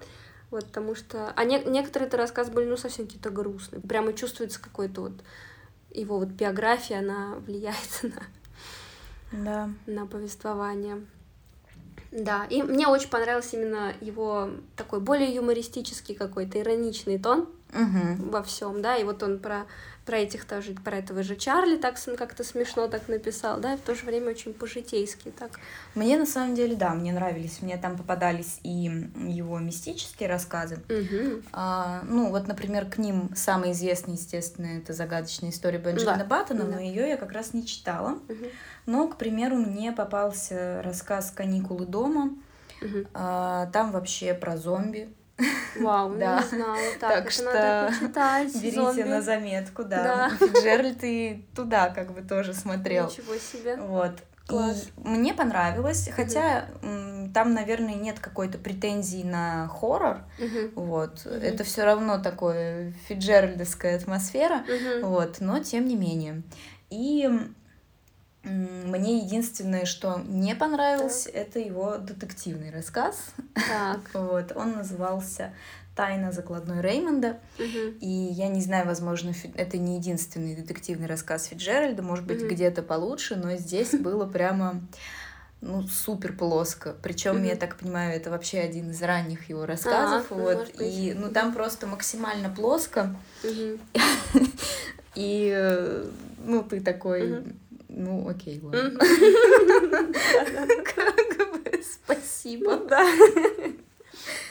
Вот, 0.51 0.65
потому 0.65 0.95
что... 0.95 1.31
А 1.35 1.43
не- 1.43 1.63
некоторые 1.63 2.07
это 2.07 2.17
рассказ 2.17 2.49
были, 2.49 2.65
ну, 2.67 2.75
совсем 2.77 3.05
какие-то 3.05 3.29
грустные. 3.29 3.81
Прямо 3.81 4.13
чувствуется 4.13 4.59
какой-то 4.61 5.01
вот 5.01 5.13
его 5.91 6.17
вот 6.19 6.29
биография, 6.29 6.99
она 6.99 7.35
влияет 7.45 8.03
на, 9.31 9.43
Да. 9.43 9.69
на 9.85 10.05
повествование. 10.07 11.05
Да, 12.11 12.45
и 12.49 12.63
мне 12.63 12.87
очень 12.87 13.09
понравился 13.09 13.55
именно 13.55 13.93
его 14.01 14.49
такой 14.75 14.99
более 14.99 15.33
юмористический 15.33 16.15
какой-то 16.15 16.59
ироничный 16.59 17.19
тон 17.19 17.47
Мгм. 17.71 18.29
во 18.31 18.41
всем, 18.41 18.81
да, 18.81 18.97
и 18.97 19.03
вот 19.03 19.21
он 19.21 19.37
про 19.37 19.67
про 20.05 20.17
этих 20.17 20.45
тоже, 20.45 20.73
про 20.73 20.97
этого 20.97 21.21
же 21.23 21.35
Чарли 21.35 21.77
так 21.77 21.97
с- 21.97 22.15
как-то 22.15 22.43
смешно 22.43 22.87
так 22.87 23.07
написал, 23.07 23.59
да, 23.59 23.73
и 23.73 23.77
в 23.77 23.81
то 23.81 23.93
же 23.93 24.05
время 24.05 24.29
очень 24.31 24.53
по-житейски 24.53 25.31
так. 25.37 25.59
Мне 25.95 26.17
на 26.17 26.25
самом 26.25 26.55
деле, 26.55 26.75
да, 26.75 26.93
мне 26.95 27.13
нравились. 27.13 27.61
Мне 27.61 27.77
там 27.77 27.95
попадались 27.97 28.59
и 28.63 28.69
его 28.69 29.59
мистические 29.59 30.29
рассказы. 30.29 30.81
Мгм. 30.89 31.43
А, 31.51 32.01
ну, 32.07 32.29
вот, 32.29 32.47
например, 32.47 32.85
к 32.89 32.97
ним 32.97 33.29
самый 33.35 33.71
известный, 33.73 34.15
естественно, 34.15 34.77
это 34.77 34.93
загадочная 34.93 35.51
история 35.51 35.77
Бенджамина 35.77 36.17
Да. 36.17 36.25
Баттона, 36.25 36.63
Да. 36.63 36.71
но 36.75 36.79
ее 36.79 37.07
я 37.09 37.17
как 37.17 37.31
раз 37.31 37.53
не 37.53 37.65
читала. 37.65 38.19
Мгм. 38.27 38.45
Но, 38.87 39.07
к 39.07 39.17
примеру, 39.17 39.57
мне 39.57 39.91
попался 39.91 40.81
рассказ 40.83 41.31
«Каникулы 41.31 41.85
дома». 41.85 42.31
Мгм. 42.81 43.07
А, 43.13 43.67
там 43.73 43.91
вообще 43.91 44.33
про 44.33 44.57
зомби. 44.57 45.13
Вау, 45.79 46.15
Да. 46.15 46.41
не 46.41 46.47
знала. 46.57 46.77
Так, 46.99 47.23
Так 47.23 47.31
что 47.31 47.43
надо 47.45 47.87
почитать. 47.99 48.53
Берите 48.55 48.81
зомби. 48.81 49.01
на 49.03 49.21
заметку, 49.21 49.83
да. 49.83 50.29
Да. 50.39 50.47
Джеральд 50.61 51.03
и 51.03 51.45
туда 51.55 51.89
как 51.89 52.13
бы 52.13 52.21
тоже 52.21 52.53
смотрел. 52.53 53.07
Ничего 53.07 53.35
себе. 53.37 53.75
Вот. 53.77 54.11
Класс. 54.47 54.87
И 55.05 55.07
мне 55.07 55.33
понравилось, 55.35 56.09
хотя 56.15 56.65
м, 56.81 57.31
там, 57.33 57.53
наверное, 57.53 57.93
нет 57.93 58.19
какой-то 58.19 58.57
претензии 58.57 59.21
на 59.23 59.67
хоррор. 59.67 60.21
Мгм. 60.39 60.71
Вот. 60.75 61.23
Мгм. 61.25 61.35
Это 61.35 61.63
все 61.63 61.83
равно 61.83 62.17
такое 62.17 62.93
фиджеральдовская 63.07 63.95
атмосфера. 63.97 64.63
Мгм. 64.67 65.07
Вот, 65.07 65.37
но 65.39 65.59
тем 65.59 65.85
не 65.85 65.95
менее. 65.95 66.41
И 66.89 67.29
мне 68.43 69.19
единственное, 69.19 69.85
что 69.85 70.21
не 70.25 70.55
понравилось, 70.55 71.27
это 71.31 71.59
его 71.59 71.97
детективный 71.97 72.71
рассказ. 72.71 73.33
Так. 73.55 73.99
Вот, 74.13 74.53
он 74.55 74.73
назывался 74.73 75.53
«Тайна 75.95 76.31
закладной 76.31 76.81
Реймонда». 76.81 77.39
Мгм. 77.57 77.97
И 77.99 78.07
я 78.07 78.47
не 78.47 78.61
знаю, 78.61 78.85
возможно, 78.85 79.33
это 79.55 79.77
не 79.77 79.97
единственный 79.97 80.55
детективный 80.55 81.07
рассказ 81.07 81.45
Фиджеральда, 81.45 82.01
может 82.01 82.25
быть, 82.25 82.39
Мгм. 82.39 82.49
где-то 82.49 82.81
получше, 82.81 83.35
но 83.35 83.55
здесь 83.55 83.91
было 83.99 84.25
прямо 84.25 84.81
ну, 85.61 85.83
супер 85.83 86.31
плоско. 86.37 86.95
Причем, 87.03 87.43
я 87.43 87.51
Мгм. 87.51 87.59
так 87.59 87.75
понимаю, 87.75 88.15
это 88.15 88.29
вообще 88.29 88.59
один 88.59 88.91
из 88.91 89.01
ранних 89.01 89.49
его 89.49 89.65
рассказов. 89.65 90.27
А, 90.31 90.35
ну, 90.35 90.41
вот, 90.41 90.57
быть. 90.77 90.79
и 90.79 91.13
ну 91.13 91.29
там 91.29 91.53
просто 91.53 91.85
максимально 91.87 92.49
плоско. 92.49 93.13
Мгм. 93.43 93.79
И 95.15 95.51
э, 95.53 96.05
ну, 96.45 96.63
ты 96.63 96.79
такой, 96.79 97.41
Мгм. 97.41 97.59
Ну, 97.89 98.27
окей, 98.27 98.59
ладно. 98.61 98.83
Мгм. 98.83 98.97
Как 100.95 101.51
бы 101.51 101.83
Спасибо. 101.83 102.75
Ну 102.75 102.87
да. 102.87 103.05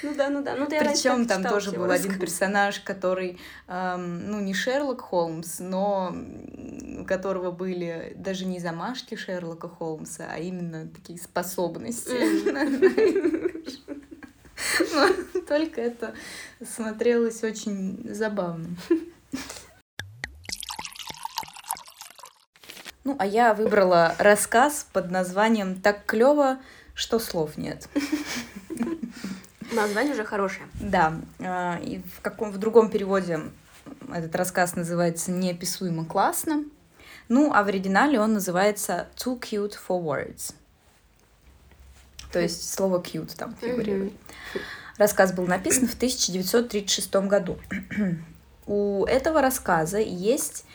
Ну 0.03 0.15
да, 0.15 0.31
ну 0.31 0.43
да. 0.43 0.55
Ну, 0.55 0.69
да, 0.69 0.79
Причем 0.79 1.27
там 1.27 1.43
тоже 1.43 1.71
был 1.71 1.85
его 1.85 1.93
один 1.93 2.19
персонаж, 2.19 2.81
который, 2.81 3.39
эм, 3.67 4.31
ну, 4.31 4.41
не 4.41 4.55
Шерлок 4.55 5.01
Холмс, 5.01 5.59
но 5.59 6.15
у 7.01 7.05
которого 7.05 7.51
были 7.51 8.13
даже 8.17 8.45
не 8.45 8.61
замашки 8.61 9.17
Шерлока 9.17 9.69
Холмса, 9.69 10.29
а 10.31 10.39
именно 10.39 10.89
такие 10.89 11.19
способности. 11.19 12.13
Но 14.93 15.09
Только 15.49 15.81
это 15.81 16.15
смотрелось 16.65 17.43
очень 17.43 18.01
забавно. 18.13 18.69
Ну, 23.09 23.17
а 23.19 23.25
я 23.25 23.55
выбрала 23.55 24.15
рассказ 24.19 24.87
под 24.93 25.11
названием 25.11 25.81
«Так 25.81 26.05
клево, 26.05 26.59
что 26.93 27.19
слов 27.19 27.57
нет». 27.57 27.89
Название 29.73 30.13
уже 30.13 30.27
хорошее. 30.27 30.69
Да, 30.75 31.15
а, 31.41 31.79
и 31.79 32.03
в 32.03 32.21
каком 32.21 32.51
в 32.51 32.59
другом 32.59 32.91
переводе 32.91 33.41
этот 34.13 34.37
рассказ 34.37 34.77
называется 34.77 35.31
«Неописуемо 35.31 36.05
классно». 36.05 36.65
Ну, 37.31 37.51
а 37.55 37.63
в 37.63 37.69
оригинале 37.69 38.21
он 38.21 38.35
называется 38.35 39.09
«Too 39.17 39.41
cute 39.41 39.77
for 39.89 40.03
words». 40.03 40.53
То 42.31 42.41
есть 42.41 42.71
слово 42.71 43.01
cute 43.01 43.35
там 43.39 43.57
фигурирует. 43.59 44.13
Рассказ 44.99 45.33
был 45.33 45.47
написан 45.47 45.89
в 45.89 45.95
1936 45.95 47.15
году. 47.27 47.59
У 48.67 49.07
этого 49.07 49.41
рассказа 49.41 49.99
есть 49.99 50.67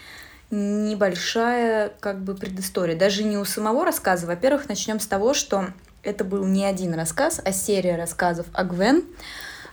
небольшая 0.54 1.92
как 2.00 2.24
бы 2.24 2.36
предыстория. 2.36 2.96
Даже 2.96 3.24
не 3.24 3.38
у 3.38 3.46
самого 3.46 3.86
рассказа. 3.86 4.28
Во-первых, 4.28 4.70
начнем 4.70 5.00
с 5.00 5.08
того, 5.08 5.34
что 5.34 5.68
это 6.04 6.24
был 6.24 6.46
не 6.46 6.66
один 6.66 6.94
рассказ, 6.94 7.42
а 7.44 7.52
серия 7.52 7.96
рассказов 7.96 8.46
о 8.54 8.64
Гвен. 8.64 9.04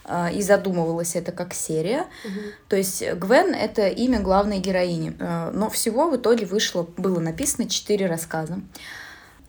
А, 0.04 0.30
и 0.30 0.42
задумывалась 0.42 1.14
это 1.14 1.30
как 1.30 1.54
серия. 1.54 2.06
Мгм. 2.24 2.40
То 2.68 2.76
есть 2.76 3.04
Гвен— 3.12 3.54
это 3.54 3.88
имя 3.88 4.20
главной 4.20 4.58
героини. 4.58 5.14
А, 5.20 5.50
Но 5.52 5.68
всего 5.70 6.08
в 6.08 6.16
итоге 6.16 6.46
вышло, 6.46 6.88
было 6.96 7.20
написано 7.20 7.68
четыре 7.68 8.06
рассказа. 8.06 8.60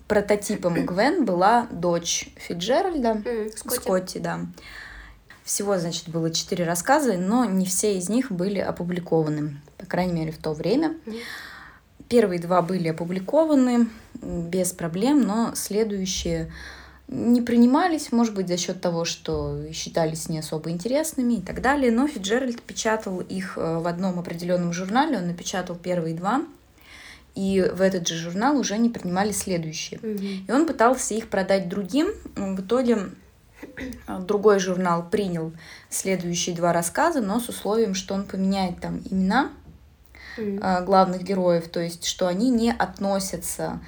Прототипом 0.08 0.74
Гвен 0.86 1.26
была 1.26 1.68
дочь 1.72 2.30
Фиджеральда, 2.36 3.24
Скотти. 3.56 3.80
Скотти, 3.80 4.18
да. 4.20 4.42
Всего, 5.44 5.78
значит, 5.80 6.10
было 6.10 6.30
четыре 6.30 6.66
рассказа, 6.66 7.14
но 7.14 7.46
не 7.46 7.66
все 7.66 7.98
из 7.98 8.10
них 8.10 8.32
были 8.32 8.60
опубликованы, 8.60 9.60
по 9.82 9.86
крайней 9.88 10.14
мере, 10.14 10.32
в 10.32 10.38
то 10.38 10.54
время. 10.54 10.96
Первые 12.08 12.40
два 12.40 12.62
были 12.62 12.90
опубликованы 12.90 13.88
без 14.22 14.72
проблем, 14.72 15.22
но 15.22 15.54
следующие 15.56 16.52
не 17.12 17.42
принимались, 17.42 18.12
может 18.14 18.34
быть, 18.34 18.48
за 18.48 18.58
счет 18.58 18.80
того, 18.80 19.04
что 19.04 19.60
считались 19.74 20.30
не 20.30 20.40
особо 20.40 20.72
интересными 20.72 21.36
и 21.36 21.42
так 21.42 21.62
далее. 21.62 21.92
Но 21.92 22.08
Фиджеральд 22.08 22.62
печатал 22.62 23.20
их 23.20 23.58
э, 23.58 23.80
в 23.80 23.88
одном 23.88 24.18
определенном 24.18 24.72
журнале, 24.72 25.18
он 25.18 25.28
напечатал 25.28 25.76
первые 25.76 26.16
два, 26.16 26.42
и 27.36 27.70
в 27.74 27.82
этот 27.82 28.08
же 28.08 28.16
журнал 28.16 28.58
уже 28.58 28.78
не 28.78 28.90
принимали 28.90 29.34
следующие. 29.34 30.00
Мгм. 30.02 30.46
И 30.48 30.52
он 30.52 30.66
пытался 30.66 31.14
их 31.14 31.28
продать 31.28 31.68
другим. 31.68 32.08
В 32.36 32.62
итоге 32.62 33.10
э, 34.08 34.20
другой 34.20 34.60
журнал 34.60 35.06
принял 35.10 35.52
следующие 35.90 36.56
два 36.56 36.72
рассказа, 36.72 37.20
но 37.20 37.42
с 37.42 37.50
условием, 37.50 37.94
что 37.94 38.14
он 38.14 38.24
поменяет 38.24 38.80
там 38.80 39.02
имена 39.10 39.52
Э, 40.38 40.84
главных 40.84 41.24
героев, 41.24 41.68
то 41.70 41.80
есть 41.80 42.06
что 42.06 42.28
они 42.28 42.50
не 42.50 42.72
относятся 42.72 43.80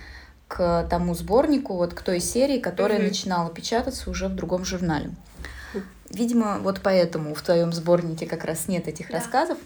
к 0.48 0.88
тому 0.90 1.16
сборнику, 1.16 1.76
вот 1.76 1.94
к 1.94 2.02
той 2.02 2.20
серии, 2.20 2.60
которая 2.60 3.00
Мгм. 3.00 3.08
начинала 3.08 3.50
печататься 3.50 4.10
уже 4.10 4.28
в 4.28 4.36
другом 4.36 4.66
журнале. 4.66 5.12
Видимо, 6.10 6.60
вот 6.60 6.82
поэтому 6.84 7.34
в 7.34 7.42
твоем 7.42 7.74
сборнике 7.74 8.28
как 8.28 8.44
раз 8.46 8.68
нет 8.68 8.88
этих 8.88 9.08
Да. 9.10 9.16
рассказов. 9.18 9.58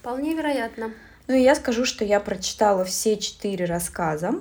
Вполне 0.00 0.34
вероятно. 0.34 0.90
Ну 1.26 1.34
и 1.34 1.42
я 1.42 1.54
скажу, 1.54 1.84
что 1.86 2.04
я 2.04 2.20
прочитала 2.20 2.84
все 2.84 3.16
четыре 3.16 3.64
рассказа, 3.64 4.34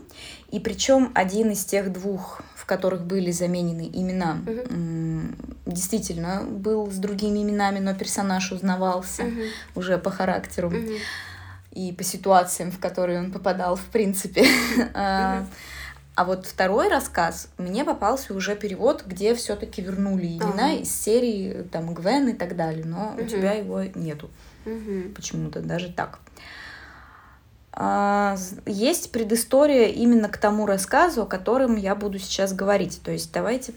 и 0.50 0.60
причем 0.60 1.12
один 1.16 1.52
из 1.52 1.64
тех 1.64 1.94
двух, 1.94 2.42
в 2.56 2.66
которых 2.66 3.04
были 3.06 3.32
заменены 3.32 3.90
имена, 3.94 4.40
м, 4.70 5.36
действительно 5.66 6.42
был 6.44 6.92
с 6.92 6.96
другими 6.96 7.40
именами, 7.44 7.80
но 7.80 7.94
персонаж 7.94 8.52
узнавался 8.52 9.24
Мгм. 9.24 9.44
уже 9.76 9.98
по 9.98 10.10
характеру 10.12 10.72
Мгм. 10.72 10.98
И 11.74 11.92
по 11.92 12.04
ситуациям, 12.04 12.72
в 12.72 12.80
которые 12.80 13.20
он 13.20 13.32
попадал, 13.32 13.76
в 13.76 13.86
принципе. 13.86 14.46
А. 14.94 15.46
А 16.16 16.26
вот 16.26 16.46
второй 16.46 16.90
рассказ, 16.90 17.50
мне 17.58 17.84
попался 17.84 18.36
уже 18.36 18.56
перевод, 18.56 19.04
где 19.08 19.34
все-таки 19.34 19.82
вернули 19.82 20.28
имена 20.28 20.68
Ага. 20.68 20.74
из 20.74 20.94
серии 20.96 21.64
там 21.72 21.96
Гвен 21.96 22.30
и 22.30 22.34
так 22.34 22.56
далее, 22.56 22.86
но 22.86 23.16
у 23.20 23.26
тебя 23.26 23.54
его 23.54 23.82
нету 23.96 24.30
почему-то 25.16 25.62
даже 25.62 25.92
так. 25.92 26.20
А, 27.72 28.38
Есть 28.68 29.12
предыстория 29.12 29.88
именно 29.88 30.30
к 30.30 30.38
тому 30.38 30.68
рассказу, 30.68 31.24
о 31.24 31.26
котором 31.26 31.76
я 31.76 31.96
буду 31.96 32.20
сейчас 32.20 32.54
говорить. 32.54 33.02
То 33.04 33.12
есть 33.12 33.32
давайте 33.34 33.74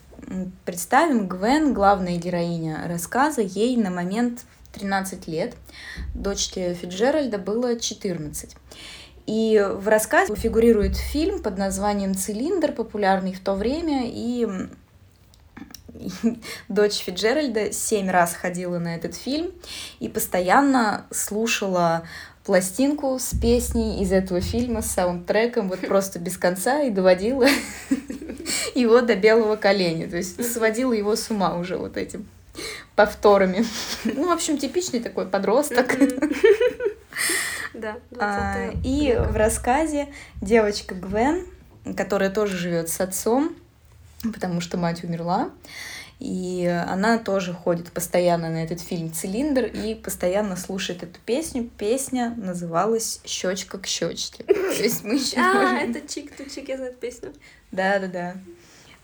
представим 0.66 1.28
Гвен, 1.28 1.72
главная 1.72 2.18
героиня 2.18 2.84
рассказа, 2.86 3.40
ей 3.40 3.78
на 3.78 3.88
момент 3.90 4.44
13 4.79 5.27
лет, 5.27 5.55
дочке 6.14 6.74
Фиджеральда 6.74 7.39
было 7.39 7.79
14. 7.79 8.57
И 9.27 9.64
в 9.74 9.89
рассказе 9.89 10.35
фигурирует 10.37 10.97
фильм 10.97 11.43
под 11.43 11.59
названием 11.59 12.14
«Цилиндр», 12.14 12.72
популярный 12.72 13.33
в 13.33 13.41
то 13.41 13.55
время, 13.55 14.05
и 14.07 14.47
дочь 16.68 16.99
Фиджеральда 16.99 17.72
семь 17.72 18.11
раз 18.11 18.35
ходила 18.35 18.79
на 18.79 18.95
этот 18.95 19.14
фильм 19.14 19.51
и 19.99 20.09
постоянно 20.09 21.07
слушала 21.11 22.05
пластинку 22.45 23.18
с 23.18 23.35
песней 23.35 24.01
из 24.03 24.12
этого 24.12 24.41
фильма, 24.41 24.83
с 24.83 24.93
саундтреком, 24.93 25.68
вот 25.68 25.81
просто 25.81 26.20
без 26.20 26.39
конца, 26.39 26.83
и 26.83 26.91
доводила 26.91 27.49
его 28.74 29.01
до 29.01 29.16
белого 29.16 29.57
коленя. 29.57 30.09
То 30.09 30.16
есть 30.16 30.53
сводила 30.53 30.93
его 30.93 31.16
с 31.16 31.31
ума 31.31 31.57
уже 31.57 31.77
вот 31.77 31.97
этим 31.97 32.29
повторами. 32.94 33.64
Ну, 34.04 34.28
в 34.28 34.30
общем, 34.30 34.59
типичный 34.59 35.00
такой 35.00 35.26
подросток. 35.26 35.96
Да, 37.72 37.98
А, 38.18 38.70
20 38.70 38.86
И 38.86 39.14
в 39.18 39.36
рассказе 39.36 40.09
девочка 40.40 40.94
Гвен, 40.94 41.46
которая 41.94 42.30
тоже 42.30 42.57
живет 42.57 42.88
с 42.88 42.98
отцом, 43.02 43.54
потому 44.32 44.62
что 44.62 44.78
мать 44.78 45.04
умерла, 45.04 45.50
и 46.18 46.66
она 46.88 47.18
тоже 47.18 47.52
ходит 47.52 47.92
постоянно 47.92 48.48
на 48.48 48.64
этот 48.64 48.80
фильм 48.80 49.12
«Цилиндр» 49.12 49.64
и 49.66 49.94
постоянно 49.94 50.57
слушает 50.57 51.02
эту 51.02 51.20
песню. 51.26 51.68
Песня 51.76 52.32
называлась 52.38 53.20
«Щечка 53.26 53.78
к 53.78 53.86
щечке». 53.86 54.44
То 54.44 54.82
есть 54.82 55.04
мы 55.04 55.16
еще 55.16 55.36
А, 55.40 55.78
это 55.78 55.98
чик-ту-чик, 55.98 56.68
я 56.68 56.76
знаю 56.76 56.92
эту 56.92 57.00
песню. 57.00 57.34
Да-да-да. 57.70 58.36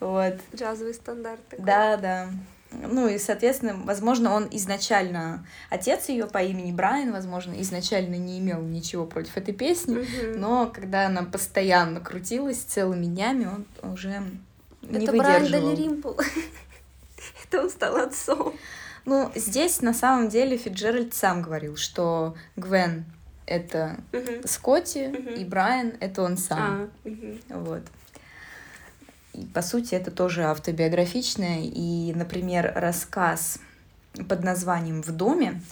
Вот. 0.01 0.37
Джазовый 0.57 0.95
стандарт. 0.95 1.47
такой. 1.49 1.65
Да, 1.65 1.97
да. 1.99 2.29
Ну 2.73 3.07
и, 3.09 3.19
соответственно, 3.19 3.75
возможно, 3.85 4.33
он 4.35 4.49
изначально, 4.51 5.47
отец 5.71 6.09
ее 6.09 6.27
по 6.27 6.39
имени 6.43 6.73
Брайан, 6.73 7.13
возможно, 7.13 7.55
изначально 7.61 8.15
не 8.17 8.39
имел 8.39 8.61
ничего 8.63 9.05
против 9.07 9.37
этой 9.37 9.55
песни, 9.55 9.97
Мгм. 9.97 10.41
но 10.41 10.67
когда 10.75 11.07
она 11.07 11.23
постоянно 11.23 12.01
крутилась 12.01 12.59
целыми 12.59 13.07
днями, 13.07 13.49
он 13.83 13.93
уже 13.93 14.23
не 14.83 15.05
Это 15.05 15.17
Брайан 15.17 15.43
выдерживал. 15.43 15.77
Римпл. 15.77 16.13
Это 17.45 17.63
он 17.63 17.71
стал 17.71 17.97
отцом. 17.97 18.55
Ну, 19.05 19.31
здесь 19.35 19.81
на 19.83 19.95
самом 19.95 20.29
деле 20.29 20.57
Фиджеральд 20.57 21.13
сам 21.15 21.43
говорил, 21.43 21.77
что 21.77 22.35
Гвен— 22.57 23.05
это 23.47 23.97
Мгм. 24.13 24.47
Скотти, 24.47 25.09
Мгм. 25.09 25.35
и 25.35 25.45
Брайан— 25.45 25.93
это 26.01 26.23
он 26.23 26.37
сам. 26.37 26.89
А, 27.05 27.09
мгм. 27.09 27.39
Вот. 27.49 27.83
И, 29.35 29.45
по 29.47 29.63
сути, 29.63 29.95
это 29.95 30.11
тоже 30.11 30.45
автобиографичное. 30.45 31.61
И, 31.63 32.13
например, 32.15 32.73
рассказ 32.75 33.59
под 34.29 34.45
названием 34.45 35.03
«В 35.03 35.11
доме», 35.13 35.63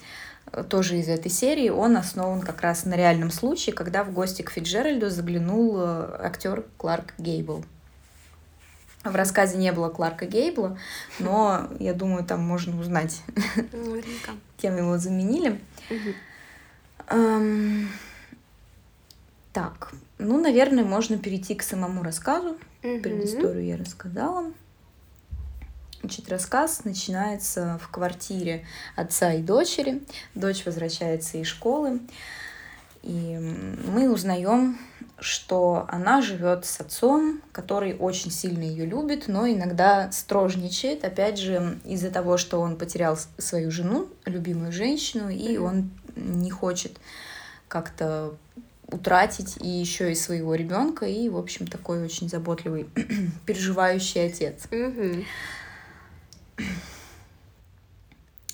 э, 0.53 0.65
тоже 0.65 0.99
из 0.99 1.09
этой 1.09 1.31
серии, 1.31 1.69
он 1.69 1.97
основан 1.97 2.41
как 2.41 2.63
раз 2.63 2.85
на 2.85 2.95
реальном 2.95 3.31
случае, 3.31 3.75
когда 3.75 4.03
в 4.03 4.13
гости 4.13 4.43
к 4.43 4.51
Фиджеральду 4.51 5.11
заглянул 5.11 5.77
э, 5.79 6.17
актер 6.23 6.65
Кларк 6.79 7.15
Гейбл. 7.19 7.65
В 9.05 9.15
рассказе 9.15 9.57
не 9.57 9.73
было 9.73 9.89
Кларка 9.89 10.27
Гейбла, 10.27 10.79
но 11.19 11.69
я 11.79 11.95
думаю, 11.95 12.23
там 12.25 12.41
можно 12.41 12.79
узнать, 12.79 13.23
Наверняка. 13.73 14.33
кем 14.59 14.77
его 14.77 14.99
заменили. 14.99 15.59
Эм, 17.09 17.89
Так, 19.53 19.93
ну, 20.19 20.41
наверное, 20.41 20.85
можно 20.85 21.19
перейти 21.19 21.55
к 21.55 21.63
самому 21.63 22.03
рассказу. 22.03 22.57
Мгм. 22.83 23.03
Предысторию 23.03 23.64
я 23.64 23.76
рассказала. 23.76 24.53
Значит, 26.01 26.31
рассказ 26.31 26.85
начинается 26.85 27.78
в 27.83 27.89
квартире 27.89 28.64
отца 28.97 29.35
и 29.35 29.43
дочери. 29.43 30.03
Дочь 30.35 30.64
возвращается 30.64 31.37
из 31.39 31.47
школы. 31.47 32.01
И 33.03 33.39
мы 33.87 34.11
узнаем, 34.11 34.78
что 35.18 35.87
она 35.89 36.20
живет 36.22 36.64
с 36.66 36.81
отцом, 36.81 37.41
который 37.53 37.97
очень 37.97 38.31
сильно 38.31 38.62
ее 38.62 38.87
любит, 38.87 39.28
но 39.28 39.47
иногда 39.49 40.11
строжничает, 40.12 41.05
опять 41.05 41.39
же, 41.39 41.78
из-за 41.85 42.11
того, 42.11 42.37
что 42.37 42.61
он 42.61 42.76
потерял 42.76 43.18
свою 43.39 43.70
жену, 43.70 44.09
любимую 44.24 44.72
женщину, 44.72 45.31
и 45.31 45.57
он 45.57 45.91
не 46.16 46.51
хочет 46.51 46.99
как-то 47.68 48.35
утратить 48.93 49.57
и 49.61 49.68
еще 49.68 50.12
и 50.12 50.14
своего 50.14 50.55
ребенка, 50.55 51.07
и, 51.07 51.28
в 51.28 51.36
общем, 51.36 51.66
такой 51.66 52.03
очень 52.03 52.28
заботливый, 52.28 52.88
переживающий 53.47 54.26
отец. 54.26 54.66
Мгм. 54.70 55.24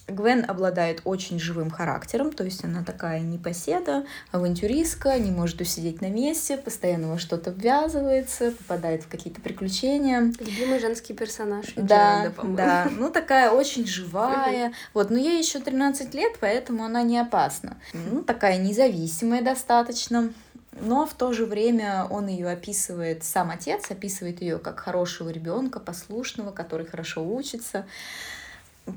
Гвен 0.08 0.44
обладает 0.46 1.02
очень 1.04 1.40
живым 1.40 1.68
характером, 1.68 2.32
то 2.32 2.44
есть 2.44 2.64
она 2.64 2.84
такая 2.84 3.20
непоседа, 3.20 4.06
авантюристка, 4.30 5.18
не 5.18 5.32
может 5.32 5.60
усидеть 5.60 6.00
на 6.00 6.08
месте, 6.08 6.56
постоянно 6.56 7.08
во 7.08 7.18
что-то 7.18 7.50
ввязывается, 7.50 8.52
попадает 8.52 9.02
в 9.02 9.08
какие-то 9.08 9.40
приключения. 9.40 10.32
Любимый 10.38 10.78
женский 10.78 11.12
персонаж. 11.12 11.66
Да, 11.74 11.82
Фиджеральда, 11.82 12.30
по-моему. 12.30 12.56
да, 12.56 12.88
ну 12.96 13.10
такая 13.10 13.50
очень 13.50 13.84
живая. 13.84 14.72
Вот, 14.94 15.10
но 15.10 15.18
ей 15.18 15.38
еще 15.38 15.58
13 15.58 16.14
лет, 16.14 16.36
поэтому 16.40 16.84
она 16.84 17.02
не 17.02 17.18
опасна. 17.18 17.76
Ну, 17.92 18.22
такая 18.22 18.58
независимая 18.58 19.42
достаточно. 19.42 20.32
Но 20.78 21.06
в 21.06 21.14
то 21.14 21.32
же 21.32 21.46
время 21.46 22.06
он 22.10 22.28
ее 22.28 22.50
описывает, 22.50 23.24
сам 23.24 23.50
отец 23.50 23.90
описывает 23.90 24.42
ее 24.42 24.58
как 24.58 24.78
хорошего 24.78 25.30
ребенка, 25.30 25.80
послушного, 25.80 26.52
который 26.52 26.86
хорошо 26.86 27.26
учится. 27.26 27.86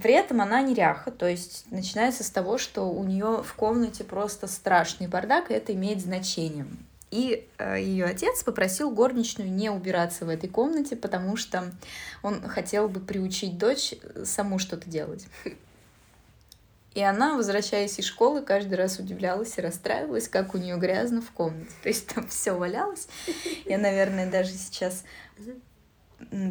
При 0.02 0.14
этом 0.14 0.40
она 0.42 0.62
неряха, 0.62 1.10
то 1.10 1.28
есть 1.28 1.66
начинается 1.72 2.24
с 2.24 2.30
того, 2.30 2.60
что 2.60 2.84
у 2.84 3.04
нее 3.04 3.42
в 3.44 3.54
комнате 3.56 4.04
просто 4.04 4.46
страшный 4.48 5.08
бардак, 5.08 5.50
и 5.50 5.56
это 5.56 5.74
имеет 5.74 6.00
значение. 6.00 6.68
И 7.10 7.48
э, 7.58 7.82
ее 7.82 8.06
отец 8.06 8.44
попросил 8.44 8.92
горничную 8.92 9.52
не 9.52 9.72
убираться 9.72 10.26
в 10.26 10.30
этой 10.30 10.48
комнате, 10.48 10.96
потому 10.96 11.38
что 11.38 11.72
он 12.22 12.48
хотел 12.48 12.88
бы 12.88 13.00
приучить 13.00 13.58
дочь 13.58 13.96
саму 14.24 14.60
что-то 14.60 14.88
делать. 14.88 15.26
И 16.94 17.02
она, 17.02 17.36
возвращаясь 17.36 17.98
из 18.00 18.06
школы, 18.06 18.42
каждый 18.42 18.76
раз 18.76 19.00
удивлялась 19.00 19.58
и 19.58 19.62
расстраивалась, 19.62 20.28
как 20.28 20.54
у 20.54 20.58
нее 20.58 20.78
грязно 20.78 21.22
в 21.22 21.32
комнате. 21.32 21.72
То 21.82 21.90
есть 21.90 22.08
там 22.08 22.28
все 22.28 22.52
валялось. 22.52 23.08
Я, 23.66 23.78
наверное, 23.78 24.30
даже 24.30 24.52
сейчас 24.52 25.04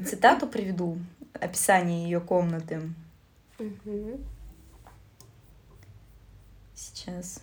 цитату 0.06 0.46
приведу, 0.46 0.98
описание 1.34 2.04
ее 2.04 2.20
комнаты. 2.20 2.82
Сейчас. 6.74 7.40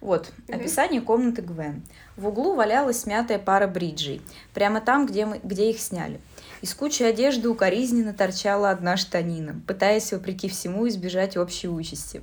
Вот, 0.00 0.32
угу. 0.48 0.56
описание 0.56 1.00
комнаты 1.00 1.40
Гвен. 1.40 1.82
В 2.16 2.26
углу 2.26 2.54
валялась 2.54 3.00
смятая 3.00 3.38
пара 3.38 3.66
бриджей, 3.66 4.20
прямо 4.52 4.80
там, 4.80 5.06
где, 5.06 5.24
мы, 5.24 5.40
где 5.42 5.70
их 5.70 5.80
сняли. 5.80 6.20
Из 6.62 6.74
кучи 6.74 7.02
одежды 7.02 7.48
укоризненно 7.48 8.12
торчала 8.12 8.70
одна 8.70 8.96
штанина, 8.96 9.60
пытаясь, 9.66 10.12
вопреки 10.12 10.48
всему, 10.48 10.88
избежать 10.88 11.36
общей 11.36 11.68
участи. 11.68 12.22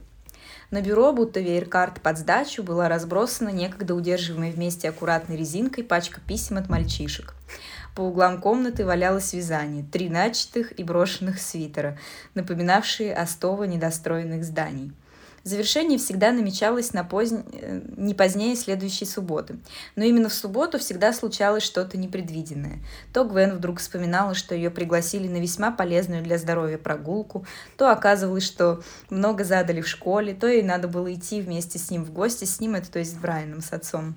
На 0.70 0.82
бюро, 0.82 1.12
будто 1.12 1.39
вееркарт 1.39 2.01
под 2.01 2.18
сдачу, 2.18 2.64
была 2.64 2.88
разбросана 2.88 3.49
некогда 3.49 3.95
удерживаемая 3.95 4.51
вместе 4.51 4.89
аккуратной 4.89 5.38
резинкой 5.38 5.84
пачка 5.84 6.22
писем 6.22 6.57
от 6.57 6.70
мальчишек. 6.70 7.36
По 7.95 8.01
углам 8.01 8.39
комнаты 8.39 8.85
валялось 8.85 9.33
вязание, 9.33 9.83
три 9.83 10.09
начатых 10.09 10.77
и 10.79 10.83
брошенных 10.83 11.39
свитера, 11.39 11.97
напоминавшие 12.35 13.13
остовы 13.13 13.67
недостроенных 13.67 14.45
зданий. 14.45 14.93
Завершение 15.43 15.97
всегда 15.97 16.31
намечалось 16.31 16.93
на 16.93 17.03
поздь... 17.03 17.33
Э, 17.53 17.81
не 17.97 18.13
позднее 18.13 18.55
следующей 18.55 19.05
субботы. 19.05 19.57
Но 19.95 20.03
именно 20.03 20.29
в 20.29 20.33
субботу 20.33 20.77
всегда 20.77 21.13
случалось 21.13 21.63
что-то 21.63 21.97
непредвиденное. 21.97 22.79
То 23.11 23.23
Гвен 23.23 23.55
вдруг 23.57 23.79
вспоминала, 23.79 24.35
что 24.35 24.53
ее 24.53 24.69
пригласили 24.69 25.27
на 25.27 25.37
весьма 25.37 25.71
полезную 25.71 26.21
для 26.21 26.37
здоровья 26.37 26.77
прогулку, 26.77 27.45
то 27.75 27.91
оказывалось, 27.91 28.45
что 28.45 28.83
много 29.09 29.43
задали 29.43 29.81
в 29.81 29.87
школе, 29.87 30.35
то 30.35 30.47
ей 30.47 30.61
надо 30.61 30.87
было 30.87 31.11
идти 31.11 31.41
вместе 31.41 31.79
с 31.79 31.89
ним 31.89 32.05
в 32.05 32.11
гости, 32.13 32.45
с 32.45 32.59
ним 32.59 32.75
это 32.75 32.91
то 32.91 32.99
есть 32.99 33.13
с 33.13 33.17
Брайаном, 33.17 33.61
с 33.61 33.73
отцом, 33.73 34.13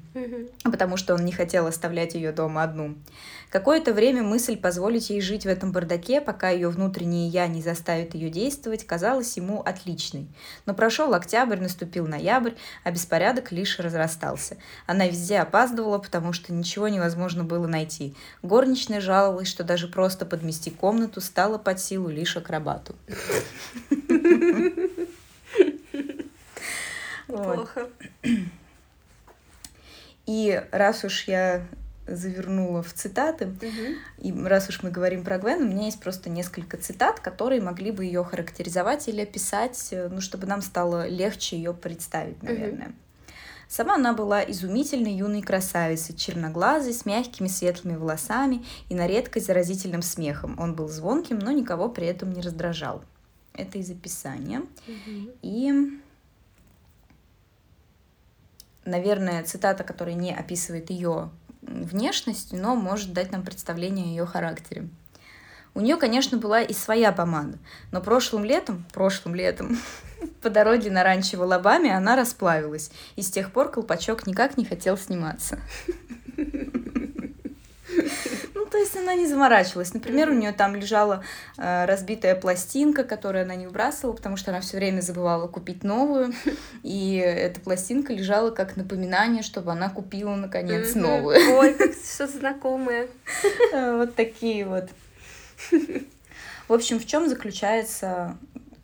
потому 0.62 0.98
что 0.98 1.14
он 1.14 1.24
не 1.24 1.32
хотел 1.32 1.66
оставлять 1.66 2.14
ее 2.14 2.32
дома 2.32 2.62
одну. 2.62 2.96
Какое-то 3.54 3.92
время 3.92 4.24
мысль 4.24 4.56
позволить 4.56 5.10
ей 5.10 5.20
жить 5.20 5.44
в 5.44 5.48
этом 5.48 5.70
бардаке, 5.70 6.20
пока 6.20 6.50
ее 6.50 6.70
внутреннее 6.70 7.28
«я» 7.28 7.46
не 7.46 7.62
заставит 7.62 8.16
ее 8.16 8.28
действовать, 8.28 8.84
казалась 8.84 9.36
ему 9.36 9.62
отличной. 9.62 10.26
Но 10.66 10.74
прошел 10.74 11.14
октябрь, 11.14 11.60
наступил 11.60 12.08
ноябрь, 12.08 12.54
а 12.82 12.90
беспорядок 12.90 13.52
лишь 13.52 13.78
разрастался. 13.78 14.56
Она 14.88 15.06
везде 15.06 15.38
опаздывала, 15.38 15.98
потому 15.98 16.32
что 16.32 16.52
ничего 16.52 16.88
невозможно 16.88 17.44
было 17.44 17.68
найти. 17.68 18.16
Горничная 18.42 19.00
жаловалась, 19.00 19.46
что 19.46 19.62
даже 19.62 19.86
просто 19.86 20.26
подмести 20.26 20.72
комнату 20.72 21.20
стало 21.20 21.56
под 21.56 21.78
силу 21.78 22.08
лишь 22.08 22.36
акробату. 22.36 22.96
Плохо. 27.28 27.88
И 30.26 30.60
раз 30.72 31.04
уж 31.04 31.28
я 31.28 31.64
завернула 32.06 32.82
в 32.82 32.92
цитаты. 32.92 33.46
Угу. 33.46 34.26
И 34.26 34.32
раз 34.44 34.68
уж 34.68 34.82
мы 34.82 34.90
говорим 34.90 35.24
про 35.24 35.38
Гвен, 35.38 35.62
у 35.62 35.66
меня 35.66 35.86
есть 35.86 36.00
просто 36.00 36.30
несколько 36.30 36.76
цитат, 36.76 37.20
которые 37.20 37.60
могли 37.60 37.90
бы 37.90 38.04
ее 38.04 38.24
характеризовать 38.24 39.08
или 39.08 39.22
описать, 39.22 39.88
э, 39.90 40.08
ну, 40.08 40.20
чтобы 40.20 40.46
нам 40.46 40.62
стало 40.62 41.08
легче 41.08 41.56
ее 41.56 41.72
представить, 41.72 42.42
наверное. 42.42 42.88
Угу. 42.88 42.94
Сама 43.68 43.94
она 43.94 44.12
была 44.12 44.42
изумительной 44.42 45.14
юной 45.14 45.42
красавицей, 45.42 46.14
черноглазой, 46.14 46.92
с 46.92 47.06
мягкими 47.06 47.48
светлыми 47.48 47.96
волосами 47.96 48.64
и 48.88 48.94
на 48.94 49.06
редкость 49.06 49.46
заразительным 49.46 50.02
смехом. 50.02 50.58
Он 50.60 50.74
был 50.74 50.88
звонким, 50.88 51.38
но 51.38 51.50
никого 51.50 51.88
при 51.88 52.06
этом 52.06 52.32
не 52.32 52.40
раздражал. 52.40 53.02
Это 53.54 53.78
из 53.78 53.90
описания. 53.90 54.60
Угу. 54.60 55.30
И 55.42 55.72
наверное, 58.84 59.42
цитата, 59.44 59.84
которая 59.84 60.14
не 60.14 60.34
описывает 60.34 60.90
ее 60.90 61.30
внешностью, 61.66 62.60
но 62.60 62.74
может 62.74 63.12
дать 63.12 63.32
нам 63.32 63.42
представление 63.42 64.06
о 64.06 64.08
ее 64.08 64.26
характере. 64.26 64.88
У 65.74 65.80
нее, 65.80 65.96
конечно, 65.96 66.38
была 66.38 66.62
и 66.62 66.72
своя 66.72 67.10
помада, 67.10 67.58
но 67.90 68.00
прошлым 68.00 68.44
летом, 68.44 68.84
прошлым 68.92 69.34
летом, 69.34 69.76
по 70.42 70.48
дороге 70.48 70.90
на 70.90 71.02
ранчо 71.02 71.36
в 71.36 71.42
Алабаме 71.42 71.96
она 71.96 72.14
расплавилась, 72.14 72.92
и 73.16 73.22
с 73.22 73.30
тех 73.30 73.52
пор 73.52 73.70
колпачок 73.70 74.26
никак 74.26 74.56
не 74.56 74.64
хотел 74.64 74.96
сниматься. 74.96 75.58
то 78.74 78.80
есть 78.80 78.96
она 78.96 79.14
не 79.14 79.28
заморачивалась. 79.28 79.94
Например, 79.94 80.30
у 80.30 80.34
нее 80.34 80.50
там 80.50 80.74
лежала 80.74 81.22
э, 81.56 81.84
разбитая 81.84 82.34
пластинка, 82.34 83.04
которую 83.04 83.44
она 83.44 83.54
не 83.54 83.68
выбрасывала, 83.68 84.16
потому 84.16 84.36
что 84.36 84.50
она 84.50 84.60
все 84.62 84.78
время 84.78 85.00
забывала 85.00 85.46
купить 85.46 85.84
новую. 85.84 86.34
И 86.82 87.14
эта 87.14 87.60
пластинка 87.60 88.12
лежала 88.12 88.50
как 88.50 88.76
напоминание, 88.76 89.44
чтобы 89.44 89.70
она 89.70 89.90
купила 89.90 90.34
наконец 90.34 90.96
новую. 90.96 91.36
Ой, 91.56 91.74
как 91.74 91.92
что 92.04 92.26
знакомое. 92.26 93.06
Э, 93.72 93.96
вот 93.98 94.16
такие 94.16 94.66
вот. 94.66 94.90
В 96.66 96.72
общем, 96.72 96.98
в 96.98 97.06
чем 97.06 97.28
заключается 97.28 98.36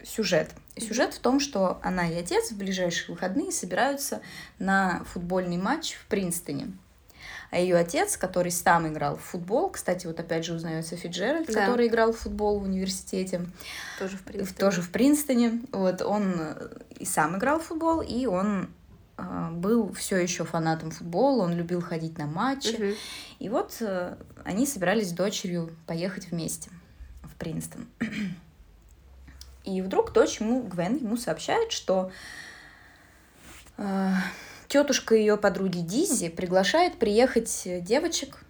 сюжет? 0.04 0.50
Сюжет 0.76 1.14
в 1.14 1.18
том, 1.18 1.40
что 1.40 1.80
она 1.82 2.08
и 2.08 2.14
отец 2.14 2.52
в 2.52 2.56
ближайшие 2.56 3.12
выходные 3.12 3.50
собираются 3.50 4.22
на 4.60 5.02
футбольный 5.12 5.56
матч 5.56 5.94
в 5.94 6.06
Принстоне. 6.06 6.68
А 7.50 7.58
ее 7.58 7.76
отец, 7.76 8.16
который 8.16 8.52
сам 8.52 8.86
играл 8.88 9.16
в 9.16 9.22
футбол, 9.22 9.70
кстати, 9.70 10.06
вот 10.06 10.20
опять 10.20 10.44
же 10.44 10.54
узнается 10.54 10.96
Фиджеральд, 10.96 11.48
да. 11.48 11.66
который 11.66 11.88
играл 11.88 12.12
в 12.12 12.18
футбол 12.18 12.60
в 12.60 12.62
университете. 12.62 13.46
Тоже 13.98 14.16
в 14.16 14.22
Принстоне. 14.22 14.58
Тоже 14.58 14.82
в 14.82 14.90
Принстоне. 14.90 15.60
Вот 15.72 16.00
он 16.02 16.40
и 16.98 17.04
сам 17.04 17.36
играл 17.36 17.58
в 17.58 17.64
футбол, 17.64 18.02
и 18.02 18.26
он 18.26 18.70
а, 19.16 19.50
был 19.50 19.92
все 19.92 20.16
еще 20.16 20.44
фанатом 20.44 20.90
футбола, 20.90 21.44
он 21.44 21.52
любил 21.52 21.82
ходить 21.82 22.16
на 22.18 22.26
матчи. 22.26 22.74
Угу. 22.74 22.94
И 23.40 23.48
вот 23.48 23.76
э, 23.80 24.16
они 24.44 24.66
собирались 24.66 25.10
с 25.10 25.12
дочерью 25.12 25.76
поехать 25.86 26.30
вместе 26.30 26.70
в 27.24 27.34
Принстон. 27.36 27.86
И 29.64 29.82
вдруг 29.82 30.12
дочь 30.12 30.40
ему, 30.40 30.62
Гвен, 30.62 30.96
ему 30.96 31.16
сообщает, 31.16 31.70
что 31.70 32.10
э, 33.76 34.12
тетушка 34.70 35.16
ее 35.16 35.36
подруги 35.36 35.80
Дизи 35.80 36.28
приглашает 36.28 36.96
приехать 36.96 37.62
девочек 37.82 38.44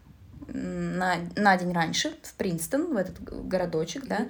на, 0.47 1.17
на 1.35 1.57
день 1.57 1.73
раньше 1.73 2.15
в 2.23 2.35
Принстон, 2.35 2.93
в 2.93 2.97
этот 2.97 3.23
городочек, 3.49 4.07
да, 4.07 4.29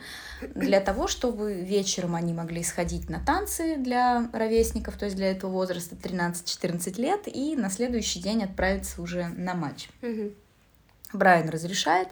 для 0.54 0.80
того, 0.80 1.08
чтобы 1.08 1.54
вечером 1.54 2.14
они 2.14 2.32
могли 2.32 2.62
сходить 2.62 3.10
на 3.10 3.18
танцы 3.18 3.76
для 3.76 4.28
ровесников, 4.32 4.96
то 4.96 5.06
есть 5.06 5.16
для 5.16 5.30
этого 5.30 5.50
возраста 5.50 5.96
13-14 5.96 7.00
лет, 7.00 7.22
и 7.26 7.56
на 7.56 7.70
следующий 7.70 8.20
день 8.20 8.44
отправиться 8.44 9.02
уже 9.02 9.26
на 9.28 9.54
матч. 9.54 9.88
Угу. 10.02 10.32
Брайан 11.14 11.48
разрешает, 11.48 12.08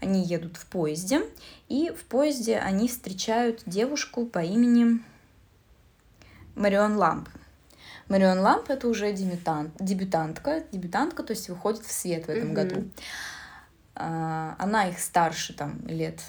они 0.00 0.24
едут 0.24 0.56
в 0.56 0.66
поезде, 0.66 1.22
и 1.68 1.92
в 1.96 2.04
поезде 2.04 2.58
они 2.58 2.88
встречают 2.88 3.62
девушку 3.64 4.26
по 4.26 4.40
имени 4.40 5.00
Марион 6.56 6.96
Ламп. 6.96 7.28
Марион 8.08 8.40
Ламп 8.40 8.70
это 8.70 8.88
уже 8.88 9.12
дебютант, 9.12 9.72
дебютантка, 9.78 10.62
дебютантка, 10.72 11.22
то 11.22 11.32
есть 11.32 11.48
выходит 11.48 11.84
в 11.84 11.92
свет 11.92 12.26
в 12.26 12.28
этом 12.30 12.50
mm-hmm. 12.50 12.54
году. 12.54 12.90
А, 13.94 14.56
она 14.58 14.88
их 14.88 14.98
старше 14.98 15.52
там 15.54 15.86
лет 15.86 16.20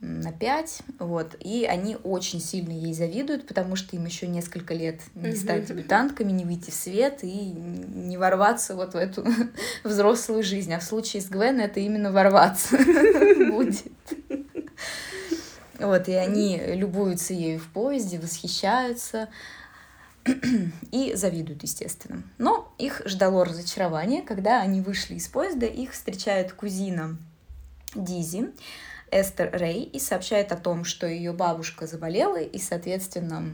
на 0.00 0.32
пять, 0.32 0.82
вот, 1.00 1.34
и 1.40 1.64
они 1.64 1.96
очень 2.04 2.40
сильно 2.40 2.70
ей 2.70 2.94
завидуют, 2.94 3.48
потому 3.48 3.74
что 3.74 3.96
им 3.96 4.04
еще 4.04 4.28
несколько 4.28 4.72
лет 4.72 5.00
не 5.14 5.34
стать 5.34 5.66
дебютантками, 5.66 6.30
не 6.30 6.44
выйти 6.44 6.70
в 6.70 6.74
свет 6.74 7.20
и 7.22 7.50
не 7.50 8.16
ворваться 8.16 8.76
вот 8.76 8.94
в 8.94 8.96
эту 8.96 9.26
взрослую 9.84 10.44
жизнь. 10.44 10.72
А 10.72 10.78
в 10.78 10.84
случае 10.84 11.20
с 11.20 11.26
Гвен 11.26 11.58
это 11.60 11.80
именно 11.80 12.12
ворваться 12.12 12.76
будет. 13.50 13.92
Вот, 15.80 16.08
и 16.08 16.12
они 16.12 16.60
любуются 16.74 17.34
ею 17.34 17.58
в 17.58 17.66
поезде, 17.66 18.18
восхищаются, 18.18 19.28
и 20.92 21.14
завидуют, 21.14 21.62
естественно. 21.62 22.22
Но 22.38 22.72
их 22.78 23.02
ждало 23.04 23.44
разочарование, 23.44 24.22
когда 24.22 24.60
они 24.60 24.80
вышли 24.80 25.14
из 25.14 25.28
поезда, 25.28 25.66
их 25.66 25.92
встречает 25.92 26.52
кузина 26.52 27.16
Дизи, 27.94 28.50
Эстер 29.10 29.50
Рэй, 29.52 29.82
и 29.82 29.98
сообщает 29.98 30.52
о 30.52 30.56
том, 30.56 30.84
что 30.84 31.06
ее 31.06 31.32
бабушка 31.32 31.86
заболела, 31.86 32.40
и, 32.40 32.58
соответственно, 32.58 33.52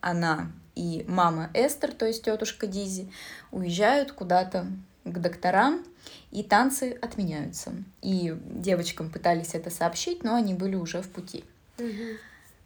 она 0.00 0.50
и 0.74 1.04
мама 1.08 1.50
Эстер, 1.54 1.92
то 1.92 2.06
есть 2.06 2.24
тетушка 2.24 2.66
Дизи, 2.66 3.10
уезжают 3.50 4.12
куда-то 4.12 4.66
к 5.04 5.18
докторам, 5.18 5.84
и 6.30 6.42
танцы 6.42 6.98
отменяются. 7.00 7.72
И 8.02 8.34
девочкам 8.44 9.10
пытались 9.10 9.54
это 9.54 9.70
сообщить, 9.70 10.24
но 10.24 10.34
они 10.34 10.54
были 10.54 10.74
уже 10.74 11.00
в 11.02 11.08
пути. 11.08 11.44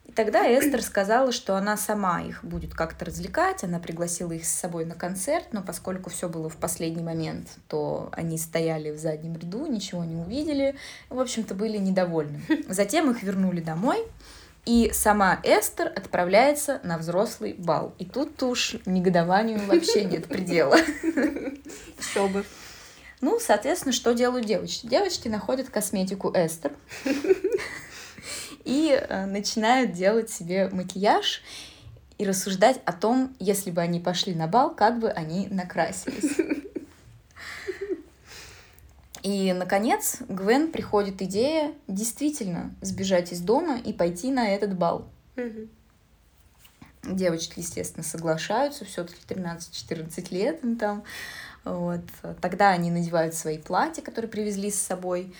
И 0.08 0.12
тогда 0.12 0.42
Эстер 0.46 0.82
сказала, 0.82 1.32
что 1.32 1.54
она 1.54 1.76
сама 1.76 2.22
их 2.22 2.42
будет 2.42 2.72
как-то 2.72 3.04
развлекать, 3.04 3.62
она 3.62 3.78
пригласила 3.78 4.32
их 4.32 4.46
с 4.46 4.48
собой 4.48 4.86
на 4.86 4.94
концерт, 4.94 5.48
но 5.52 5.62
поскольку 5.62 6.08
все 6.08 6.30
было 6.30 6.48
в 6.48 6.56
последний 6.56 7.02
момент, 7.02 7.48
то 7.68 8.08
они 8.12 8.38
стояли 8.38 8.90
в 8.90 8.98
заднем 8.98 9.36
ряду, 9.36 9.66
ничего 9.66 10.04
не 10.04 10.16
увидели, 10.16 10.76
в 11.10 11.20
общем-то 11.20 11.54
были 11.54 11.76
недовольны. 11.76 12.40
Затем 12.68 13.10
их 13.10 13.22
вернули 13.22 13.60
домой, 13.60 13.98
и 14.64 14.90
сама 14.94 15.40
Эстер 15.44 15.88
отправляется 15.88 16.80
на 16.84 16.96
взрослый 16.96 17.52
бал. 17.52 17.94
И 17.98 18.06
тут 18.06 18.42
уж 18.42 18.76
негодованию 18.86 19.60
вообще 19.66 20.04
нет 20.04 20.26
предела. 20.26 20.76
Еще 21.98 22.28
бы. 22.28 22.46
Ну, 23.20 23.38
соответственно, 23.40 23.92
что 23.92 24.12
делают 24.14 24.46
девочки? 24.46 24.86
Девочки 24.86 25.28
находят 25.28 25.68
косметику 25.68 26.32
Эстер 26.34 26.72
и 28.68 28.90
э, 28.90 29.24
начинают 29.24 29.92
делать 29.92 30.28
себе 30.28 30.68
макияж 30.68 31.42
и 32.18 32.26
рассуждать 32.26 32.80
о 32.84 32.92
том, 32.92 33.34
если 33.38 33.70
бы 33.70 33.80
они 33.80 33.98
пошли 33.98 34.34
на 34.34 34.46
бал, 34.46 34.74
как 34.74 34.98
бы 34.98 35.10
они 35.10 35.48
накрасились. 35.48 36.36
И, 39.22 39.52
наконец, 39.52 40.18
Гвен 40.28 40.70
приходит 40.70 41.22
идея 41.22 41.72
действительно 41.88 42.74
сбежать 42.82 43.32
из 43.32 43.40
дома 43.40 43.78
и 43.78 43.92
пойти 43.92 44.30
на 44.30 44.48
этот 44.50 44.76
бал. 44.76 45.08
Девочки, 47.02 47.60
естественно, 47.60 48.04
соглашаются, 48.04 48.84
все-таки 48.84 49.20
13-14 49.26 50.26
лет 50.30 50.62
им 50.62 50.76
там. 50.76 51.04
Вот. 51.64 52.02
Тогда 52.40 52.70
они 52.70 52.90
надевают 52.90 53.34
свои 53.34 53.56
платья, 53.56 54.02
которые 54.02 54.30
привезли 54.30 54.70
с 54.70 54.78
собой, 54.78 55.34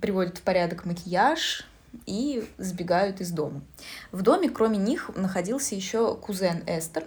приводят 0.00 0.38
в 0.38 0.42
порядок 0.42 0.86
макияж 0.86 1.66
и 2.06 2.48
сбегают 2.58 3.20
из 3.20 3.30
дома. 3.30 3.62
В 4.10 4.22
доме, 4.22 4.48
кроме 4.48 4.78
них, 4.78 5.10
находился 5.14 5.74
еще 5.74 6.14
кузен 6.16 6.62
Эстер, 6.66 7.04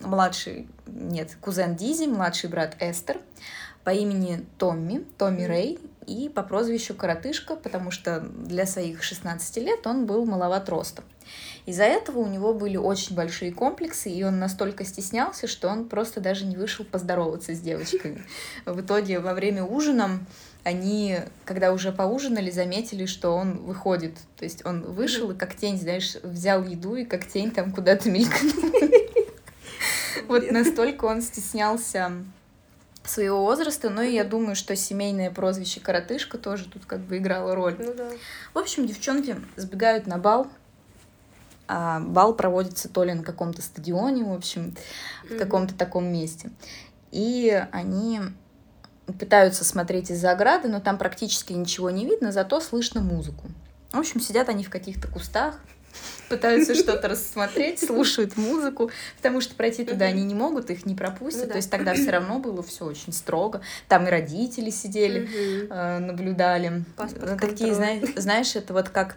младший, 0.00 0.68
нет, 0.86 1.36
кузен 1.40 1.76
Дизи, 1.76 2.04
младший 2.06 2.50
брат 2.50 2.76
Эстер, 2.80 3.20
по 3.84 3.90
имени 3.90 4.44
Томми, 4.58 5.04
Томми 5.18 5.44
Рэй, 5.44 5.78
и 6.06 6.28
по 6.28 6.42
прозвищу 6.42 6.94
Коротышка, 6.94 7.56
потому 7.56 7.90
что 7.90 8.20
для 8.20 8.66
своих 8.66 9.02
16 9.02 9.56
лет 9.58 9.86
он 9.86 10.06
был 10.06 10.24
маловат 10.24 10.68
ростом. 10.68 11.04
Из-за 11.66 11.84
этого 11.84 12.18
у 12.18 12.26
него 12.26 12.52
были 12.52 12.76
очень 12.76 13.16
большие 13.16 13.52
комплексы, 13.52 14.10
и 14.10 14.22
он 14.22 14.38
настолько 14.38 14.84
стеснялся, 14.84 15.46
что 15.46 15.68
он 15.68 15.88
просто 15.88 16.20
даже 16.20 16.44
не 16.44 16.56
вышел 16.56 16.84
поздороваться 16.84 17.54
с 17.54 17.60
девочками. 17.60 18.24
В 18.66 18.80
итоге 18.80 19.18
во 19.20 19.32
время 19.32 19.64
ужина 19.64 20.20
они, 20.62 21.18
когда 21.44 21.72
уже 21.72 21.92
поужинали, 21.92 22.50
заметили, 22.50 23.06
что 23.06 23.30
он 23.30 23.58
выходит. 23.58 24.16
То 24.36 24.44
есть 24.44 24.64
он 24.66 24.82
вышел 24.82 25.30
и 25.30 25.36
как 25.36 25.54
тень, 25.54 25.78
знаешь, 25.78 26.16
взял 26.22 26.64
еду 26.64 26.96
и 26.96 27.04
как 27.04 27.26
тень 27.26 27.50
там 27.50 27.72
куда-то 27.72 28.10
мелькнул. 28.10 28.52
Вот 30.28 30.50
настолько 30.50 31.04
он 31.04 31.20
стеснялся 31.20 32.12
своего 33.08 33.42
возраста, 33.42 33.90
но 33.90 34.02
я 34.02 34.24
думаю, 34.24 34.56
что 34.56 34.74
семейное 34.76 35.30
прозвище 35.30 35.80
коротышка 35.80 36.38
тоже 36.38 36.66
тут 36.66 36.86
как 36.86 37.00
бы 37.00 37.18
играло 37.18 37.54
роль. 37.54 37.76
Ну 37.78 37.94
да. 37.94 38.10
В 38.52 38.58
общем, 38.58 38.86
девчонки 38.86 39.36
сбегают 39.56 40.06
на 40.06 40.18
бал, 40.18 40.48
а 41.66 42.00
бал 42.00 42.34
проводится 42.34 42.88
то 42.88 43.04
ли 43.04 43.14
на 43.14 43.22
каком-то 43.22 43.62
стадионе, 43.62 44.24
в 44.24 44.32
общем, 44.32 44.76
в 45.28 45.36
каком-то 45.36 45.74
таком 45.74 46.06
месте. 46.06 46.50
И 47.10 47.66
они 47.72 48.20
пытаются 49.18 49.64
смотреть 49.64 50.10
из-за 50.10 50.32
ограды, 50.32 50.68
но 50.68 50.80
там 50.80 50.98
практически 50.98 51.52
ничего 51.52 51.90
не 51.90 52.06
видно, 52.06 52.32
зато 52.32 52.60
слышно 52.60 53.00
музыку. 53.00 53.48
В 53.92 53.98
общем, 53.98 54.20
сидят 54.20 54.48
они 54.48 54.64
в 54.64 54.70
каких-то 54.70 55.08
кустах, 55.08 55.60
пытаются 56.28 56.74
что-то 56.74 57.08
рассмотреть, 57.08 57.80
слушают 57.80 58.36
музыку, 58.36 58.90
потому 59.16 59.40
что 59.40 59.54
пройти 59.54 59.84
туда 59.84 60.06
они 60.06 60.24
не 60.24 60.34
могут, 60.34 60.70
их 60.70 60.86
не 60.86 60.94
пропустят. 60.94 61.46
Ну 61.46 61.50
То 61.50 61.56
есть 61.56 61.70
тогда 61.70 61.94
все 61.94 62.10
равно 62.10 62.38
было 62.38 62.62
все 62.62 62.84
очень 62.84 63.12
строго. 63.12 63.60
Там 63.88 64.06
и 64.06 64.10
родители 64.10 64.70
сидели, 64.70 65.28
э, 65.70 65.98
наблюдали. 65.98 66.84
Паспорт 66.96 67.40
Такие, 67.40 67.74
знаешь, 68.16 68.56
это 68.56 68.72
вот 68.72 68.88
как 68.88 69.16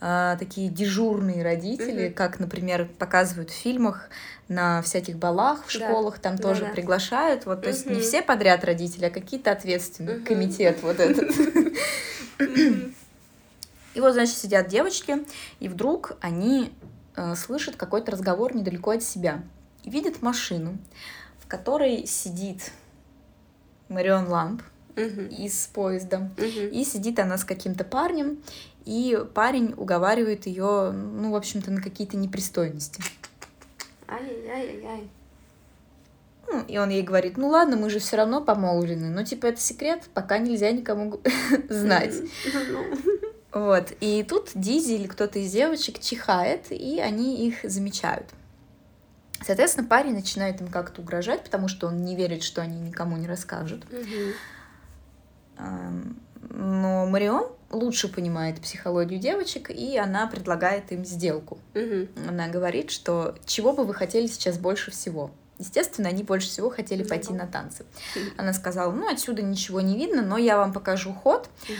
э, 0.00 0.36
такие 0.38 0.68
дежурные 0.68 1.42
родители, 1.42 2.08
как, 2.08 2.40
например, 2.40 2.88
показывают 2.98 3.50
в 3.50 3.54
фильмах 3.54 4.08
на 4.48 4.80
всяких 4.82 5.16
балах 5.16 5.66
в 5.66 5.70
школах, 5.70 6.18
там 6.18 6.38
тоже 6.38 6.66
приглашают. 6.66 7.46
Вот, 7.46 7.62
то 7.62 7.68
есть 7.68 7.86
не 7.86 8.00
все 8.00 8.22
подряд 8.22 8.64
родители, 8.64 9.06
а 9.06 9.10
какие-то 9.10 9.52
ответственные, 9.52 10.20
комитет 10.20 10.78
вот 10.82 11.00
этот. 11.00 11.34
И 13.96 14.00
вот, 14.00 14.12
значит, 14.12 14.36
сидят 14.36 14.68
девочки, 14.68 15.24
и 15.58 15.68
вдруг 15.68 16.18
они 16.20 16.70
э, 17.16 17.34
слышат 17.34 17.76
какой-то 17.76 18.12
разговор 18.12 18.54
недалеко 18.54 18.90
от 18.90 19.02
себя. 19.02 19.42
И 19.84 19.90
видят 19.90 20.20
машину, 20.20 20.76
в 21.38 21.46
которой 21.46 22.06
сидит 22.06 22.72
Марион 23.88 24.28
Ламп 24.28 24.60
Мгм. 24.96 25.28
из 25.28 25.68
поезда. 25.68 26.18
Мгм. 26.36 26.68
И 26.72 26.84
сидит 26.84 27.18
она 27.18 27.38
с 27.38 27.44
каким-то 27.46 27.84
парнем, 27.84 28.42
и 28.84 29.18
парень 29.32 29.72
уговаривает 29.78 30.46
ее, 30.46 30.90
ну, 30.92 31.30
в 31.30 31.34
общем-то, 31.34 31.70
на 31.70 31.80
какие-то 31.80 32.18
непристойности. 32.18 33.02
Ай-яй-яй-яй. 34.08 35.08
Ну, 36.48 36.62
и 36.68 36.76
он 36.76 36.90
ей 36.90 37.02
говорит, 37.02 37.38
ну 37.38 37.48
ладно, 37.48 37.76
мы 37.78 37.88
же 37.88 37.98
все 37.98 38.16
равно 38.16 38.42
помолвлены, 38.42 39.08
но 39.08 39.24
типа 39.24 39.46
это 39.46 39.60
секрет, 39.60 40.02
пока 40.12 40.36
нельзя 40.36 40.70
никому 40.70 41.18
знать. 41.70 42.12
Вот, 43.52 43.92
и 44.00 44.22
тут 44.22 44.50
Дизи 44.54 44.92
или 44.92 45.06
кто-то 45.06 45.38
из 45.38 45.52
девочек 45.52 46.00
чихает, 46.00 46.70
и 46.70 47.00
они 47.00 47.46
их 47.46 47.60
замечают. 47.64 48.26
Соответственно, 49.44 49.86
парень 49.86 50.14
начинает 50.14 50.60
им 50.60 50.68
как-то 50.68 51.02
угрожать, 51.02 51.44
потому 51.44 51.68
что 51.68 51.86
он 51.86 52.04
не 52.04 52.16
верит, 52.16 52.42
что 52.42 52.62
они 52.62 52.80
никому 52.80 53.16
не 53.16 53.26
расскажут. 53.26 53.84
Ам, 55.58 56.16
Но 56.50 57.06
Марион 57.06 57.46
лучше 57.70 58.08
понимает 58.08 58.60
психологию 58.60 59.18
девочек, 59.18 59.70
и 59.70 59.96
она 59.96 60.26
предлагает 60.26 60.92
им 60.92 61.04
сделку. 61.04 61.58
Мгм. 61.74 62.08
Она 62.28 62.48
говорит, 62.48 62.90
что 62.90 63.36
чего 63.46 63.72
бы 63.72 63.84
вы 63.84 63.94
хотели 63.94 64.26
сейчас 64.26 64.58
больше 64.58 64.90
всего? 64.90 65.30
Естественно, 65.58 66.08
они 66.08 66.22
больше 66.22 66.48
всего 66.48 66.68
хотели 66.68 67.02
Ну 67.02 67.08
пойти 67.08 67.32
на 67.32 67.46
танцы. 67.46 67.86
Она 68.36 68.52
сказала, 68.52 68.92
ну, 68.92 69.10
отсюда 69.10 69.40
ничего 69.40 69.80
не 69.80 69.96
видно, 69.96 70.20
но 70.20 70.36
я 70.36 70.58
вам 70.58 70.72
покажу 70.72 71.14
ход 71.14 71.48
Мгм. 71.68 71.76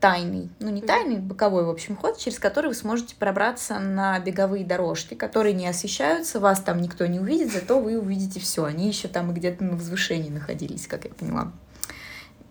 Тайный, 0.00 0.48
ну, 0.60 0.70
не 0.70 0.80
тайный, 0.80 1.18
боковой, 1.18 1.64
в 1.64 1.70
общем, 1.70 1.94
ход, 1.96 2.18
через 2.18 2.38
который 2.38 2.68
вы 2.68 2.74
сможете 2.74 3.14
пробраться 3.16 3.78
на 3.78 4.18
беговые 4.18 4.64
дорожки, 4.64 5.14
которые 5.14 5.54
не 5.54 5.68
освещаются, 5.68 6.40
вас 6.40 6.60
там 6.60 6.80
никто 6.80 7.06
не 7.06 7.20
увидит, 7.20 7.52
зато 7.52 7.78
вы 7.78 7.98
увидите 7.98 8.40
все. 8.40 8.64
Они 8.64 8.88
еще 8.88 9.08
там 9.08 9.32
где-то 9.34 9.62
на 9.62 9.76
возвышении 9.76 10.30
находились, 10.30 10.86
как 10.86 11.04
я 11.04 11.10
поняла. 11.10 11.52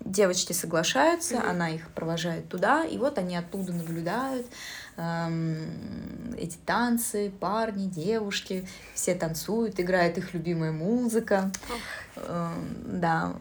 Девочки 0.06 0.54
соглашаются, 0.54 1.36
Мгм. 1.38 1.50
она 1.50 1.70
их 1.70 1.90
провожает 1.90 2.48
туда, 2.48 2.86
и 2.86 2.98
вот 2.98 3.18
они 3.18 3.36
оттуда 3.36 3.74
наблюдают 3.74 4.48
эм, 4.98 6.34
эти 6.38 6.58
танцы, 6.66 7.32
парни, 7.40 7.86
девушки, 7.88 8.68
все 8.94 9.14
танцуют, 9.16 9.80
играет 9.80 10.18
их 10.18 10.34
любимая 10.34 10.72
музыка, 10.72 11.52
Эм, 12.16 13.00
да, 13.00 13.34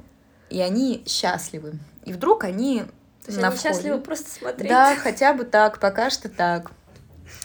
и 0.51 0.61
они 0.61 1.05
счастливы. 1.07 1.79
И 2.05 2.13
вдруг 2.13 2.45
они 2.45 2.85
То 3.29 3.33
есть 3.33 3.43
на 3.43 3.49
они 3.49 3.57
входе- 3.57 3.63
счастливы 3.63 4.01
просто 4.01 4.31
смотреть. 4.31 4.71
Да, 4.71 4.97
хотя 4.97 5.35
бы 5.35 5.45
так, 5.45 5.81
пока 5.81 6.09
что 6.09 6.31
так. 6.31 6.71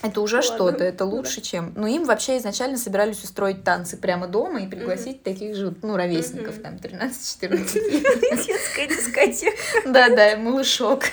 Это 0.02 0.22
уже 0.22 0.40
что-то, 0.40 0.82
это 0.82 1.04
ну 1.04 1.10
да. 1.10 1.16
лучше, 1.18 1.42
чем... 1.42 1.74
Ну, 1.76 1.86
им 1.86 2.04
вообще 2.04 2.38
изначально 2.38 2.78
собирались 2.78 3.22
устроить 3.22 3.64
танцы 3.64 3.98
прямо 3.98 4.26
дома 4.26 4.62
и 4.62 4.66
пригласить 4.66 5.22
таких 5.22 5.54
же, 5.56 5.74
ну, 5.82 5.96
ровесников, 5.96 6.54
Мгм. 6.56 6.62
там, 6.62 6.76
13-14 6.76 7.50
лет. 7.50 7.72
Детская 8.46 8.86
дискотека. 8.86 9.56
Да-да, 9.86 10.36
малышок. 10.38 11.04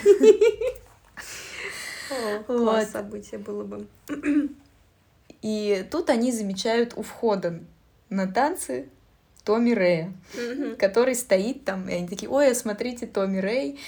Класс 2.46 2.90
событие 2.90 3.38
было 3.38 3.64
бы. 3.64 3.86
И 5.42 5.86
тут 5.90 6.10
они 6.10 6.32
замечают 6.32 6.92
у 6.96 7.02
входа 7.02 7.60
на 8.10 8.26
танцы 8.30 8.88
Томми 9.44 9.72
Рэя, 9.72 10.12
Мгм. 10.34 10.76
который 10.76 11.14
стоит 11.14 11.64
там, 11.64 11.88
и 11.88 11.94
они 11.94 12.08
такие, 12.08 12.30
ой, 12.30 12.52
а 12.52 12.54
смотрите, 12.54 13.06
Томми 13.06 13.38
Рэй, 13.38 13.78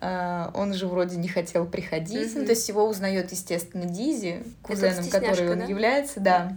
он 0.00 0.72
же 0.74 0.86
вроде 0.86 1.16
не 1.16 1.28
хотел 1.28 1.66
приходить, 1.66 2.32
ну, 2.34 2.40
Мгм. 2.40 2.46
то 2.46 2.50
есть 2.52 2.68
его 2.68 2.88
узнает, 2.88 3.30
естественно, 3.32 3.84
Дизи, 3.84 4.42
кузеном, 4.62 5.08
который 5.08 5.50
он 5.50 5.58
да? 5.58 5.64
является, 5.66 6.20
да. 6.20 6.56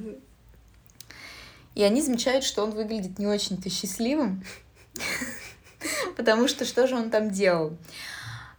И 1.75 1.83
они 1.83 2.01
замечают, 2.01 2.43
что 2.45 2.63
он 2.63 2.71
выглядит 2.71 3.19
не 3.19 3.27
очень-то 3.27 3.69
счастливым, 3.69 4.43
потому 6.17 6.47
что 6.47 6.65
что 6.65 6.87
же 6.87 6.95
он 6.95 7.09
там 7.09 7.31
делал? 7.31 7.75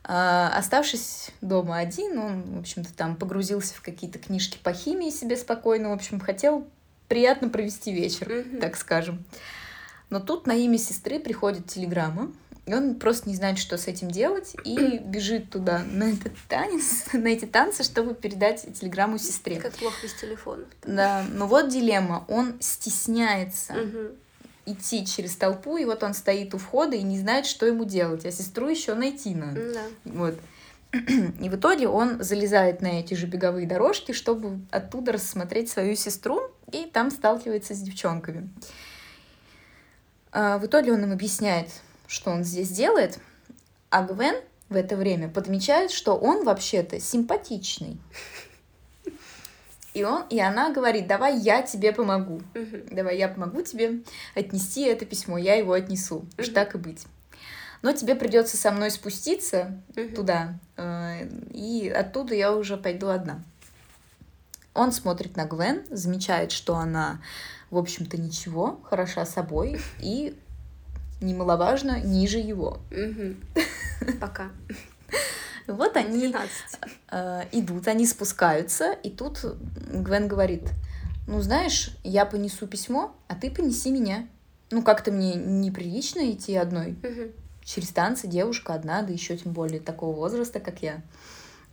А, 0.03 0.53
Оставшись 0.57 1.31
дома 1.41 1.79
один, 1.79 2.19
он, 2.19 2.57
в 2.57 2.59
общем-то, 2.59 2.93
там 2.93 3.17
погрузился 3.17 3.75
в 3.75 3.81
какие-то 3.81 4.19
книжки 4.19 4.59
по 4.63 4.73
химии 4.73 5.11
себе 5.11 5.37
спокойно, 5.37 5.91
в 5.91 5.93
общем, 5.93 6.21
хотел 6.21 6.67
приятно 7.09 7.49
провести 7.49 7.93
вечер, 7.93 8.45
так 8.61 8.77
скажем. 8.77 9.25
Но 10.11 10.21
тут 10.21 10.47
на 10.47 10.53
имя 10.53 10.77
сестры 10.79 11.19
приходит 11.19 11.67
телеграмма 11.67 12.31
И 12.67 12.73
он 12.73 12.95
просто 12.95 13.29
не 13.29 13.37
знает, 13.37 13.59
что 13.59 13.77
с 13.77 13.89
этим 13.89 14.11
делать, 14.11 14.57
и 14.65 14.99
бежит 14.99 15.51
туда 15.51 15.83
на 15.91 16.05
этот 16.13 16.33
танец, 16.49 17.05
на 17.13 17.29
эти 17.29 17.45
танцы, 17.45 17.83
чтобы 17.83 18.15
передать 18.15 18.67
телеграмму 18.79 19.19
сестре. 19.19 19.61
Как 19.61 19.75
плохо 19.75 19.97
без 20.03 20.15
телефона. 20.15 20.65
Да, 20.83 21.25
но 21.33 21.47
вот 21.47 21.69
дилемма. 21.69 22.25
Он 22.29 22.57
стесняется 22.61 23.75
идти 24.67 25.05
через 25.07 25.37
толпу, 25.37 25.77
и 25.77 25.85
вот 25.85 26.03
он 26.03 26.15
стоит 26.15 26.55
у 26.55 26.59
входа 26.59 26.97
и 26.97 27.03
не 27.03 27.19
знает, 27.19 27.45
что 27.45 27.67
ему 27.67 27.85
делать, 27.85 28.25
а 28.25 28.33
сестру 28.33 28.69
еще 28.69 28.95
найти 28.95 29.35
надо. 29.35 29.75
Да. 29.75 29.83
Вот. 30.05 30.39
И 31.41 31.49
в 31.51 31.57
итоге 31.57 31.89
он 31.89 32.23
залезает 32.23 32.81
на 32.81 33.01
эти 33.01 33.15
же 33.15 33.27
беговые 33.27 33.67
дорожки, 33.67 34.13
чтобы 34.13 34.61
оттуда 34.71 35.13
рассмотреть 35.13 35.69
свою 35.69 35.97
сестру, 35.97 36.41
и 36.73 36.85
там 36.85 37.11
сталкивается 37.11 37.75
с 37.75 37.81
девчонками. 37.81 38.49
А, 40.33 40.59
В 40.59 40.67
итоге 40.67 40.93
он 40.93 41.03
им 41.03 41.13
объясняет, 41.13 41.69
что 42.07 42.31
он 42.31 42.45
здесь 42.45 42.71
делает, 42.71 43.19
а 43.91 44.03
Гвен 44.03 44.37
в 44.69 44.77
это 44.77 44.97
время 44.97 45.29
подмечает, 45.29 45.91
что 45.91 46.17
он 46.17 46.45
вообще-то 46.45 47.01
симпатичный. 47.01 47.99
И, 49.95 50.03
он, 50.03 50.25
и 50.29 50.41
она 50.41 50.73
говорит, 50.73 51.07
давай 51.07 51.39
я 51.39 51.63
тебе 51.63 51.93
помогу. 51.93 52.43
Давай 52.91 53.17
я 53.17 53.29
помогу 53.29 53.63
тебе 53.63 54.01
отнести 54.35 54.83
это 54.83 55.07
письмо, 55.07 55.39
я 55.39 55.55
его 55.55 55.73
отнесу. 55.73 56.27
Мгм. 56.37 56.53
так 56.53 56.75
и 56.75 56.79
быть. 56.79 57.07
Но 57.83 57.93
тебе 57.93 58.15
придется 58.15 58.57
со 58.57 58.73
мной 58.73 58.91
спуститься 58.91 59.81
туда, 60.17 60.59
э, 60.77 61.29
и 61.51 61.89
оттуда 61.89 62.35
я 62.35 62.53
уже 62.53 62.77
пойду 62.77 63.09
одна. 63.09 63.43
Он 64.73 64.91
смотрит 64.91 65.37
на 65.37 65.45
Гвен, 65.45 65.85
замечает, 65.91 66.51
что 66.51 66.77
она, 66.77 67.21
в 67.71 67.77
общем-то, 67.77 68.17
ничего, 68.17 68.81
хороша 68.85 69.25
собой 69.27 69.81
и, 70.01 70.35
немаловажно, 71.25 72.01
ниже 72.01 72.39
его. 72.39 72.79
Пока. 74.21 74.51
Вот 75.67 75.97
они 75.97 76.29
12. 76.29 76.51
э, 77.11 77.43
идут, 77.53 77.89
они 77.89 78.07
спускаются, 78.07 78.93
и 78.93 79.09
тут 79.09 79.41
Гвен 79.91 80.29
говорит, 80.29 80.63
ну, 81.27 81.41
знаешь, 81.41 81.97
я 82.03 82.27
понесу 82.27 82.67
письмо, 82.67 83.17
а 83.29 83.35
ты 83.35 83.51
понеси 83.51 83.91
меня. 83.91 84.29
Ну, 84.71 84.83
как-то 84.83 85.11
мне 85.11 85.35
неприлично 85.35 86.31
идти 86.31 86.55
одной. 86.55 86.97
Через 87.63 87.89
танцы 87.91 88.27
девушка 88.27 88.75
одна, 88.75 89.03
да 89.03 89.13
еще 89.13 89.37
тем 89.37 89.53
более 89.53 89.81
такого 89.81 90.15
возраста, 90.15 90.61
как 90.61 90.83
я. 90.83 91.01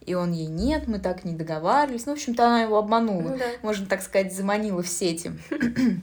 И 0.06 0.14
он 0.14 0.32
ей 0.32 0.48
нет, 0.48 0.88
мы 0.88 1.00
так 1.00 1.26
не 1.26 1.34
договаривались. 1.34 2.06
Ну, 2.06 2.14
в 2.14 2.16
общем-то, 2.16 2.46
она 2.46 2.62
его 2.62 2.78
обманула. 2.78 3.22
Ну 3.22 3.38
да. 3.38 3.46
Можно 3.62 3.86
так 3.86 4.02
сказать, 4.02 4.34
заманила 4.34 4.82
в 4.82 4.88
сети. 4.88 5.32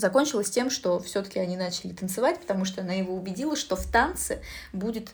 Закончилось 0.00 0.50
тем, 0.50 0.70
что 0.70 0.98
все-таки 0.98 1.38
они 1.38 1.58
начали 1.58 1.92
танцевать, 1.92 2.40
потому 2.40 2.64
что 2.64 2.80
она 2.80 2.94
его 2.94 3.14
убедила, 3.14 3.54
что 3.54 3.76
в 3.76 3.86
танце 3.86 4.40
будет 4.72 5.10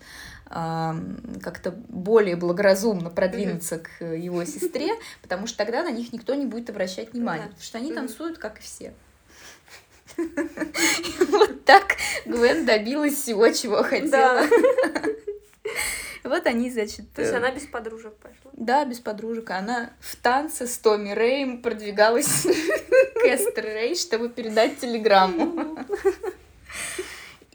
ам, 0.46 1.18
как-то 1.42 1.72
более 1.72 2.36
благоразумно 2.36 3.10
продвинуться 3.10 3.80
к 3.80 4.04
его 4.04 4.44
сестре, 4.44 4.92
потому 5.22 5.48
что 5.48 5.58
тогда 5.58 5.82
на 5.82 5.90
них 5.90 6.12
никто 6.12 6.34
не 6.34 6.46
будет 6.46 6.70
обращать 6.70 7.12
внимания, 7.12 7.46
потому 7.46 7.62
что 7.62 7.78
они 7.78 7.92
танцуют, 7.92 8.38
как 8.38 8.58
и 8.60 8.62
все. 8.62 8.94
Вот 10.16 11.64
так 11.64 11.96
Гвен 12.24 12.64
добилась 12.64 13.14
всего, 13.14 13.48
чего 13.50 13.82
хотела. 13.82 14.42
Вот 16.24 16.44
они, 16.46 16.70
значит... 16.70 17.12
То 17.12 17.22
есть 17.22 17.32
э, 17.32 17.36
она 17.36 17.52
без 17.52 17.66
подружек 17.66 18.14
пошла. 18.16 18.50
Да, 18.52 18.84
без 18.84 18.98
подружек. 18.98 19.50
Она 19.50 19.92
в 20.00 20.16
танце 20.16 20.66
с 20.66 20.76
Томми 20.78 21.12
Рэем 21.12 21.62
продвигалась 21.62 22.42
к 23.14 23.24
Эстер 23.24 23.64
Рэй, 23.64 23.94
чтобы 23.94 24.28
передать 24.28 24.80
телеграмму. 24.80 25.78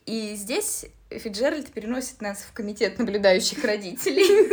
И 0.05 0.35
здесь 0.35 0.85
Фиджеральд 1.19 1.71
переносит 1.71 2.21
нас 2.21 2.39
в 2.39 2.53
комитет 2.53 2.97
наблюдающих 2.97 3.63
родителей. 3.63 4.49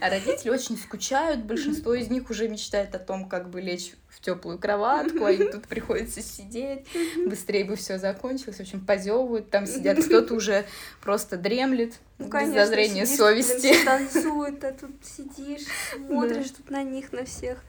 А 0.00 0.10
родители 0.10 0.50
очень 0.50 0.76
скучают. 0.76 1.44
Большинство 1.44 1.94
из 1.94 2.08
них 2.08 2.30
уже 2.30 2.48
мечтает 2.48 2.94
о 2.94 2.98
том, 2.98 3.28
как 3.28 3.50
бы 3.50 3.60
лечь 3.60 3.92
в 4.08 4.20
теплую 4.20 4.58
кроватку, 4.58 5.24
а 5.24 5.32
им 5.32 5.50
тут 5.50 5.66
приходится 5.66 6.20
сидеть. 6.22 6.86
Быстрее 7.26 7.64
бы 7.64 7.76
все 7.76 7.98
закончилось. 7.98 8.56
В 8.56 8.60
общем, 8.60 8.84
позевывают, 8.84 9.50
там 9.50 9.66
сидят. 9.66 10.04
Кто-то 10.04 10.34
уже 10.34 10.66
просто 11.00 11.36
дремлет 11.36 11.94
Ну, 12.18 12.26
без 12.26 12.30
конечно, 12.30 12.54
зазрения 12.54 13.04
сидишь, 13.04 13.18
совести. 13.18 13.84
танцуют, 13.84 14.64
а 14.64 14.72
тут 14.72 14.92
сидишь, 15.04 15.62
смотришь 15.94 16.50
тут 16.50 16.70
на 16.70 16.82
них, 16.82 17.12
на 17.12 17.24
всех. 17.24 17.62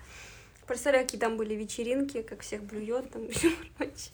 Представляю, 0.67 1.05
какие 1.05 1.19
там 1.19 1.37
были 1.37 1.53
вечеринки, 1.53 2.21
как 2.21 2.41
всех 2.41 2.63
блюет 2.63 3.11
там 3.11 3.25
еще 3.27 3.51
прочее. 3.77 4.11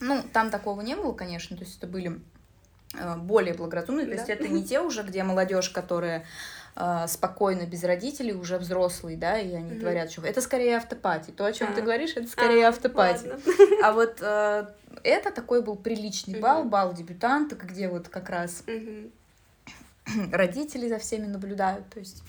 Ну, 0.00 0.22
там 0.32 0.50
такого 0.50 0.80
не 0.82 0.96
было, 0.96 1.12
конечно, 1.12 1.56
то 1.56 1.64
есть 1.64 1.78
это 1.78 1.86
были 1.86 2.20
более 3.18 3.54
благоразумные, 3.54 4.06
то 4.06 4.12
есть 4.12 4.28
это 4.28 4.48
не 4.48 4.64
те 4.64 4.80
уже, 4.80 5.02
где 5.02 5.22
молодежь, 5.22 5.70
которая 5.70 6.24
э, 6.76 7.04
спокойно, 7.08 7.66
без 7.66 7.84
родителей, 7.84 8.32
уже 8.32 8.58
взрослые, 8.58 9.16
да, 9.16 9.38
и 9.38 9.52
они 9.54 9.78
творят 9.78 10.10
что 10.10 10.22
Это 10.22 10.40
скорее 10.40 10.76
автопати. 10.76 11.30
То, 11.30 11.44
о 11.46 11.52
чем 11.52 11.72
ты 11.74 11.80
А. 11.80 11.84
говоришь, 11.84 12.12
это 12.16 12.26
скорее 12.28 12.66
А, 12.66 12.68
автопати. 12.70 13.26
ладно. 13.28 13.38
А 13.84 13.92
вот 13.92 14.18
э, 14.20 14.66
это 15.02 15.30
такой 15.30 15.62
был 15.62 15.76
приличный 15.76 16.40
бал, 16.40 16.64
бал 16.64 16.92
дебютанток, 16.94 17.64
где 17.66 17.88
вот 17.88 18.08
как 18.08 18.28
раз 18.30 18.62
родители 20.32 20.88
за 20.88 20.98
всеми 20.98 21.26
наблюдают, 21.26 21.88
то 21.90 21.98
есть 21.98 22.22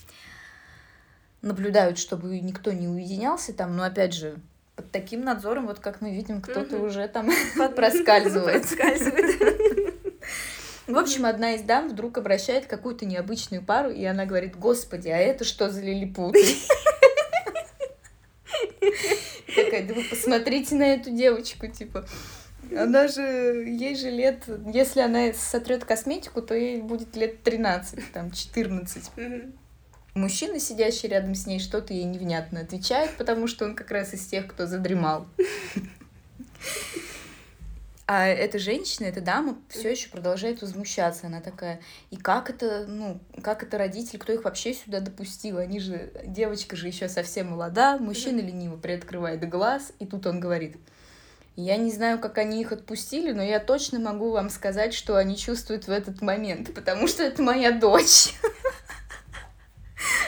наблюдают, 1.42 1.98
чтобы 2.00 2.40
никто 2.40 2.72
не 2.72 2.88
уединялся 2.88 3.54
там, 3.54 3.76
но 3.76 3.84
опять 3.84 4.14
же, 4.14 4.36
под 4.76 4.92
таким 4.92 5.22
надзором, 5.24 5.68
вот 5.68 5.80
как 5.80 6.02
мы 6.02 6.12
видим, 6.14 6.42
кто-то 6.42 6.76
Мгм. 6.78 6.86
уже 6.86 7.08
там 7.08 7.30
Под- 7.58 7.76
проскальзывает. 7.78 8.62
Проскальзывает. 8.64 9.85
В 10.88 10.98
общем, 10.98 11.26
одна 11.26 11.54
из 11.56 11.62
дам 11.64 11.90
вдруг 11.90 12.18
обращает 12.18 12.68
какую-то 12.68 13.06
необычную 13.06 13.64
пару, 13.64 13.90
и 13.90 14.04
она 14.06 14.26
говорит, 14.26 14.56
господи, 14.56 15.10
а 15.10 15.18
это 15.18 15.44
что 15.44 15.70
за 15.70 15.82
лилипуты? 15.82 16.44
Такая, 19.56 19.88
да 19.88 19.94
вы 19.96 20.04
посмотрите 20.04 20.76
на 20.76 20.84
эту 20.84 21.10
девочку, 21.10 21.68
типа. 21.68 22.06
Она 22.72 23.08
же, 23.08 23.22
ей 23.22 23.96
же 23.96 24.10
лет, 24.10 24.44
если 24.74 25.00
она 25.02 25.34
сотрет 25.34 25.86
косметику, 25.86 26.42
то 26.42 26.54
ей 26.54 26.82
будет 26.82 27.16
лет 27.16 27.42
13, 27.44 28.12
там, 28.12 28.32
14. 28.32 29.12
Мгм. 29.16 29.54
Мужчина, 30.14 30.60
сидящий 30.60 31.10
рядом 31.10 31.36
с 31.36 31.46
ней, 31.46 31.60
что-то 31.60 31.94
ей 31.94 32.06
невнятно 32.06 32.62
отвечает, 32.62 33.12
потому 33.18 33.48
что 33.48 33.66
он 33.66 33.76
как 33.76 33.92
раз 33.92 34.14
из 34.14 34.26
тех, 34.26 34.48
кто 34.48 34.66
задремал. 34.66 35.28
А 38.08 38.28
эта 38.28 38.60
женщина, 38.60 39.08
эта 39.08 39.20
дама 39.20 39.58
все 39.68 39.90
еще 39.90 40.10
продолжает 40.10 40.62
возмущаться. 40.62 41.26
Она 41.26 41.42
такая, 41.42 41.82
и 42.12 42.18
как 42.18 42.52
это, 42.52 42.86
ну, 42.88 43.20
как 43.42 43.64
это 43.64 43.80
родители, 43.80 44.18
кто 44.18 44.32
их 44.32 44.44
вообще 44.44 44.76
сюда 44.76 45.00
допустил? 45.00 45.58
Они 45.58 45.80
же, 45.80 46.12
девочка 46.24 46.76
же 46.76 46.88
еще 46.88 47.10
совсем 47.10 47.52
молода, 47.52 47.98
мужчина 47.98 48.42
лениво 48.42 48.78
приоткрывает 48.78 49.48
глаз, 49.50 49.92
и 49.98 50.06
тут 50.06 50.28
он 50.28 50.40
говорит, 50.40 50.78
я 51.56 51.78
не 51.78 51.92
знаю, 51.92 52.20
как 52.20 52.38
они 52.38 52.62
их 52.62 52.72
отпустили, 52.72 53.32
но 53.32 53.42
я 53.42 53.60
точно 53.60 53.98
могу 53.98 54.30
вам 54.30 54.52
сказать, 54.52 54.94
что 54.94 55.16
они 55.16 55.36
чувствуют 55.36 55.88
в 55.88 55.92
этот 55.92 56.22
момент, 56.22 56.76
потому 56.76 57.08
что 57.08 57.24
это 57.24 57.42
моя 57.42 57.72
дочь. 57.72 58.36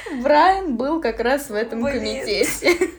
Брайан 0.23 0.77
был 0.77 0.99
как 0.99 1.19
раз 1.19 1.49
в 1.49 1.53
этом 1.53 1.83
комитете. 1.83 2.91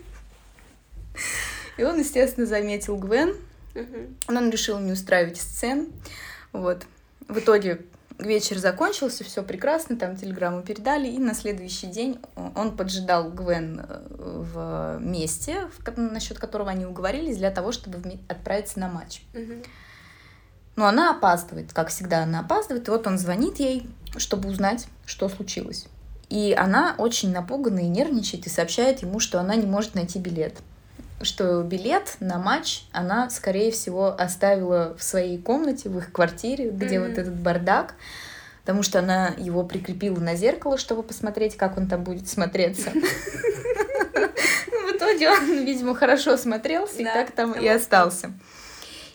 И 1.79 1.83
он, 1.83 1.99
естественно, 1.99 2.47
заметил 2.47 2.97
Гвен, 2.97 3.35
Но 3.75 4.41
он 4.41 4.51
решил 4.51 4.79
не 4.79 4.93
устраивать 4.93 5.39
сцен. 5.39 5.93
Вот. 6.53 6.85
В 7.29 7.39
итоге 7.39 7.83
вечер 8.19 8.59
закончился, 8.59 9.25
все 9.25 9.43
прекрасно, 9.43 9.97
там 9.97 10.16
телеграмму 10.16 10.62
передали, 10.62 11.09
и 11.09 11.19
на 11.19 11.35
следующий 11.35 11.87
день 11.87 12.21
он 12.57 12.77
поджидал 12.77 13.31
Гвен 13.31 13.85
э, 13.89 14.03
в 14.09 14.99
месте, 15.01 15.69
насчет 15.97 16.39
которого 16.39 16.71
они 16.71 16.84
уговорились, 16.84 17.37
для 17.37 17.51
того, 17.51 17.72
чтобы 17.72 18.01
отправиться 18.29 18.80
на 18.80 18.88
матч. 18.88 19.22
Но 20.76 20.87
она 20.87 21.11
опаздывает, 21.11 21.72
как 21.72 21.88
всегда 21.88 22.22
она 22.22 22.41
опаздывает, 22.41 22.87
и 22.87 22.91
вот 22.91 23.07
он 23.07 23.18
звонит 23.18 23.59
ей, 23.59 23.88
чтобы 24.17 24.49
узнать, 24.49 24.87
что 25.07 25.29
случилось. 25.29 25.87
И 26.29 26.55
она 26.57 26.95
очень 26.99 27.33
напугана 27.33 27.80
и 27.80 27.88
нервничает, 27.88 28.47
и 28.47 28.51
сообщает 28.51 29.03
ему, 29.03 29.18
что 29.18 29.41
она 29.41 29.57
не 29.57 29.67
может 29.67 29.95
найти 29.95 30.18
билет. 30.18 30.59
Что 31.20 31.62
билет 31.62 32.16
на 32.20 32.38
матч 32.38 32.84
она, 32.92 33.28
скорее 33.30 33.72
всего, 33.72 34.14
оставила 34.18 34.95
в 34.96 35.03
своей 35.03 35.36
комнате, 35.38 35.88
в 35.88 35.99
их 35.99 36.12
квартире, 36.12 36.70
где 36.70 37.00
Мгм. 37.00 37.08
вот 37.08 37.18
этот 37.18 37.34
бардак, 37.34 37.95
потому 38.61 38.82
что 38.84 39.00
она 39.00 39.34
его 39.36 39.64
прикрепила 39.64 40.20
на 40.20 40.36
зеркало, 40.36 40.78
чтобы 40.78 41.03
посмотреть, 41.03 41.57
как 41.57 41.76
он 41.76 41.88
там 41.88 42.04
будет 42.04 42.28
смотреться. 42.28 42.90
В 44.70 44.96
итоге 44.96 45.30
он, 45.30 45.64
видимо, 45.64 45.95
хорошо 45.95 46.36
смотрелся, 46.36 46.99
и 46.99 47.04
так 47.04 47.32
там 47.32 47.53
и 47.53 47.66
остался. 47.66 48.32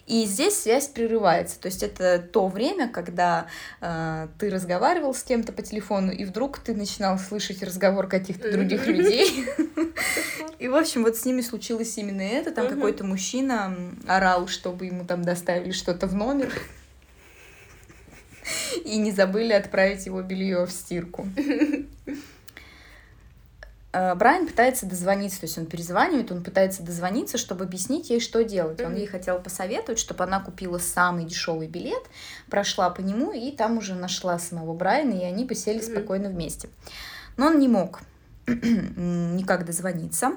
И 0.05 0.25
здесь 0.25 0.59
связь 0.59 0.88
прерывается. 0.88 1.59
То 1.59 1.67
есть 1.67 1.81
это 1.81 2.19
то 2.19 2.47
время, 2.47 2.89
когда 2.89 3.47
э, 3.80 4.27
ты 4.38 4.49
разговаривал 4.49 5.13
с 5.13 5.23
кем-то 5.23 5.53
по 5.53 5.61
телефону, 5.61 6.11
и 6.11 6.25
вдруг 6.25 6.59
ты 6.59 6.73
начинал 6.75 7.17
слышать 7.17 7.63
разговор 7.63 8.07
каких-то 8.07 8.51
других 8.51 8.85
людей. 8.85 9.45
И, 10.59 10.67
в 10.67 10.75
общем, 10.75 11.03
вот 11.03 11.17
с 11.17 11.25
ними 11.25 11.41
случилось 11.41 11.97
именно 11.97 12.21
это. 12.21 12.51
Там 12.51 12.69
какой-то 12.69 13.03
мужчина 13.03 13.75
орал, 14.07 14.47
чтобы 14.47 14.85
ему 14.85 15.05
там 15.05 15.23
доставили 15.23 15.71
что-то 15.71 16.07
в 16.07 16.15
номер. 16.15 16.51
И 18.85 18.97
не 18.97 19.11
забыли 19.11 19.53
отправить 19.53 20.05
его 20.05 20.21
белье 20.21 20.65
в 20.65 20.71
стирку. 20.71 21.27
Э, 23.94 24.15
Брайан 24.15 24.48
пытается 24.48 24.88
дозвониться, 24.88 25.40
то 25.40 25.45
есть 25.45 25.57
он 25.57 25.68
перезванивает, 25.68 26.32
он 26.32 26.44
пытается 26.44 26.82
дозвониться, 26.82 27.38
чтобы 27.38 27.64
объяснить 27.64 28.10
ей, 28.10 28.20
что 28.20 28.44
делать. 28.44 28.82
Он 28.82 28.95
ей 28.95 29.06
хотел 29.06 29.40
посоветовать, 29.40 29.99
чтобы 29.99 30.24
она 30.24 30.40
купила 30.40 30.80
самый 30.80 31.26
дешевый 31.26 31.68
билет, 31.68 32.03
прошла 32.49 32.90
по 32.90 33.02
нему 33.02 33.32
и 33.32 33.52
там 33.52 33.78
уже 33.78 33.94
нашла 33.94 34.40
самого 34.40 34.74
Брайана, 34.74 35.14
и 35.14 35.24
они 35.24 35.45
бы 35.45 35.53
сели 35.53 35.80
спокойно 35.80 36.30
вместе. 36.30 36.70
Но 37.38 37.48
он 37.48 37.60
не 37.60 37.68
мог 37.68 38.02
никак 38.48 39.65
дозвониться. 39.65 40.32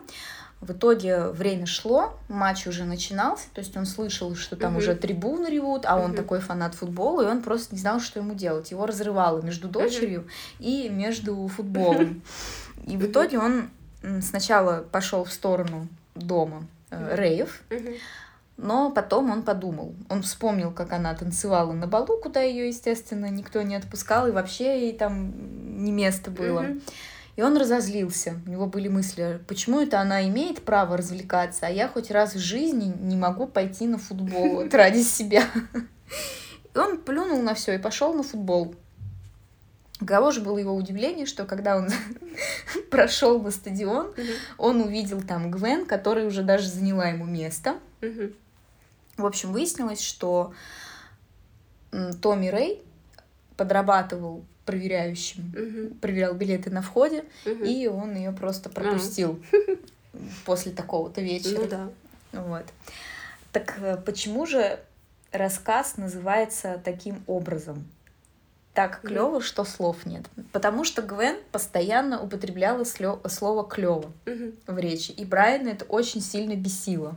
В 0.63 0.73
итоге 0.73 1.29
время 1.29 1.67
шло, 1.67 2.19
матч 2.29 2.67
уже 2.67 2.85
начинался, 2.85 3.45
то 3.53 3.61
есть 3.61 3.77
он 3.77 3.85
слышал, 3.85 4.35
что 4.35 4.57
там 4.57 4.77
уже 4.77 4.95
трибуны 4.95 5.49
ревут, 5.49 5.85
а 5.85 5.99
он 5.99 6.15
такой 6.15 6.41
фанат 6.41 6.75
футбола, 6.75 7.23
и 7.23 7.27
он 7.27 7.43
просто 7.43 7.75
не 7.75 7.81
знал, 7.81 8.01
что 8.01 8.21
ему 8.21 8.35
делать. 8.35 8.71
Его 8.71 8.87
разрывало 8.87 9.43
между 9.43 9.69
дочерью 9.69 10.27
и 10.59 10.89
между 10.89 11.47
футболом. 11.49 12.23
И 12.85 12.97
в 12.97 13.07
итоге 13.07 13.39
он 13.39 13.71
сначала 14.21 14.83
пошел 14.83 15.25
в 15.25 15.33
сторону 15.33 15.89
дома 16.15 16.67
э, 16.91 17.17
Рейв, 17.17 17.63
но 18.57 18.91
потом 18.91 19.31
он 19.31 19.43
подумал. 19.43 19.95
Он 20.09 20.23
вспомнил, 20.23 20.71
как 20.71 20.93
она 20.93 21.15
танцевала 21.15 21.73
на 21.73 21.87
балу, 21.87 22.19
куда 22.23 22.41
ее, 22.41 22.69
естественно, 22.69 23.27
никто 23.27 23.63
не 23.63 23.75
отпускал, 23.75 24.29
и 24.29 24.31
вообще 24.31 24.81
ей 24.81 24.93
там 24.97 25.85
не 25.85 25.93
место 25.93 26.31
было. 26.31 26.67
И 27.37 27.43
он 27.43 27.59
разозлился. 27.59 28.41
У 28.47 28.51
него 28.51 28.67
были 28.67 28.89
мысли, 28.89 29.41
почему 29.47 29.81
это 29.81 30.01
она 30.01 30.27
имеет 30.27 30.63
право 30.63 30.97
развлекаться, 30.97 31.67
а 31.67 31.71
я 31.71 31.87
хоть 31.87 32.11
раз 32.11 32.35
в 32.35 32.39
жизни 32.39 32.95
не 32.99 33.15
могу 33.15 33.47
пойти 33.47 33.87
на 33.87 33.99
футбол 33.99 34.49
вот, 34.55 34.73
ради 34.73 35.03
себя. 35.03 35.45
И 36.75 36.79
он 36.79 36.99
плюнул 36.99 37.43
на 37.43 37.53
все 37.53 37.75
и 37.75 37.79
пошел 37.79 38.15
на 38.15 38.23
футбол. 38.23 38.75
Каково 39.99 40.31
же 40.31 40.41
было 40.41 40.59
его 40.59 40.75
удивление, 40.75 41.25
что 41.25 41.47
когда 41.47 41.77
он 41.77 41.89
прошел 42.91 43.41
на 43.41 43.51
стадион, 43.51 44.09
uh-huh. 44.09 44.37
он 44.59 44.81
увидел 44.83 45.23
там 45.23 45.51
Гвен, 45.51 45.87
которая 45.87 46.27
уже 46.27 46.43
даже 46.43 46.69
заняла 46.69 47.09
ему 47.09 47.25
место. 47.25 47.79
Uh-huh. 48.03 48.35
В 49.17 49.25
общем, 49.25 49.53
выяснилось, 49.53 50.03
что 50.03 50.53
Томми 52.21 52.49
Рэй 52.49 52.83
подрабатывал 53.57 54.45
проверяющим, 54.67 55.53
uh-huh. 55.57 55.99
проверял 56.01 56.35
билеты 56.35 56.71
на 56.71 56.83
входе, 56.83 57.25
uh-huh. 57.47 57.67
и 57.67 57.87
он 57.87 58.15
ее 58.17 58.33
просто 58.33 58.69
пропустил 58.69 59.43
uh-huh. 59.51 59.79
после 60.45 60.73
такого-то 60.73 61.23
вечера. 61.23 61.61
Ну 61.61 61.69
да. 61.69 61.91
Вот. 62.33 62.65
Так 63.53 63.79
э, 63.81 63.97
почему 64.05 64.45
же 64.45 64.79
рассказ 65.33 65.97
называется 65.97 66.81
таким 66.85 67.23
образом? 67.27 67.87
Так 68.77 69.01
клево, 69.01 69.41
что 69.41 69.65
слов 69.65 70.05
нет. 70.05 70.27
Потому 70.53 70.85
что 70.85 71.01
Гвен 71.01 71.37
постоянно 71.51 72.23
употребляла 72.23 72.85
слово 72.85 73.67
клево 73.67 74.13
в 74.67 74.79
речи. 74.79 75.13
И 75.13 75.25
Брайана 75.25 75.71
это 75.71 75.87
очень 75.87 76.21
сильно 76.21 76.55
бесило. 76.55 77.17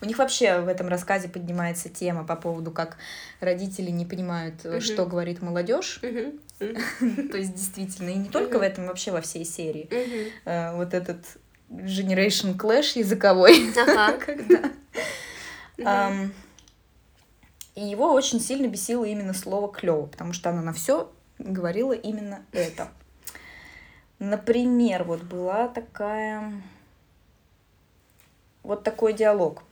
У 0.00 0.06
них 0.06 0.16
вообще 0.16 0.60
в 0.60 0.68
этом 0.68 0.88
рассказе 0.88 1.28
поднимается 1.28 1.88
тема 1.88 2.24
по 2.24 2.36
поводу, 2.36 2.70
как 2.70 2.98
родители 3.40 3.90
не 3.90 4.06
понимают, 4.06 4.64
uh-huh. 4.64 4.80
что 4.80 5.04
говорит 5.06 5.42
молодежь. 5.42 6.00
То 6.58 7.36
есть 7.36 7.54
действительно, 7.54 8.10
и 8.10 8.14
не 8.14 8.28
только 8.28 8.58
в 8.58 8.62
этом, 8.62 8.86
вообще 8.86 9.10
во 9.10 9.20
всей 9.20 9.44
серии. 9.44 9.88
Uh, 10.44 10.76
вот 10.76 10.94
этот 10.94 11.18
generation 11.68 12.56
clash 12.56 12.96
языковой. 12.96 13.72
Когда 14.24 16.12
и 17.76 17.84
его 17.84 18.12
очень 18.12 18.40
сильно 18.40 18.66
бесило 18.66 19.04
именно 19.04 19.34
слово 19.34 19.70
клево, 19.72 20.06
потому 20.06 20.32
что 20.32 20.50
она 20.50 20.62
на 20.62 20.72
все 20.72 21.12
говорила 21.38 21.92
именно 21.92 22.44
это. 22.52 22.88
Например, 24.18 25.04
вот 25.04 25.22
была 25.22 25.68
такая... 25.68 26.52
Вот 28.62 28.82
такой 28.82 29.12
диалог. 29.12 29.62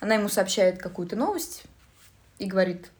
Она 0.00 0.14
ему 0.14 0.28
сообщает 0.28 0.78
какую-то 0.78 1.14
новость 1.16 1.64
и 2.38 2.46
говорит, 2.46 2.90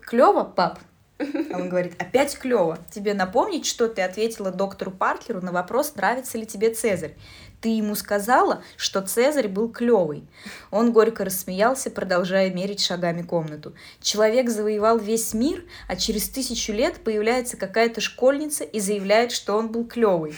клево, 0.00 0.42
пап? 0.42 0.80
А 1.18 1.58
он 1.58 1.68
говорит, 1.70 2.00
опять 2.00 2.36
клево. 2.38 2.78
Тебе 2.90 3.14
напомнить, 3.14 3.66
что 3.66 3.86
ты 3.88 4.02
ответила 4.02 4.50
доктору 4.50 4.90
Паркеру 4.90 5.42
на 5.42 5.52
вопрос, 5.52 5.94
нравится 5.94 6.38
ли 6.38 6.46
тебе 6.46 6.74
Цезарь. 6.74 7.14
Ты 7.62 7.68
ему 7.68 7.94
сказала, 7.94 8.64
что 8.76 9.00
Цезарь 9.02 9.46
был 9.46 9.68
клевый. 9.68 10.24
Он 10.72 10.92
горько 10.92 11.24
рассмеялся, 11.24 11.92
продолжая 11.92 12.52
мерить 12.52 12.84
шагами 12.84 13.22
комнату. 13.22 13.72
Человек 14.00 14.50
завоевал 14.50 14.98
весь 14.98 15.32
мир, 15.32 15.62
а 15.86 15.94
через 15.94 16.28
тысячу 16.28 16.72
лет 16.72 16.96
появляется 17.04 17.56
какая-то 17.56 18.00
школьница 18.00 18.64
и 18.64 18.80
заявляет, 18.80 19.30
что 19.30 19.56
он 19.56 19.68
был 19.68 19.86
клевый. 19.86 20.34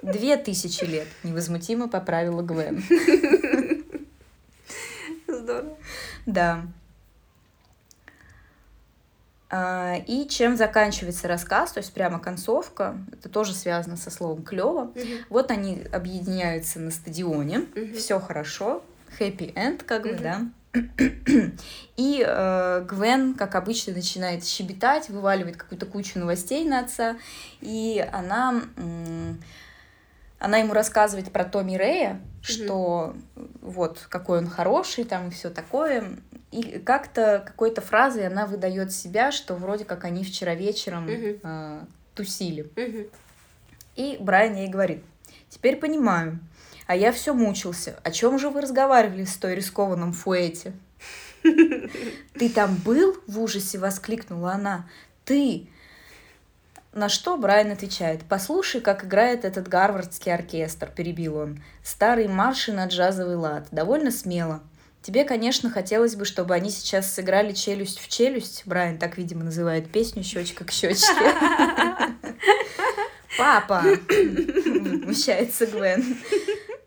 Две 0.00 0.38
тысячи 0.38 0.84
лет, 0.84 1.06
невозмутимо 1.22 1.86
поправила 1.86 2.40
Гвен. 2.40 2.82
Здорово. 5.28 5.76
Да. 6.26 6.62
А, 9.50 9.96
и 10.06 10.28
чем 10.28 10.56
заканчивается 10.56 11.26
рассказ, 11.26 11.72
то 11.72 11.78
есть 11.78 11.92
прямо 11.94 12.18
концовка, 12.18 12.98
это 13.12 13.30
тоже 13.30 13.54
связано 13.54 13.96
со 13.96 14.10
словом 14.10 14.42
клево. 14.42 14.92
Mm-hmm. 14.94 15.24
Вот 15.30 15.50
они 15.50 15.84
объединяются 15.90 16.80
на 16.80 16.90
стадионе, 16.90 17.60
mm-hmm. 17.60 17.96
все 17.96 18.20
хорошо, 18.20 18.82
happy 19.18 19.54
end, 19.54 19.84
как 19.84 20.04
mm-hmm. 20.04 20.16
бы, 20.16 20.22
да. 20.22 20.40
И 21.96 22.22
э, 22.24 22.84
Гвен, 22.86 23.34
как 23.34 23.54
обычно, 23.54 23.94
начинает 23.94 24.44
щебетать, 24.44 25.08
вываливает 25.08 25.56
какую-то 25.56 25.86
кучу 25.86 26.18
новостей 26.18 26.68
на 26.68 26.80
отца, 26.80 27.16
и 27.62 28.06
она, 28.12 28.62
э, 28.76 29.32
она 30.38 30.58
ему 30.58 30.74
рассказывает 30.74 31.32
про 31.32 31.46
Томми 31.46 31.76
Рэя, 31.76 32.20
mm-hmm. 32.20 32.44
что 32.44 33.16
вот 33.62 34.06
какой 34.10 34.38
он 34.38 34.46
хороший, 34.46 35.04
там 35.04 35.28
и 35.28 35.30
все 35.30 35.48
такое. 35.48 36.04
И 36.50 36.78
как-то 36.78 37.42
какой-то 37.46 37.80
фразой 37.80 38.26
она 38.26 38.46
выдает 38.46 38.92
себя, 38.92 39.32
что 39.32 39.54
вроде 39.54 39.84
как 39.84 40.04
они 40.04 40.24
вчера 40.24 40.54
вечером 40.54 41.06
uh-huh. 41.06 41.40
э, 41.42 41.80
тусили. 42.14 42.70
Uh-huh. 42.74 43.10
И 43.96 44.16
Брайан 44.18 44.54
ей 44.56 44.68
говорит: 44.68 45.02
Теперь 45.50 45.76
понимаю. 45.76 46.38
А 46.86 46.96
я 46.96 47.12
все 47.12 47.34
мучился. 47.34 47.98
О 48.02 48.10
чем 48.10 48.38
же 48.38 48.48
вы 48.48 48.62
разговаривали 48.62 49.24
с 49.24 49.36
той 49.36 49.54
рискованном 49.54 50.12
фуэте? 50.12 50.72
Ты 51.42 52.48
там 52.54 52.76
был? 52.76 53.16
В 53.26 53.40
ужасе 53.40 53.78
воскликнула 53.78 54.52
она. 54.52 54.88
Ты! 55.24 55.68
На 56.94 57.10
что 57.10 57.36
Брайан 57.36 57.70
отвечает, 57.70 58.22
«Послушай, 58.28 58.80
как 58.80 59.04
играет 59.04 59.44
этот 59.44 59.68
гарвардский 59.68 60.32
оркестр»,— 60.32 60.90
перебил 60.96 61.36
он. 61.36 61.62
«Старые 61.84 62.28
марши 62.28 62.72
на 62.72 62.86
джазовый 62.86 63.36
лад. 63.36 63.68
Довольно 63.70 64.10
смело. 64.10 64.62
Тебе, 65.02 65.24
конечно, 65.24 65.70
хотелось 65.70 66.16
бы, 66.16 66.24
чтобы 66.24 66.54
они 66.54 66.70
сейчас 66.70 67.12
сыграли 67.12 67.52
челюсть 67.52 68.00
в 68.00 68.08
челюсть. 68.08 68.62
Брайан 68.66 68.98
так, 68.98 69.16
видимо, 69.16 69.44
называет 69.44 69.90
песню 69.90 70.22
щечка 70.22 70.64
к 70.64 70.70
щечке. 70.70 71.06
Папа! 73.38 73.82
Возмущается 74.08 75.66
Гвен. 75.66 76.16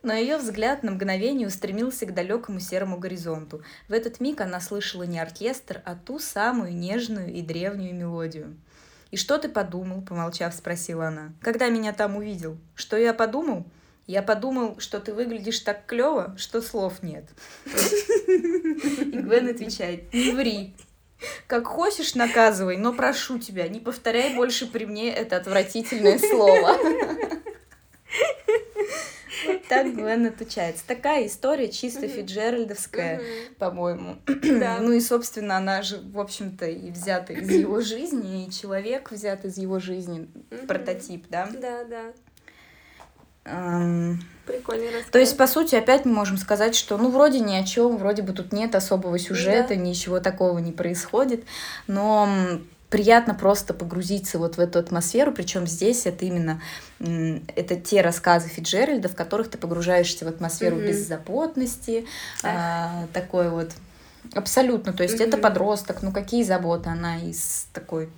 Но 0.04 0.14
ее 0.14 0.38
взгляд 0.38 0.84
на 0.84 0.92
мгновение 0.92 1.48
устремился 1.48 2.06
к 2.06 2.14
далекому 2.14 2.60
серому 2.60 2.98
горизонту. 2.98 3.64
В 3.88 3.94
этот 3.94 4.20
миг 4.20 4.42
она 4.42 4.60
слышала 4.60 5.04
не 5.04 5.20
оркестр, 5.20 5.82
а 5.86 5.96
ту 5.96 6.20
самую 6.20 6.76
нежную 6.76 7.32
и 7.34 7.42
древнюю 7.42 7.96
мелодию. 7.96 8.58
«И 9.12 9.18
что 9.18 9.38
ты 9.38 9.50
подумал?»— 9.50 10.02
помолчав, 10.08 10.54
спросила 10.54 11.08
она. 11.08 11.34
«Когда 11.42 11.70
меня 11.70 11.94
там 11.94 12.16
увидел? 12.16 12.58
Что 12.76 12.98
я 12.98 13.14
подумал?» 13.14 13.66
Я 14.12 14.22
подумал, 14.22 14.78
что 14.78 15.00
ты 15.00 15.14
выглядишь 15.14 15.62
так 15.62 15.86
клево, 15.86 16.36
что 16.38 16.62
слов 16.62 17.02
нет. 17.02 17.24
И 17.66 19.18
Гвен 19.22 19.48
отвечает, 19.48 20.14
не 20.14 20.34
ври. 20.34 20.76
Как 21.48 21.66
хочешь, 21.66 22.14
наказывай, 22.16 22.76
но 22.76 22.92
прошу 22.92 23.40
тебя, 23.40 23.70
не 23.70 23.80
повторяй 23.80 24.36
больше 24.36 24.70
при 24.70 24.84
мне 24.84 25.14
это 25.16 25.38
отвратительное 25.38 26.20
слово. 26.20 26.78
Вот 29.48 29.64
так 29.70 29.96
Гвен 29.96 30.26
отучается. 30.26 30.86
Такая 30.86 31.28
история 31.28 31.72
чисто 31.72 32.10
фиджеральдовская, 32.10 33.22
по-моему. 33.60 34.18
Ну 34.28 34.92
и, 34.92 35.00
собственно, 35.00 35.56
она 35.56 35.84
же, 35.84 36.02
в 36.02 36.20
общем-то, 36.20 36.66
и 36.66 36.92
взята 36.92 37.32
из 37.32 37.50
его 37.50 37.80
жизни, 37.80 38.46
и 38.46 38.52
человек 38.52 39.10
взят 39.10 39.46
из 39.46 39.58
его 39.58 39.80
жизни, 39.80 40.28
прототип, 40.68 41.28
да? 41.30 41.50
Да, 41.54 41.86
да. 41.86 42.14
Прикольный 43.44 44.88
рассказ. 44.88 45.12
То 45.12 45.20
есть, 45.20 45.38
по 45.38 45.48
сути, 45.48 45.76
опять 45.76 46.06
мы 46.06 46.14
можем 46.14 46.38
сказать, 46.38 46.76
что 46.76 46.98
ну 46.98 47.10
вроде 47.10 47.40
ни 47.40 47.56
о 47.56 47.64
чем, 47.64 47.98
вроде 47.98 48.22
бы 48.22 48.34
тут 48.34 48.52
нет 48.52 48.76
особого 48.76 49.18
сюжета, 49.20 49.70
да. 49.70 49.76
ничего 49.76 50.20
такого 50.20 50.60
не 50.60 50.72
происходит, 50.72 51.44
но 51.88 52.28
приятно 52.90 53.34
просто 53.34 53.74
погрузиться 53.74 54.38
вот 54.38 54.58
в 54.58 54.60
эту 54.60 54.80
атмосферу, 54.80 55.32
причем 55.32 55.66
здесь 55.66 56.06
это 56.06 56.26
именно 56.26 56.62
это 57.00 57.76
те 57.78 58.02
рассказы 58.02 58.50
Фиджеральда, 58.50 59.08
в 59.10 59.16
которых 59.16 59.50
ты 59.50 59.58
погружаешься 59.58 60.26
в 60.26 60.28
атмосферу 60.28 60.78
mm-hmm. 60.78 60.88
беззаботности, 60.88 62.06
а, 62.44 63.08
такой 63.14 63.50
вот 63.50 63.72
Абсолютно. 64.34 64.94
То 64.94 65.04
есть 65.04 65.20
Мгм. 65.20 65.28
это 65.28 65.38
подросток, 65.38 66.02
ну 66.02 66.12
какие 66.12 66.44
заботы? 66.44 66.90
Она 66.90 67.18
из 67.18 67.68
такой 67.74 68.10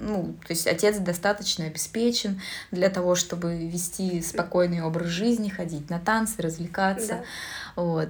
ну, 0.00 0.34
то 0.46 0.52
есть 0.52 0.66
отец 0.66 0.96
достаточно 0.98 1.66
обеспечен 1.66 2.40
для 2.70 2.88
того, 2.88 3.14
чтобы 3.14 3.66
вести 3.66 4.20
спокойный 4.22 4.82
образ 4.82 5.08
жизни, 5.08 5.48
ходить 5.48 5.90
на 5.90 5.98
танцы, 5.98 6.40
развлекаться. 6.40 7.08
Да. 7.08 7.24
Вот. 7.82 8.08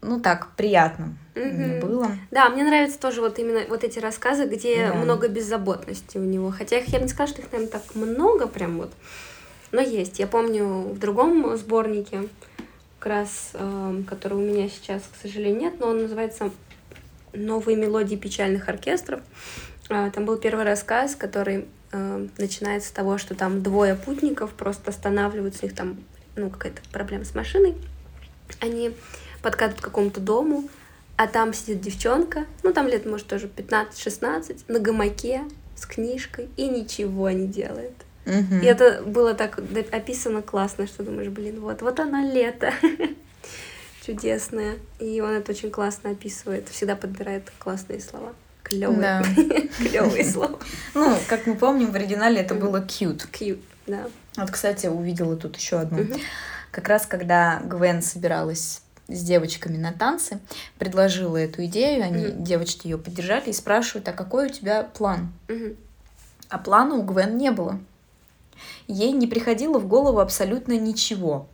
Ну 0.00 0.20
так, 0.20 0.48
приятно 0.56 1.16
мне 1.34 1.68
Мгм. 1.68 1.80
было. 1.80 2.16
Да, 2.30 2.50
мне 2.50 2.64
нравятся 2.64 2.98
тоже 2.98 3.20
вот 3.20 3.38
именно 3.38 3.60
вот 3.68 3.84
эти 3.84 3.98
рассказы, 3.98 4.46
где 4.46 4.88
Да. 4.88 4.94
много 4.94 5.28
беззаботности 5.28 6.18
у 6.18 6.22
него. 6.22 6.50
Хотя 6.50 6.78
их, 6.78 6.92
я 6.92 6.98
бы 6.98 7.04
не 7.04 7.10
сказала, 7.10 7.28
что 7.28 7.42
их, 7.42 7.52
наверное, 7.52 7.72
так 7.72 7.94
много 7.94 8.46
прям 8.46 8.78
вот. 8.78 8.92
Но 9.70 9.80
есть. 9.80 10.18
Я 10.18 10.26
помню 10.26 10.66
в 10.66 10.98
другом 10.98 11.56
сборнике, 11.56 12.28
как 12.98 13.06
раз, 13.06 13.50
эм, 13.54 14.04
который 14.04 14.34
у 14.34 14.40
меня 14.40 14.68
сейчас, 14.68 15.02
к 15.02 15.20
сожалению, 15.20 15.60
нет, 15.60 15.80
но 15.80 15.88
он 15.88 16.02
называется 16.02 16.50
«Новые 17.32 17.76
мелодии 17.76 18.16
печальных 18.16 18.68
оркестров». 18.68 19.20
А, 19.88 20.10
Там 20.10 20.24
был 20.24 20.36
первый 20.36 20.64
рассказ, 20.64 21.14
который 21.14 21.66
э, 21.92 22.26
начинается 22.38 22.88
с 22.88 22.92
того, 22.92 23.18
что 23.18 23.34
там 23.34 23.62
двое 23.62 23.94
путников 23.94 24.52
просто 24.52 24.90
останавливаются, 24.90 25.64
у 25.64 25.66
них 25.66 25.76
там 25.76 25.96
ну, 26.36 26.50
какая-то 26.50 26.80
проблема 26.92 27.24
с 27.24 27.34
машиной. 27.34 27.74
Они 28.60 28.94
подкатывают 29.42 29.80
к 29.80 29.84
какому-то 29.84 30.20
дому, 30.20 30.68
а 31.16 31.26
там 31.26 31.52
сидит 31.52 31.80
девчонка, 31.80 32.46
ну 32.62 32.72
там 32.72 32.86
лет, 32.86 33.06
может, 33.06 33.26
тоже 33.26 33.48
15-16, 33.54 34.64
на 34.68 34.78
гамаке 34.78 35.42
с 35.76 35.86
книжкой 35.86 36.48
и 36.56 36.68
ничего 36.68 37.30
не 37.30 37.46
делает. 37.46 37.94
Мгм. 38.24 38.60
И 38.60 38.66
это 38.66 39.02
было 39.02 39.34
так 39.34 39.58
описано 39.90 40.42
классно, 40.42 40.86
что 40.86 41.02
думаешь, 41.02 41.28
блин, 41.28 41.60
вот, 41.60 41.82
вот 41.82 41.98
оно 41.98 42.32
лето. 42.32 42.72
Чудесное. 44.06 44.78
И 44.98 45.20
он 45.20 45.30
это 45.30 45.52
очень 45.52 45.70
классно 45.70 46.10
описывает, 46.10 46.68
всегда 46.68 46.96
подбирает 46.96 47.52
классные 47.58 48.00
слова. 48.00 48.32
Клевые. 48.72 49.00
Да. 49.00 49.22
Клевые 49.78 50.24
слова. 50.24 50.58
Ну, 50.94 51.16
как 51.28 51.46
мы 51.46 51.54
помним, 51.54 51.92
в 51.92 51.94
оригинале 51.94 52.40
это 52.40 52.54
было 52.54 52.78
cute. 52.78 53.26
Cute, 53.30 53.62
да. 53.86 54.08
Вот, 54.36 54.50
кстати, 54.50 54.86
увидела 54.86 55.36
тут 55.36 55.56
еще 55.56 55.78
одну. 55.78 56.06
Как 56.70 56.88
раз 56.88 57.04
когда 57.04 57.60
Гвен 57.64 58.00
собиралась 58.00 58.82
с 59.08 59.22
девочками 59.22 59.76
на 59.76 59.92
танцы, 59.92 60.38
предложила 60.78 61.36
эту 61.36 61.66
идею, 61.66 62.02
они, 62.02 62.30
девочки 62.30 62.86
ее 62.86 62.96
поддержали 62.96 63.50
и 63.50 63.52
спрашивают, 63.52 64.08
а 64.08 64.12
какой 64.12 64.46
у 64.46 64.48
тебя 64.48 64.82
план? 64.82 65.32
А 66.48 66.58
плана 66.58 66.94
у 66.94 67.02
Гвен 67.02 67.36
не 67.36 67.50
было. 67.50 67.78
Ей 68.86 69.12
не 69.12 69.26
приходило 69.26 69.78
в 69.78 69.86
голову 69.86 70.20
абсолютно 70.20 70.78
ничего, 70.78 71.48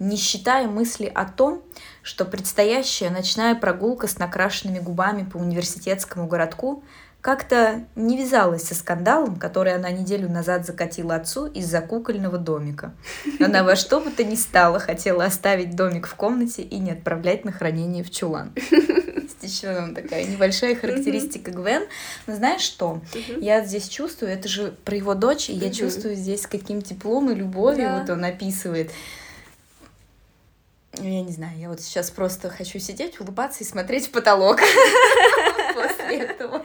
не 0.00 0.16
считая 0.16 0.66
мысли 0.66 1.06
о 1.14 1.26
том, 1.26 1.62
что 2.02 2.24
предстоящая 2.24 3.10
ночная 3.10 3.54
прогулка 3.54 4.08
с 4.08 4.18
накрашенными 4.18 4.80
губами 4.80 5.22
по 5.22 5.36
университетскому 5.36 6.26
городку 6.26 6.82
как-то 7.20 7.84
не 7.96 8.16
вязалась 8.16 8.62
со 8.62 8.74
скандалом, 8.74 9.36
который 9.36 9.74
она 9.74 9.90
неделю 9.90 10.30
назад 10.30 10.64
закатила 10.64 11.16
отцу 11.16 11.46
из-за 11.48 11.82
кукольного 11.82 12.38
домика. 12.38 12.94
Она 13.38 13.62
во 13.62 13.76
что 13.76 14.00
бы 14.00 14.10
то 14.10 14.24
ни 14.24 14.36
стало 14.36 14.80
хотела 14.80 15.24
оставить 15.24 15.76
домик 15.76 16.06
в 16.06 16.14
комнате 16.14 16.62
и 16.62 16.78
не 16.78 16.92
отправлять 16.92 17.44
на 17.44 17.52
хранение 17.52 18.02
в 18.02 18.10
чулан. 18.10 18.54
Еще 19.42 19.88
такая 19.94 20.24
небольшая 20.24 20.74
характеристика 20.74 21.50
Гвен. 21.50 21.84
Но 22.26 22.34
знаешь 22.34 22.60
что? 22.60 23.00
Я 23.38 23.64
здесь 23.64 23.88
чувствую, 23.88 24.32
это 24.32 24.48
же 24.48 24.74
про 24.84 24.96
его 24.96 25.14
дочь, 25.14 25.48
и 25.48 25.54
я 25.54 25.70
чувствую 25.70 26.14
здесь, 26.14 26.46
каким 26.46 26.82
теплом 26.82 27.30
и 27.30 27.34
любовью 27.34 28.00
вот 28.00 28.10
он 28.10 28.24
описывает. 28.24 28.90
Ну, 30.98 31.04
Я 31.04 31.22
не 31.22 31.32
знаю, 31.32 31.56
я 31.58 31.68
вот 31.68 31.80
сейчас 31.80 32.10
просто 32.10 32.50
хочу 32.50 32.78
сидеть, 32.78 33.20
улыбаться 33.20 33.62
и 33.62 33.66
смотреть 33.66 34.08
в 34.08 34.10
потолок 34.10 34.60
после 35.74 36.18
этого. 36.18 36.62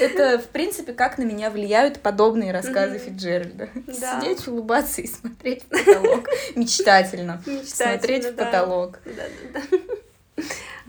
Это, 0.00 0.38
в 0.38 0.46
принципе, 0.48 0.92
как 0.94 1.18
на 1.18 1.22
меня 1.22 1.50
влияют 1.50 2.00
подобные 2.00 2.52
рассказы. 2.52 2.98
Фиджеральда. 2.98 3.68
Да. 4.00 4.20
Сидеть, 4.20 4.48
улыбаться 4.48 5.02
и 5.02 5.06
смотреть 5.06 5.64
в 5.64 5.66
потолок. 5.68 6.28
Мечтательно. 6.56 7.42
Мечтательно, 7.46 7.66
Смотреть 7.66 8.24
в 8.26 8.34
да. 8.34 8.44
потолок. 8.44 8.98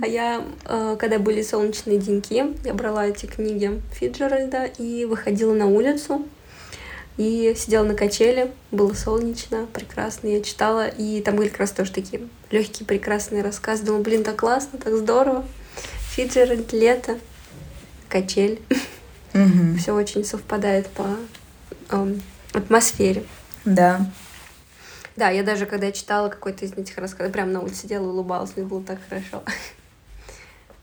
А 0.02 0.08
я, 0.08 0.44
э, 0.66 0.95
когда 0.98 1.20
были 1.20 1.44
солнечные 1.44 2.00
деньки, 2.00 2.56
я 2.66 2.74
брала 2.74 3.06
эти 3.06 3.26
книги 3.28 3.82
Фиджеральда 3.94 4.66
и 4.66 5.06
выходила 5.06 5.54
на 5.54 5.68
улицу. 5.68 6.26
И 7.18 7.53
сидела 7.56 7.84
на 7.84 7.94
качеле, 7.94 8.52
было 8.72 8.94
солнечно, 8.94 9.68
прекрасно, 9.72 10.27
я 10.27 10.41
читала, 10.41 10.88
и 10.88 11.22
там 11.22 11.35
были 11.35 11.49
как 11.49 11.60
раз 11.60 11.72
тоже 11.72 11.91
такие 11.91 12.27
легкие, 12.49 12.88
прекрасные 12.88 13.44
рассказы. 13.44 13.84
Думала, 13.84 14.02
блин, 14.02 14.23
так 14.23 14.38
классно, 14.38 14.80
так 14.80 14.95
здорово. 14.95 15.45
Фиджеральд, 16.15 16.73
лето, 16.73 17.19
качель. 18.10 18.61
Мгм. 19.34 19.77
Все 19.77 19.94
очень 19.94 20.26
совпадает 20.26 20.88
по 20.88 21.06
эм, 21.90 22.22
атмосфере. 22.53 23.23
Да. 23.65 24.06
Да, 25.15 25.30
я 25.30 25.44
даже 25.44 25.65
когда 25.65 25.91
читала 25.91 26.30
какой-то 26.30 26.65
из 26.65 26.73
этих 26.73 26.98
рассказов, 26.98 27.31
прям 27.31 27.52
на 27.52 27.61
улице 27.61 27.84
сидела 27.84 28.07
улыбалась, 28.07 28.56
мне 28.56 28.65
было 28.65 28.84
так 28.84 28.99
хорошо. 29.07 29.44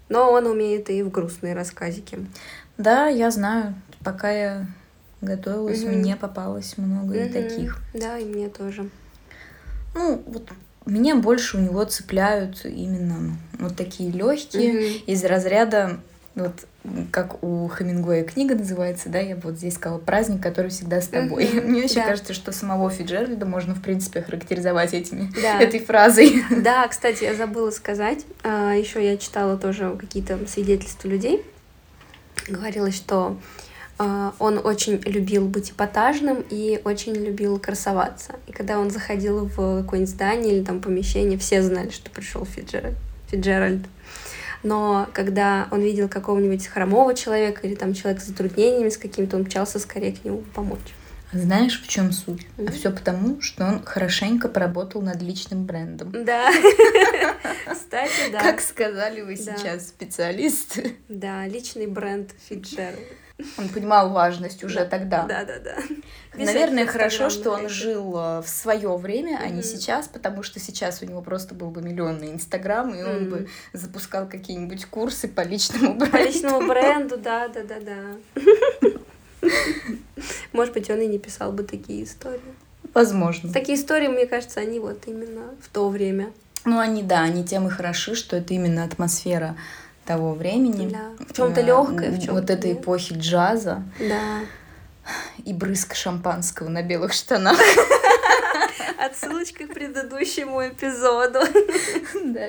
Но 0.08 0.30
он 0.32 0.46
умеет 0.46 0.90
и 0.90 1.02
в 1.02 1.10
грустные 1.10 1.54
рассказики. 1.54 2.26
Да, 2.78 3.06
я 3.06 3.30
знаю. 3.30 3.74
Пока 4.02 4.30
я 4.30 4.66
готовилась, 5.20 5.82
Мгм. 5.82 5.98
мне 5.98 6.16
попалось 6.16 6.76
много 6.78 7.14
и 7.16 7.24
Мгм. 7.24 7.32
таких. 7.32 7.78
Да, 7.94 8.18
и 8.18 8.24
мне 8.24 8.48
тоже. 8.48 8.88
Ну, 9.94 10.22
вот 10.26 10.50
меня 10.86 11.16
больше 11.16 11.56
у 11.58 11.60
него 11.60 11.84
цепляют 11.84 12.64
именно 12.64 13.36
вот 13.58 13.76
такие 13.76 14.10
легкие 14.10 14.72
Мгм. 14.72 14.82
из 15.06 15.24
разряда 15.24 16.00
вот 16.34 16.66
как 17.10 17.42
у 17.42 17.68
Хемингуэя 17.68 18.24
книга 18.24 18.54
называется, 18.54 19.10
да, 19.10 19.18
я 19.18 19.34
бы 19.36 19.42
вот 19.50 19.58
здесь 19.58 19.74
сказала 19.74 19.98
праздник, 19.98 20.42
который 20.42 20.70
всегда 20.70 21.02
с 21.02 21.08
тобой. 21.08 21.46
Мгм, 21.46 21.70
Мне 21.70 21.82
вообще 21.82 21.96
да. 21.96 22.06
кажется, 22.06 22.32
что 22.32 22.52
самого 22.52 22.88
Фиджеральда 22.88 23.44
можно 23.44 23.74
в 23.74 23.82
принципе 23.82 24.22
характеризовать 24.22 24.94
этими 24.94 25.30
Да. 25.42 25.60
этой 25.60 25.80
фразой. 25.80 26.42
Да, 26.62 26.88
кстати, 26.88 27.24
я 27.24 27.34
забыла 27.34 27.70
сказать. 27.70 28.24
Еще 28.44 29.04
я 29.04 29.18
читала 29.18 29.58
тоже 29.58 29.94
какие-то 30.00 30.38
свидетельства 30.46 31.08
людей. 31.08 31.44
Говорилось, 32.48 32.96
что 32.96 33.36
а, 33.36 33.36
он 34.38 34.60
очень 34.64 35.00
любил 35.04 35.46
быть 35.46 35.72
эпатажным 35.72 36.42
и 36.48 36.80
очень 36.84 37.14
любил 37.14 37.58
красоваться. 37.58 38.34
И 38.46 38.52
когда 38.52 38.78
он 38.78 38.90
заходил 38.90 39.44
в 39.46 39.82
какое-нибудь 39.82 40.08
здание 40.14 40.56
или 40.56 40.64
там 40.64 40.80
помещение, 40.80 41.38
все 41.38 41.62
знали, 41.62 41.90
что 41.90 42.10
пришел 42.10 42.44
Фиджеральд. 42.44 42.96
Фиджеральд. 43.30 43.84
Но 44.62 45.06
когда 45.12 45.68
он 45.70 45.80
видел 45.80 46.08
какого-нибудь 46.08 46.66
хромого 46.66 47.14
человека 47.14 47.66
или 47.66 47.74
там 47.74 47.94
человека 47.94 48.22
с 48.22 48.26
затруднениями 48.28 48.88
с 48.90 48.96
каким-то, 48.98 49.36
он 49.36 49.42
мчался 49.42 49.78
скорее 49.78 50.12
к 50.12 50.24
нему 50.24 50.44
помочь. 50.54 50.94
Знаешь, 51.32 51.80
в 51.80 51.86
чем 51.86 52.10
суть? 52.10 52.46
А 52.58 52.62
Мгм. 52.62 52.72
все 52.72 52.90
потому, 52.90 53.40
что 53.40 53.64
он 53.64 53.82
хорошенько 53.84 54.48
поработал 54.48 55.00
над 55.00 55.22
личным 55.22 55.64
брендом. 55.64 56.10
Да. 56.24 56.50
Кстати, 57.72 58.30
да. 58.32 58.40
Как 58.40 58.60
сказали 58.60 59.20
вы 59.20 59.36
сейчас 59.36 59.88
специалисты. 59.88 60.96
Да, 61.08 61.46
личный 61.46 61.86
бренд 61.86 62.30
Фиджеральд. 62.48 62.98
Он 63.58 63.68
понимал 63.68 64.10
важность 64.10 64.64
уже 64.64 64.84
тогда. 64.84 65.24
Да, 65.24 65.44
да, 65.44 65.58
да. 65.58 65.76
Наверное, 66.34 66.86
хорошо, 66.86 67.30
что 67.30 67.50
он 67.50 67.68
жил 67.68 68.16
э, 68.16 68.42
в 68.42 68.48
свое 68.48 68.96
время, 68.96 69.40
а 69.42 69.48
не 69.48 69.62
сейчас, 69.62 70.08
потому 70.08 70.42
что 70.42 70.60
сейчас 70.60 71.02
у 71.02 71.06
него 71.06 71.22
просто 71.22 71.54
был 71.54 71.70
бы 71.70 71.82
миллионный 71.82 72.30
Инстаграм, 72.32 72.94
и 72.94 73.02
он 73.02 73.30
бы 73.30 73.48
запускал 73.72 74.28
какие-нибудь 74.28 74.86
курсы 74.86 75.28
по 75.28 75.42
личному 75.42 75.94
бренду. 75.94 76.10
По 76.10 76.16
личному 76.16 76.68
бренду, 76.68 77.16
да, 77.16 77.48
да, 77.48 77.62
да, 77.64 77.76
да. 77.80 78.90
Может 80.52 80.74
быть, 80.74 80.90
он 80.90 81.00
и 81.00 81.06
не 81.06 81.18
писал 81.18 81.52
бы 81.52 81.64
такие 81.64 82.04
истории. 82.04 82.40
Возможно. 82.94 83.52
Такие 83.52 83.78
истории, 83.78 84.08
мне 84.08 84.26
кажется, 84.26 84.60
они 84.60 84.78
вот 84.78 85.06
именно 85.06 85.54
в 85.60 85.68
то 85.68 85.88
время. 85.88 86.32
Ну, 86.64 86.78
они, 86.78 87.02
да, 87.02 87.20
они 87.20 87.44
тем 87.44 87.66
и 87.66 87.70
хороши, 87.70 88.14
что 88.14 88.36
это 88.36 88.52
именно 88.52 88.84
атмосфера 88.84 89.56
того 90.10 90.32
времени. 90.34 90.88
Да. 90.90 91.24
В 91.28 91.32
чем-то 91.32 91.60
Э, 91.60 91.64
легкое, 91.64 92.10
в 92.10 92.20
чем 92.20 92.34
Вот 92.34 92.50
этой 92.50 92.72
эпохи 92.72 93.14
джаза 93.16 93.84
Да. 94.00 94.40
и 95.44 95.52
брызг 95.52 95.94
шампанского 95.94 96.68
на 96.68 96.82
белых 96.82 97.12
штанах. 97.12 97.56
Отсылочка 98.98 99.66
к 99.66 99.72
предыдущему 99.74 100.66
эпизоду. 100.68 101.38
Да. 102.24 102.48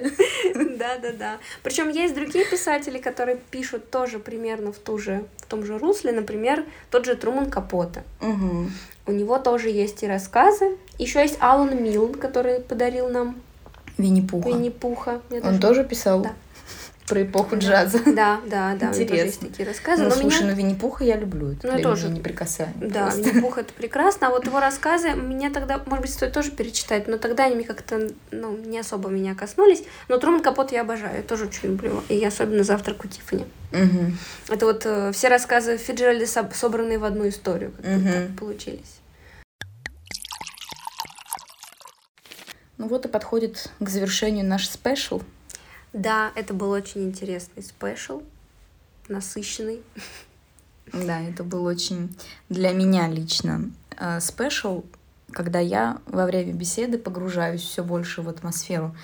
Да, 0.55 0.97
да, 1.01 1.11
да. 1.19 1.37
Причем 1.63 1.89
есть 1.89 2.13
другие 2.15 2.45
писатели, 2.45 2.97
которые 2.97 3.37
пишут 3.51 3.89
тоже 3.91 4.19
примерно 4.19 4.71
в, 4.71 4.77
ту 4.79 4.97
же, 4.97 5.23
в 5.37 5.45
том 5.45 5.63
же 5.65 5.77
русле. 5.77 6.11
Например, 6.11 6.65
тот 6.89 7.05
же 7.05 7.15
Труман 7.15 7.49
Капоте. 7.49 8.03
Мгм. 8.21 8.71
У 9.07 9.11
него 9.11 9.37
тоже 9.39 9.69
есть 9.69 10.03
и 10.03 10.07
рассказы. 10.07 10.77
Еще 10.97 11.19
есть 11.21 11.37
Алан 11.39 11.81
Милл, 11.83 12.09
который 12.09 12.59
подарил 12.59 13.09
нам 13.09 13.35
Винни-Пуха. 13.97 14.49
Винни-Пуха. 14.49 15.21
Он 15.43 15.59
тоже 15.59 15.83
писал? 15.83 16.21
Да. 16.21 16.33
Про 17.07 17.23
эпоху 17.23 17.57
джаза. 17.57 17.99
Да, 18.05 18.41
да, 18.45 18.75
да. 18.75 18.87
Интересно. 18.89 19.15
есть 19.15 19.39
такие 19.39 19.67
рассказы. 19.67 20.03
Ну, 20.03 20.09
но 20.09 20.15
слушай, 20.15 20.43
меня... 20.43 20.51
ну 20.51 20.57
Винни-Пуха 20.57 21.03
я 21.03 21.17
люблю. 21.17 21.51
Это 21.51 21.67
ну, 21.67 21.77
я 21.77 21.83
тоже. 21.83 22.09
неприкасаемый. 22.09 22.89
Да, 22.89 23.09
Винни-Пух 23.09 23.57
это 23.57 23.73
прекрасно. 23.73 24.27
А 24.27 24.29
вот 24.29 24.45
его 24.45 24.59
рассказы 24.59 25.11
меня 25.13 25.51
тогда, 25.51 25.81
может 25.85 26.01
быть, 26.01 26.13
стоит 26.13 26.33
тоже 26.33 26.51
перечитать, 26.51 27.07
но 27.07 27.17
тогда 27.17 27.45
они 27.45 27.63
как-то 27.63 28.09
ну, 28.31 28.57
не 28.57 28.79
особо 28.79 29.09
меня 29.09 29.35
коснулись. 29.35 29.83
Но 30.07 30.17
Труман 30.17 30.41
Капот 30.41 30.71
я 30.71 30.81
обожаю, 30.81 31.17
я 31.17 31.23
тоже 31.23 31.45
очень 31.45 31.69
люблю. 31.69 32.03
И 32.09 32.23
особенно 32.23 32.63
«Завтрак 32.63 33.03
у 33.03 33.07
Тиффани». 33.07 33.45
Угу. 33.71 34.53
Это 34.53 34.65
вот 34.65 34.85
э, 34.85 35.11
все 35.13 35.29
рассказы 35.29 35.77
Фицджеральда 35.77 36.25
собранные 36.27 36.97
в 36.97 37.05
одну 37.05 37.27
историю, 37.27 37.71
как 37.71 37.85
угу. 37.85 38.05
так 38.05 38.35
получились. 38.37 39.01
Ну 42.77 42.87
вот 42.87 43.05
и 43.05 43.07
подходит 43.07 43.69
к 43.79 43.89
завершению 43.89 44.45
наш 44.45 44.67
special. 44.67 45.21
Да, 45.93 46.31
это 46.35 46.53
был 46.53 46.71
очень 46.71 47.03
интересный 47.03 47.63
special, 47.63 48.23
насыщенный. 49.07 49.81
Да, 50.93 51.21
это 51.21 51.43
был 51.43 51.65
очень 51.65 52.15
для 52.49 52.71
меня 52.71 53.07
лично 53.07 53.71
э, 53.97 54.19
special, 54.19 54.83
когда 55.31 55.59
я 55.59 55.99
во 56.05 56.25
время 56.25 56.53
беседы 56.53 56.97
погружаюсь 56.97 57.61
все 57.61 57.83
больше 57.83 58.21
в 58.21 58.29
атмосферу 58.29 58.95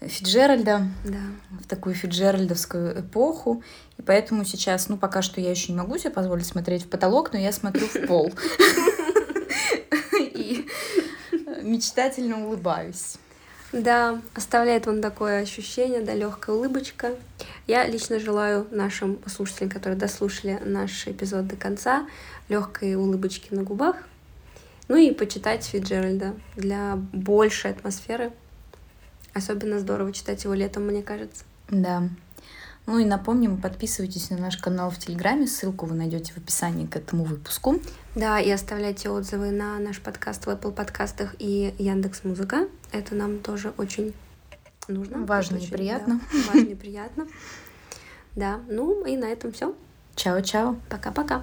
Фиджеральда, 0.00 0.88
да. 1.04 1.20
в 1.62 1.66
такую 1.66 1.94
фиджеральдовскую 1.94 3.00
эпоху. 3.00 3.62
И 3.96 4.02
поэтому 4.02 4.44
сейчас, 4.44 4.88
ну, 4.88 4.96
пока 4.96 5.22
что 5.22 5.40
я 5.40 5.50
еще 5.50 5.72
не 5.72 5.78
могу 5.78 5.96
себе 5.98 6.10
позволить 6.10 6.46
смотреть 6.46 6.84
в 6.84 6.88
потолок, 6.88 7.32
но 7.32 7.38
я 7.38 7.52
смотрю 7.52 7.86
в 7.86 8.06
пол. 8.06 8.32
И 10.20 10.66
мечтательно 11.62 12.46
улыбаюсь. 12.46 13.16
Да, 13.74 14.20
оставляет 14.34 14.86
он 14.86 15.02
такое 15.02 15.42
ощущение, 15.42 16.00
да, 16.00 16.14
легкая 16.14 16.54
улыбочка. 16.54 17.16
Я 17.66 17.84
лично 17.88 18.20
желаю 18.20 18.68
нашим 18.70 19.18
слушателям, 19.26 19.68
которые 19.68 19.98
дослушали 19.98 20.60
наш 20.64 21.08
эпизод 21.08 21.48
до 21.48 21.56
конца, 21.56 22.06
легкой 22.48 22.94
улыбочки 22.94 23.52
на 23.52 23.64
губах. 23.64 23.96
Ну 24.86 24.96
и 24.96 25.10
почитать 25.10 25.64
Фиджеральда 25.64 26.34
для 26.54 26.96
большей 27.12 27.72
атмосферы. 27.72 28.30
Особенно 29.32 29.80
здорово 29.80 30.12
читать 30.12 30.44
его 30.44 30.54
летом, 30.54 30.84
мне 30.84 31.02
кажется. 31.02 31.42
Да. 31.68 32.08
Ну 32.86 32.98
и 32.98 33.04
напомним, 33.04 33.60
подписывайтесь 33.60 34.30
на 34.30 34.36
наш 34.36 34.58
канал 34.58 34.90
в 34.90 34.98
Телеграме, 34.98 35.48
ссылку 35.48 35.86
вы 35.86 35.96
найдете 35.96 36.32
в 36.32 36.36
описании 36.36 36.86
к 36.86 36.94
этому 36.94 37.24
выпуску. 37.24 37.80
Да, 38.14 38.38
и 38.38 38.50
оставляйте 38.50 39.08
отзывы 39.08 39.50
на 39.50 39.78
наш 39.80 40.00
подкаст 40.00 40.46
в 40.46 40.50
Apple 40.50 40.70
подкастах 40.70 41.34
и 41.40 41.74
Яндекс 41.78 42.22
Музыка. 42.22 42.68
Это 42.94 43.16
нам 43.16 43.40
тоже 43.40 43.74
очень 43.76 44.14
нужно. 44.86 45.26
Важно 45.26 45.56
и 45.56 45.66
приятно. 45.66 46.20
Да, 46.32 46.38
важно 46.52 46.68
и 46.68 46.74
приятно. 46.76 47.26
Да, 48.36 48.60
ну 48.68 49.04
и 49.04 49.16
на 49.16 49.24
этом 49.24 49.50
все. 49.50 49.74
Чао-чао. 50.14 50.76
Пока-пока. 50.88 51.42